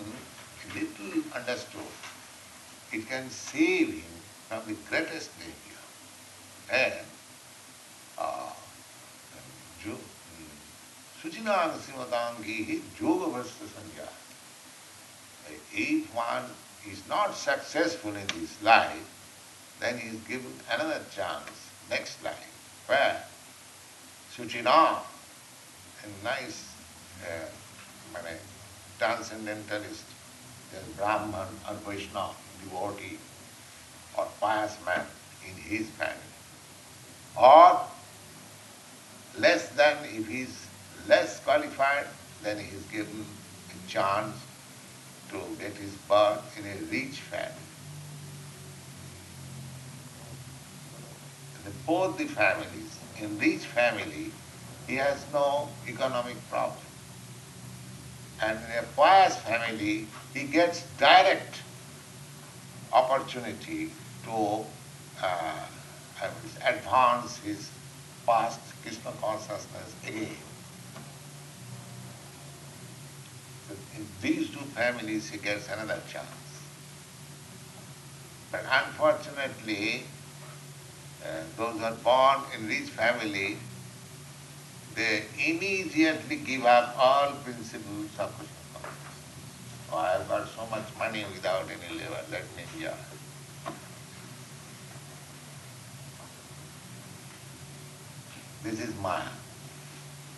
little 0.75 1.23
understood, 1.35 1.93
it 2.93 3.07
can 3.07 3.29
save 3.29 3.89
him 3.89 4.15
from 4.49 4.63
the 4.67 4.75
greatest 4.89 5.31
danger. 5.39 5.81
And 6.71 7.07
uh, 8.17 8.51
Suchinang 11.23 11.73
Simatangi 11.79 12.81
Yoga 13.01 13.27
Vrasta 13.33 13.65
Sanya. 13.65 14.09
If 15.73 16.15
one 16.15 16.45
is 16.91 17.03
not 17.09 17.35
successful 17.35 18.15
in 18.15 18.27
this 18.39 18.63
life, 18.63 19.09
then 19.81 19.99
he 19.99 20.09
is 20.09 20.21
given 20.29 20.53
another 20.71 21.01
chance, 21.15 21.71
next 21.91 22.23
life, 22.23 22.85
where 22.87 23.23
Suchina, 24.35 24.99
a 26.05 26.25
nice 26.25 26.77
uh, 27.23 27.47
transcendentalist, 28.99 30.05
Brahman 30.97 31.49
or 31.69 31.75
Vaishnava, 31.87 32.37
devotee 32.61 33.19
or 34.15 34.27
pious 34.41 34.79
man 34.85 35.07
in 35.43 35.57
his 35.57 35.91
family. 35.91 36.21
Or 37.37 37.89
less 39.39 39.69
than, 39.71 40.05
if 40.05 40.29
he 40.29 40.43
is 40.43 40.69
less 41.07 41.41
qualified, 41.41 42.09
then 42.43 42.59
he 42.59 42.71
is 42.77 42.85
given 42.87 43.27
a 43.71 43.89
chance 43.89 44.47
to 45.31 45.57
get 45.59 45.77
his 45.79 45.97
birth 45.97 46.57
in 46.59 46.67
a 46.67 46.77
rich 46.91 47.21
family. 47.21 47.69
And 51.65 51.87
both 51.87 52.19
the 52.19 52.27
families, 52.27 53.01
in 53.17 53.39
rich 53.39 53.67
family, 53.67 54.33
he 54.87 54.97
has 54.97 55.25
no 55.33 55.69
economic 55.89 56.37
problem. 56.51 56.79
And 58.41 58.59
in 58.59 58.79
a 58.79 58.87
pious 58.97 59.37
family, 59.37 60.07
he 60.35 60.45
gets 60.45 60.85
direct 60.99 61.63
opportunity 62.93 63.91
to 64.25 64.65
uh, 65.23 65.67
advance 66.67 67.39
his 67.39 67.71
past 68.27 68.61
Krishna 68.83 69.13
consciousness 69.21 69.95
again. 70.07 70.37
In 73.97 74.07
these 74.21 74.51
two 74.51 74.65
families 74.77 75.31
he 75.31 75.39
gets 75.39 75.69
another 75.69 76.01
chance. 76.09 76.29
But 78.53 78.65
unfortunately, 78.71 80.05
uh, 81.25 81.29
those 81.57 81.79
who 81.79 81.85
are 81.85 81.93
born 81.93 82.43
in 82.57 82.69
rich 82.69 82.91
family, 82.91 83.59
they 84.95 85.25
immediately 85.45 86.37
give 86.37 86.65
up 86.65 86.95
all 86.99 87.33
principles 87.45 88.11
of 88.19 88.33
Krishna 88.37 88.55
consciousness. 88.73 89.91
Oh, 89.93 89.99
I've 89.99 90.29
got 90.29 90.49
so 90.49 90.67
much 90.67 90.85
money 90.99 91.25
without 91.33 91.65
any 91.65 91.99
labor, 91.99 92.21
let 92.31 92.45
me 92.57 92.63
enjoy. 92.75 92.95
This 98.63 98.81
is 98.81 98.95
Maya. 99.01 99.23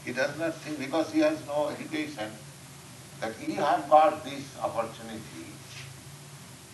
He 0.04 0.12
does 0.12 0.36
not 0.38 0.54
think, 0.54 0.78
because 0.78 1.12
he 1.12 1.20
has 1.20 1.38
no 1.46 1.68
education, 1.68 2.30
that 3.20 3.34
he 3.36 3.52
have 3.54 3.88
got 3.88 4.24
this 4.24 4.44
opportunity, 4.62 5.46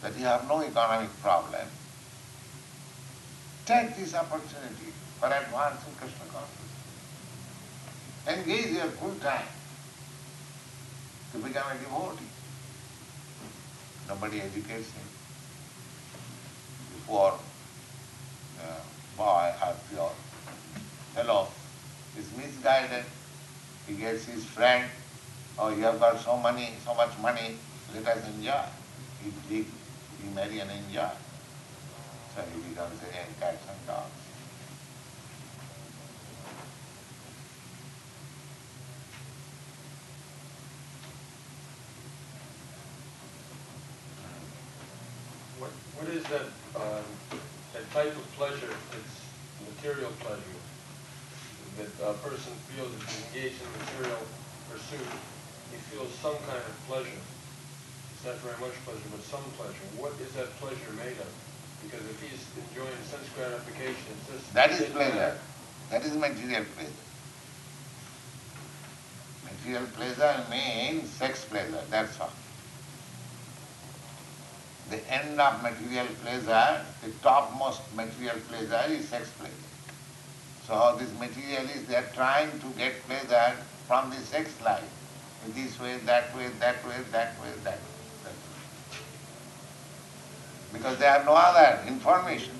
that 0.01 0.15
he 0.15 0.23
have 0.23 0.49
no 0.49 0.63
economic 0.63 1.11
problem. 1.21 1.67
Take 3.67 3.97
this 3.97 4.15
opportunity 4.15 4.93
for 5.21 5.27
advancing 5.27 5.95
Krishna 5.99 6.27
consciousness. 6.33 6.62
Engage 8.27 8.71
your 8.71 8.87
full 9.03 9.15
time 9.17 9.47
to 11.33 11.39
become 11.39 11.73
a 11.73 11.75
devotee. 11.75 12.25
Nobody 14.09 14.41
educates 14.41 14.93
him. 14.93 15.09
Before 16.95 17.35
uh, 18.63 18.81
boy 19.17 19.53
or 19.67 19.75
your 19.93 20.13
fellow 21.15 21.49
is 22.17 22.31
misguided, 22.37 23.05
he 23.89 23.95
gets 23.95 24.25
his 24.27 24.45
friend, 24.45 24.89
oh 25.59 25.71
you 25.71 25.83
have 25.83 25.99
got 25.99 26.21
so 26.21 26.37
money, 26.37 26.75
so 26.85 26.95
much 26.95 27.19
money, 27.19 27.57
let 27.93 28.07
us 28.07 28.25
enjoy. 28.29 28.63
He 29.21 29.33
live, 29.51 29.67
he 30.23 30.29
marry 30.33 30.61
and 30.61 30.71
enjoy. 30.71 31.11
So 32.37 32.43
he 32.55 32.69
becomes 32.71 33.01
a 33.03 33.41
cats 33.41 33.67
What, 45.63 45.71
what 45.95 46.11
is 46.11 46.27
that, 46.27 46.51
um, 46.75 47.07
that 47.71 47.87
type 47.95 48.11
of 48.11 48.27
pleasure, 48.35 48.75
it's 48.99 49.15
material 49.63 50.11
pleasure, 50.19 50.59
that 51.79 51.87
a 52.03 52.19
person 52.19 52.51
feels 52.75 52.91
if 52.91 53.07
he's 53.07 53.23
engaged 53.31 53.63
in 53.63 53.71
material 53.79 54.27
pursuit, 54.67 55.07
he 55.71 55.79
feels 55.95 56.11
some 56.19 56.35
kind 56.51 56.59
of 56.59 56.75
pleasure. 56.91 57.23
It's 58.11 58.27
not 58.27 58.43
very 58.43 58.59
much 58.59 58.75
pleasure, 58.83 59.07
but 59.15 59.23
some 59.23 59.47
pleasure. 59.55 59.87
What 60.03 60.19
is 60.19 60.35
that 60.35 60.51
pleasure 60.59 60.91
made 60.99 61.15
of? 61.23 61.31
Because 61.87 62.03
if 62.11 62.19
he's 62.19 62.43
enjoying 62.59 62.99
sense 63.07 63.31
gratification, 63.39 64.19
it's 64.19 64.43
just... 64.43 64.55
That 64.59 64.75
is 64.75 64.91
pleasure. 64.91 65.39
That 65.95 66.03
is 66.03 66.19
material 66.19 66.67
pleasure. 66.75 67.07
Material 69.47 69.87
pleasure 69.95 70.43
means 70.51 71.07
sex 71.07 71.45
pleasure, 71.47 71.87
that's 71.87 72.19
all. 72.19 72.35
The 74.93 75.11
end 75.11 75.41
of 75.41 75.63
material 75.63 76.07
pleasure, 76.23 76.85
the 77.03 77.11
topmost 77.23 77.81
material 77.97 78.37
pleasure 78.47 78.93
is 78.93 79.09
sex 79.09 79.31
pleasure. 79.39 79.55
So 80.67 80.99
these 81.01 81.19
materialists, 81.19 81.89
they 81.89 81.97
are 81.97 82.11
trying 82.15 82.51
to 82.61 82.67
get 82.77 83.03
pleasure 83.07 83.57
from 83.89 84.11
the 84.11 84.17
sex 84.17 84.51
life, 84.63 84.85
this 85.55 85.81
way, 85.81 85.97
that 86.05 86.37
way, 86.37 86.49
that 86.61 86.87
way, 86.87 86.97
that 87.11 87.41
way, 87.41 87.49
that 87.65 87.79
way. 87.79 87.95
That 88.23 88.33
way. 88.33 88.99
Because 90.75 90.99
they 90.99 91.07
have 91.07 91.25
no 91.25 91.33
other 91.33 91.83
information. 91.89 92.53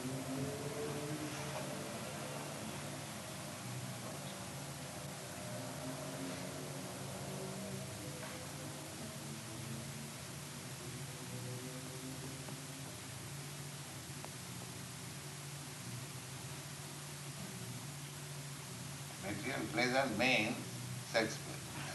Material 19.25 19.52
pleasure 19.73 20.05
means 20.19 20.57
sex 21.13 21.37
pleasure. 21.37 21.93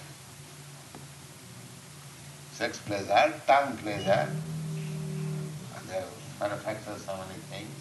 Sex 2.53 2.80
pleasure, 2.80 3.34
tongue 3.45 3.77
pleasure, 3.77 4.30
and 5.76 5.89
they 5.89 6.03
manufacture 6.39 6.95
so 6.98 7.14
many 7.18 7.39
things. 7.49 7.76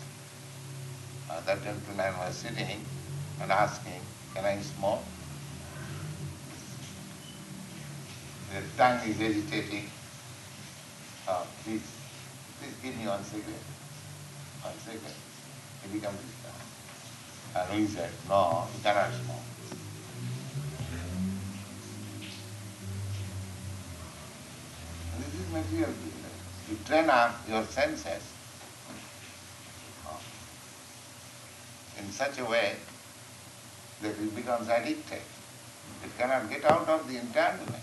Uh, 1.30 1.40
that 1.46 1.62
gentleman 1.62 2.16
was 2.18 2.36
sitting 2.36 2.84
and 3.40 3.52
asking, 3.52 4.00
can 4.34 4.44
I 4.44 4.60
smoke? 4.60 5.02
The 8.54 8.62
tongue 8.76 9.00
is 9.08 9.20
agitating. 9.20 9.90
Oh, 11.28 11.46
please, 11.64 11.82
please 12.60 12.74
give 12.82 12.96
me 12.98 13.06
one 13.06 13.24
cigarette. 13.24 13.66
One 14.62 14.74
cigarette. 14.84 15.16
He 15.82 15.98
becomes 15.98 16.18
and 17.56 17.72
he 17.72 17.86
said, 17.86 18.10
no, 18.28 18.66
you 18.76 18.82
cannot 18.82 19.10
smoke. 19.14 19.55
Material 25.56 25.90
business. 26.04 26.36
You 26.68 26.76
train 26.84 27.08
up 27.08 27.40
your 27.48 27.64
senses 27.64 28.22
in 31.98 32.12
such 32.12 32.38
a 32.38 32.44
way 32.44 32.74
that 34.02 34.10
it 34.10 34.36
becomes 34.36 34.68
addicted. 34.68 35.22
It 36.04 36.18
cannot 36.18 36.50
get 36.50 36.64
out 36.64 36.88
of 36.88 37.08
the 37.08 37.18
entanglement. 37.18 37.82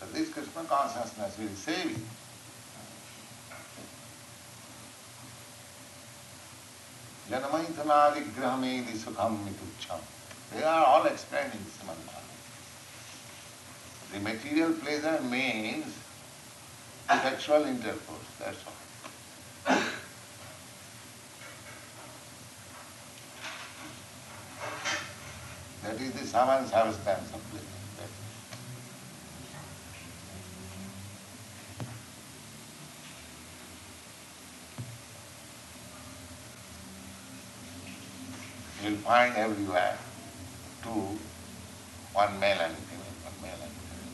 So 0.00 0.06
this 0.12 0.32
Krishna 0.32 0.64
consciousness 0.64 1.38
will 1.38 1.56
save 1.56 1.90
you. 1.90 2.04
Janamaithanadigrahame 7.30 8.84
sukham 8.92 9.38
mitucham. 9.44 10.00
They 10.52 10.62
are 10.62 10.84
all 10.84 11.06
explained 11.06 11.52
in 11.54 11.60
Srimad 11.60 12.21
The 14.12 14.20
material 14.20 14.72
pleasure 14.74 15.20
means 15.22 15.86
sexual 17.08 17.64
intercourse, 17.64 18.28
that's 18.38 18.58
all. 18.66 18.72
That 25.82 26.00
is 26.00 26.12
the 26.12 26.26
saman 26.26 26.66
substance 26.66 27.32
of 27.34 27.40
pleasure. 27.50 27.66
You'll 38.82 38.96
find 38.98 39.36
everywhere 39.36 39.96
two, 40.82 41.18
one 42.12 42.40
male 42.40 42.58
and 42.60 42.76
female, 42.76 43.14
one 43.22 43.42
male 43.42 43.60
and 43.62 43.70
female. 43.70 44.10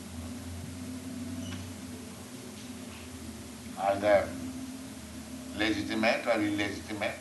Either 3.89 4.27
legitimate 5.57 6.25
or 6.27 6.39
illegitimate, 6.39 7.19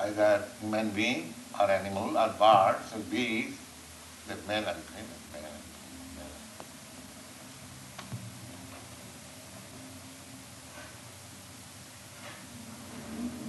either 0.00 0.42
human 0.60 0.90
being 0.90 1.32
or 1.60 1.70
animal 1.70 2.16
or 2.18 2.28
birds 2.38 2.92
or 2.94 3.00
bees, 3.10 3.54
female, 4.26 4.38
male 4.48 4.68
and 4.68 4.82
female. 4.90 5.20
male 5.32 5.44
and 5.48 5.62
female. 6.10 6.34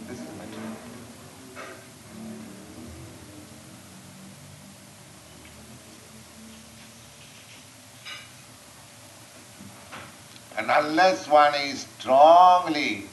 This 0.08 0.20
is 0.20 0.32
material. 0.38 0.78
And 10.58 10.72
unless 11.00 11.30
one 11.30 11.56
is 11.56 11.88
strongly 11.98 13.06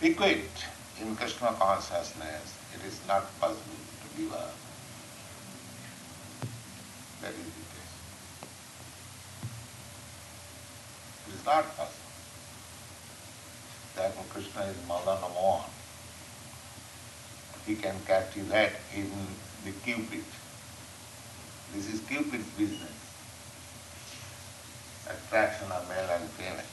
equipped 0.00 0.64
in 0.98 1.14
Krishna 1.14 1.54
consciousness, 1.58 2.56
it 2.74 2.86
is 2.86 2.98
not 3.06 3.38
possible 3.38 3.76
to 4.00 4.16
give 4.16 4.32
up. 4.32 4.54
That 7.20 7.32
is 7.32 7.36
the 7.36 7.66
case. 7.74 7.94
It 11.28 11.34
is 11.34 11.44
not 11.44 11.76
possible. 11.76 12.12
Therefore 13.94 14.24
Krishna 14.30 14.62
is 14.62 14.76
Madana 14.88 15.28
Mohan. 15.34 15.68
He 17.66 17.74
can 17.74 17.96
captivate 18.06 18.72
even 18.96 19.26
the 19.66 19.72
Cupid. 19.84 20.24
This 21.74 21.92
is 21.92 22.00
Cupid's 22.00 22.48
business 22.56 22.97
attraction 25.28 25.70
of 25.70 25.86
male 25.90 26.08
and 26.16 26.24
female. 26.40 26.64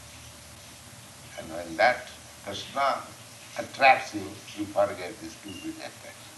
And 1.38 1.52
when 1.52 1.76
that 1.76 2.08
Krishna 2.46 3.04
attracts 3.60 4.16
you, 4.16 4.24
you 4.56 4.66
forget 4.72 5.12
this 5.20 5.36
stupid 5.36 5.76
attraction. 5.76 6.32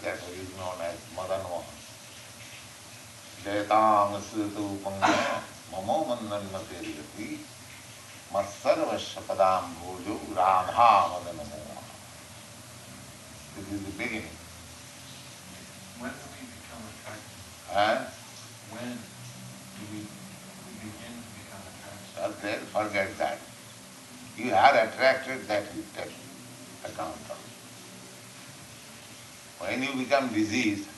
Therefore 0.00 0.34
he 0.34 0.40
is 0.40 0.56
known 0.56 0.80
as 0.80 0.96
Madan 1.12 1.42
Mohan. 1.44 1.76
Jayatang 3.44 4.16
Sutu 4.16 4.80
Panga 4.80 5.44
Mamo 5.76 6.08
Mandanma 6.08 6.64
Terigati 6.64 7.36
Matsarvasya 8.32 9.20
Padam 9.28 9.76
Bhuju 9.84 10.34
Radha 10.34 11.12
Madana 11.12 11.44
Mohan. 11.52 11.84
This 13.56 13.72
is 13.76 13.84
the 13.84 13.92
beginning. 13.92 14.32
When 16.00 16.12
do 16.16 16.26
we 16.32 16.48
become 16.48 16.82
attracted? 16.88 17.76
And 17.76 18.18
When 18.70 18.98
begin 19.78 20.06
to 22.16 22.32
then 22.42 22.60
forget 22.72 23.16
that. 23.18 23.38
You 24.36 24.54
are 24.54 24.74
attracted, 24.86 25.48
that 25.48 25.64
you 25.74 25.82
take 25.96 26.12
account 26.84 27.16
of. 27.30 27.38
When 29.58 29.82
you 29.82 29.92
become 29.94 30.32
diseased, 30.32 30.88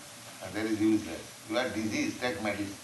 and 0.45 0.55
that 0.55 0.67
is 0.67 0.81
useless. 0.81 1.21
You 1.49 1.59
are 1.59 1.69
diseased, 1.69 2.21
take 2.21 2.43
medicine. 2.43 2.77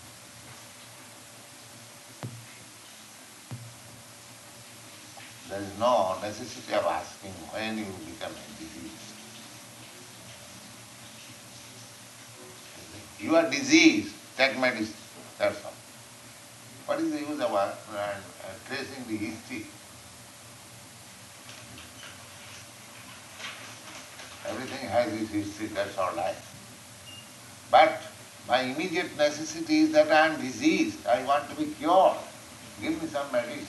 There 5.49 5.61
is 5.61 5.79
no 5.79 6.17
necessity 6.23 6.75
of 6.75 6.85
asking 6.87 7.31
when 7.53 7.79
you 7.79 7.85
become 7.85 8.33
a 8.33 8.47
disease. 8.59 9.15
You 13.21 13.37
are 13.37 13.49
diseased, 13.49 14.15
take 14.37 14.59
medicine, 14.59 14.97
that's 15.39 15.65
all. 15.65 15.76
What 16.87 17.01
is 17.01 17.11
the 17.11 17.19
use 17.19 17.41
of 17.41 17.53
uh, 17.53 17.57
uh, 17.57 18.15
tracing 18.69 19.05
the 19.09 19.17
history? 19.17 19.67
Everything 24.49 24.89
has 24.89 25.13
its 25.13 25.31
history, 25.33 25.67
that's 25.67 25.99
all 25.99 26.15
right. 26.15 26.37
But 27.73 28.03
my 28.47 28.61
immediate 28.61 29.17
necessity 29.17 29.81
is 29.81 29.93
that 29.93 30.13
I 30.13 30.29
am 30.29 30.41
diseased, 30.41 31.05
I 31.09 31.25
want 31.25 31.51
to 31.51 31.57
be 31.57 31.67
cured. 31.73 32.19
Give 32.81 33.03
me 33.03 33.09
some 33.09 33.33
medicine. 33.33 33.67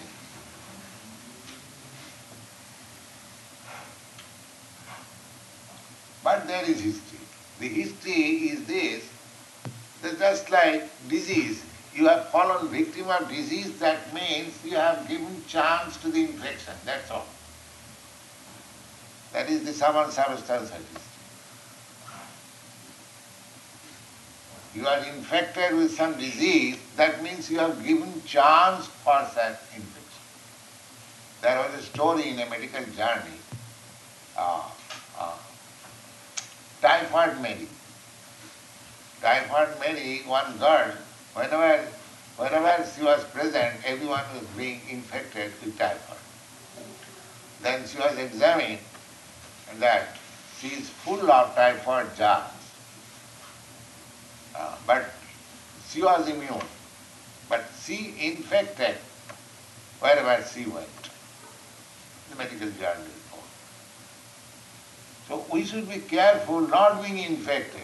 But 6.24 6.48
there 6.48 6.70
is 6.70 6.82
history. 6.82 7.20
The 7.60 7.68
history 7.68 8.22
is 8.52 8.68
this, 8.68 9.10
that 10.04 10.20
just 10.20 10.52
like 10.52 10.88
disease, 11.10 11.64
you 11.98 12.08
have 12.08 12.30
fallen 12.30 12.68
victim 12.68 13.10
of 13.10 13.28
disease, 13.28 13.80
that 13.80 14.14
means 14.14 14.64
you 14.64 14.76
have 14.76 15.08
given 15.08 15.44
chance 15.48 15.98
to 15.98 16.10
the 16.10 16.26
infection, 16.26 16.74
that's 16.86 17.10
all. 17.10 17.26
That 19.34 19.50
is 19.50 19.66
the 19.66 19.74
saman 19.74 20.12
substance 20.12 20.70
of 20.70 20.78
history. 20.78 21.02
You 24.76 24.86
are 24.88 25.00
infected 25.16 25.76
with 25.76 25.92
some 25.92 26.14
disease, 26.20 26.78
that 26.98 27.24
means 27.24 27.50
you 27.50 27.58
have 27.58 27.84
given 27.84 28.22
chance 28.26 28.86
for 28.86 29.28
that 29.36 29.64
infection. 29.76 30.22
There 31.42 31.58
was 31.58 31.74
a 31.80 31.82
story 31.82 32.30
in 32.30 32.40
a 32.40 32.48
medical 32.48 32.84
journey, 32.94 33.40
uh, 34.38 34.70
uh, 35.18 35.34
typhoid 36.80 37.42
Mary. 37.42 37.68
Typhoid 39.20 39.80
Mary, 39.80 40.22
one 40.28 40.58
girl, 40.60 40.92
whenever, 41.38 41.86
whenever 42.38 42.86
she 42.96 43.04
was 43.04 43.24
present, 43.26 43.76
everyone 43.86 44.24
was 44.34 44.44
being 44.58 44.82
infected 44.90 45.52
with 45.64 45.78
typhoid. 45.78 46.18
Then 47.62 47.88
she 47.88 47.98
was 47.98 48.18
examined 48.18 48.80
and 49.70 49.80
that 49.80 50.18
she 50.60 50.70
is 50.70 50.90
full 50.90 51.32
of 51.32 51.54
typhoid 51.56 52.16
germs. 52.16 52.54
Uh, 54.56 54.76
but 54.88 55.12
she 55.90 56.02
was 56.02 56.28
immune. 56.28 56.68
But 57.50 57.66
she 57.84 58.16
infected 58.20 58.96
wherever 60.00 60.44
she 60.44 60.66
went. 60.66 60.88
The 62.32 62.36
medical 62.36 62.70
journal 62.72 63.04
report. 63.04 63.46
So 65.28 65.46
we 65.52 65.64
should 65.64 65.88
be 65.88 66.00
careful 66.00 66.62
not 66.62 67.04
being 67.04 67.20
infected. 67.20 67.82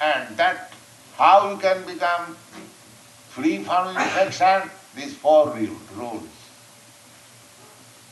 And 0.00 0.36
that 0.36 0.72
how 1.16 1.50
you 1.50 1.58
can 1.58 1.84
become 1.84 2.36
free 3.28 3.62
from 3.62 3.88
infection, 3.96 4.70
these 4.96 5.14
four 5.14 5.50
rules. 5.50 6.24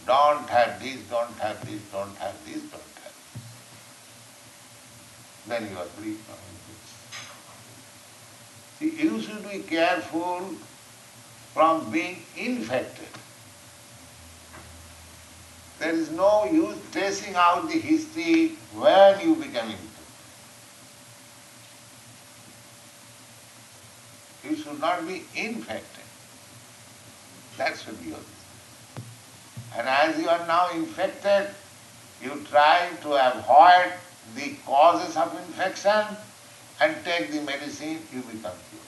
Don't 0.07 0.49
have 0.49 0.83
this, 0.83 1.01
don't 1.11 1.39
have 1.39 1.65
this, 1.67 1.81
don't 1.93 2.17
have 2.17 2.37
this, 2.47 2.63
don't 2.63 2.83
have 3.03 3.15
this. 3.35 3.43
Then 5.47 5.69
you 5.71 5.79
are 5.79 5.91
free 5.97 6.15
from 6.15 6.39
infection. 6.55 6.99
See, 8.79 8.93
you 9.03 9.21
should 9.21 9.45
be 9.51 9.59
careful 9.69 10.55
from 11.55 11.91
being 11.91 12.23
infected. 12.37 13.09
There 15.79 15.93
is 15.93 16.11
no 16.11 16.45
use 16.45 16.77
tracing 16.93 17.35
out 17.35 17.69
the 17.69 17.79
history 17.79 18.57
when 18.75 19.21
you 19.21 19.35
become 19.37 19.71
infected. 19.71 19.88
You 24.49 24.57
should 24.57 24.81
not 24.81 25.07
be 25.07 25.25
infected. 25.37 26.05
That 27.59 27.77
should 27.79 28.03
be 28.03 28.11
your 28.11 28.19
And 29.77 29.87
as 29.87 30.19
you 30.19 30.29
are 30.29 30.47
now 30.47 30.71
infected, 30.71 31.49
you 32.23 32.43
try 32.51 32.89
to 33.03 33.13
avoid 33.13 33.93
the 34.35 34.55
causes 34.65 35.17
of 35.17 35.37
infection 35.47 36.17
and 36.81 36.97
take 37.05 37.31
the 37.31 37.43
medicine, 37.43 37.99
you 38.13 38.23
become 38.23 38.57
cured. 38.71 38.88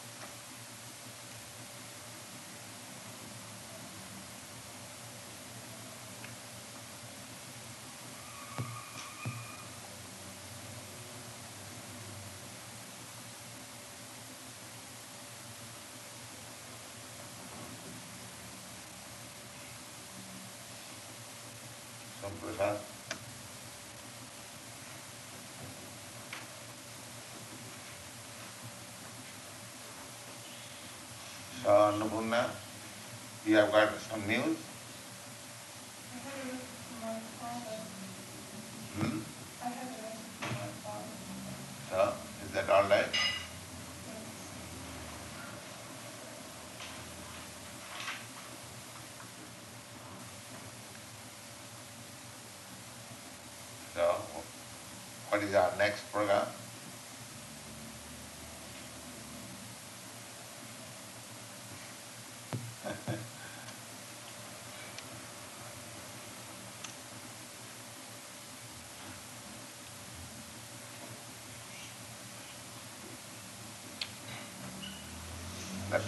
You 33.47 33.57
have 33.57 33.73
got 33.73 33.89
some 34.01 34.27
news? 34.27 34.57
So, 41.89 42.13
is 42.45 42.53
that 42.55 42.69
all 42.69 42.83
right? 42.89 43.05
So, 53.95 54.15
what 55.31 55.43
is 55.43 55.55
our 55.55 55.73
next 55.79 56.03
program? 56.13 56.47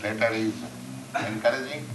later 0.03 0.33
is 0.33 0.55
encouraging 1.15 1.87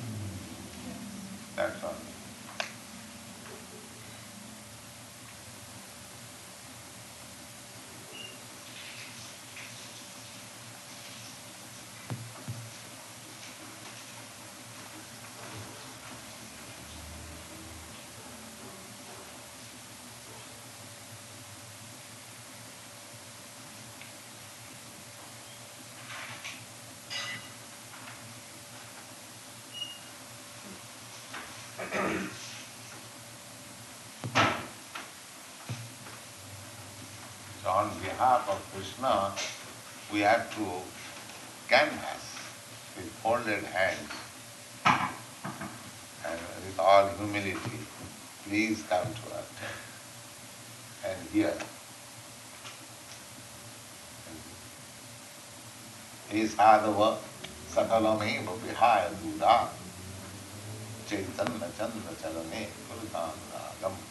on 37.88 38.00
behalf 38.00 38.50
of 38.50 38.60
Krishna, 38.74 39.32
we 40.12 40.20
have 40.20 40.50
to 40.56 40.66
canvass 41.70 42.26
with 42.96 43.10
folded 43.24 43.64
hands 43.64 44.12
and 46.26 46.40
with 46.66 46.80
all 46.80 47.08
humility, 47.08 47.80
please 48.44 48.84
come 48.90 49.08
to 49.20 49.36
us 49.40 49.48
and 51.06 51.18
hear. 51.32 51.54
He 56.30 56.44
sadhava 56.44 57.18
sakalameva 57.72 58.54
vihaya 58.66 59.12
dura 59.22 59.70
chaitanya 61.08 61.72
chandra 61.78 62.14
chalane 62.22 62.68
kurutanga 62.90 63.64
gamba. 63.82 64.07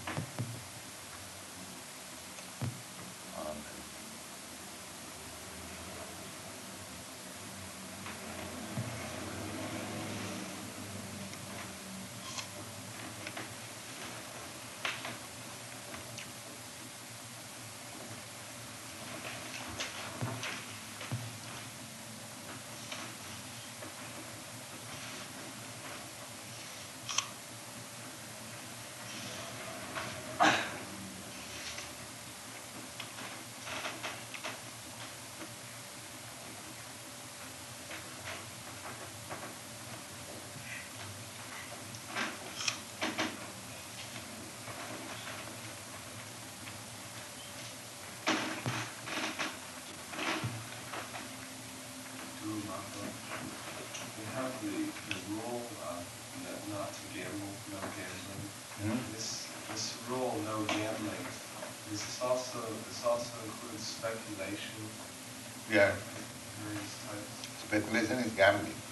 manipulation. 64.47 64.70
Yeah. 65.73 65.93
speculation 67.66 68.18
is 68.18 68.32
gambling. 68.32 68.86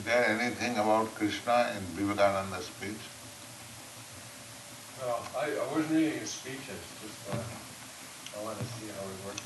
Is 0.00 0.06
there 0.06 0.40
anything 0.40 0.78
about 0.78 1.14
Krishna 1.14 1.76
in 1.76 1.84
Vivekananda's 1.92 2.64
speech? 2.64 3.04
No, 4.98 5.16
I, 5.36 5.52
I 5.60 5.66
wasn't 5.70 5.90
reading 5.92 6.20
his 6.20 6.30
speeches, 6.30 6.80
just, 7.04 7.20
uh, 7.28 7.36
I 7.36 8.42
wanted 8.42 8.60
to 8.60 8.64
see 8.64 8.88
how 8.96 9.04
he 9.04 9.26
worked. 9.28 9.44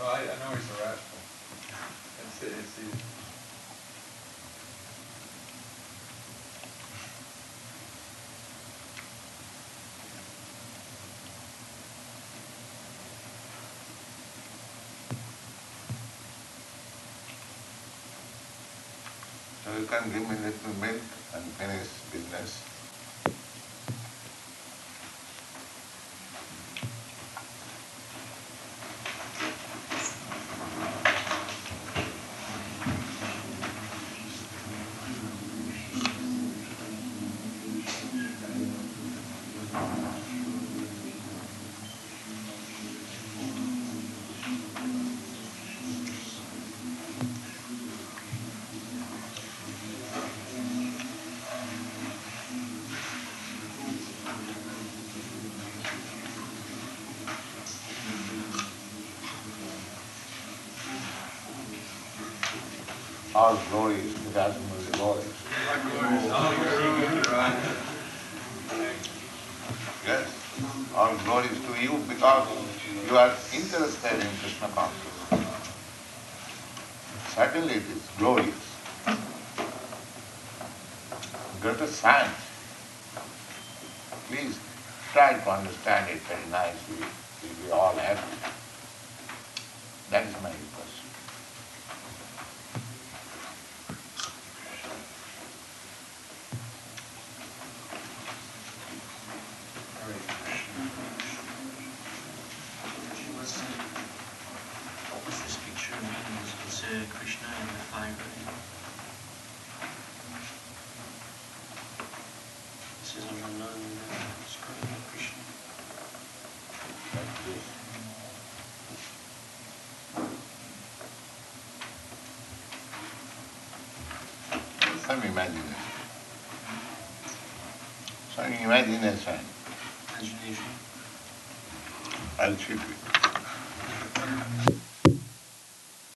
No, 0.00 0.06
I, 0.06 0.20
I 0.20 0.48
know 0.48 0.56
he's 0.56 0.64
a 0.64 0.80
rascal. 0.80 1.20
It's, 2.24 2.42
it's, 2.42 2.78
he, 2.78 2.88
So 19.64 19.70
you 19.80 19.86
can 19.86 20.10
give 20.64 20.78
me 20.78 20.88
and 21.34 21.52
finish 21.58 21.88
business. 22.12 22.73
All 63.34 63.56
glories 63.70 64.12
to 64.14 64.20
Rasamuni 64.30 64.98
Lord. 64.98 65.22
Yes, 70.06 70.28
all 70.94 71.16
glories 71.24 71.58
to 71.66 71.82
you 71.82 71.98
because 72.08 72.48
you 73.08 73.16
are 73.16 73.30
interested 73.52 74.12
in 74.20 74.28
Krishna 74.40 74.68
consciousness. 74.68 75.48
Certainly 77.34 77.74
it 77.74 77.88
is 77.96 78.02
glorious. 78.18 78.76
Greater 81.60 81.86
science. 81.86 82.38
Please 84.28 84.58
try 85.12 85.34
to 85.38 85.50
understand 85.50 86.10
it 86.10 86.20
very 86.22 86.46
nicely. 86.50 86.83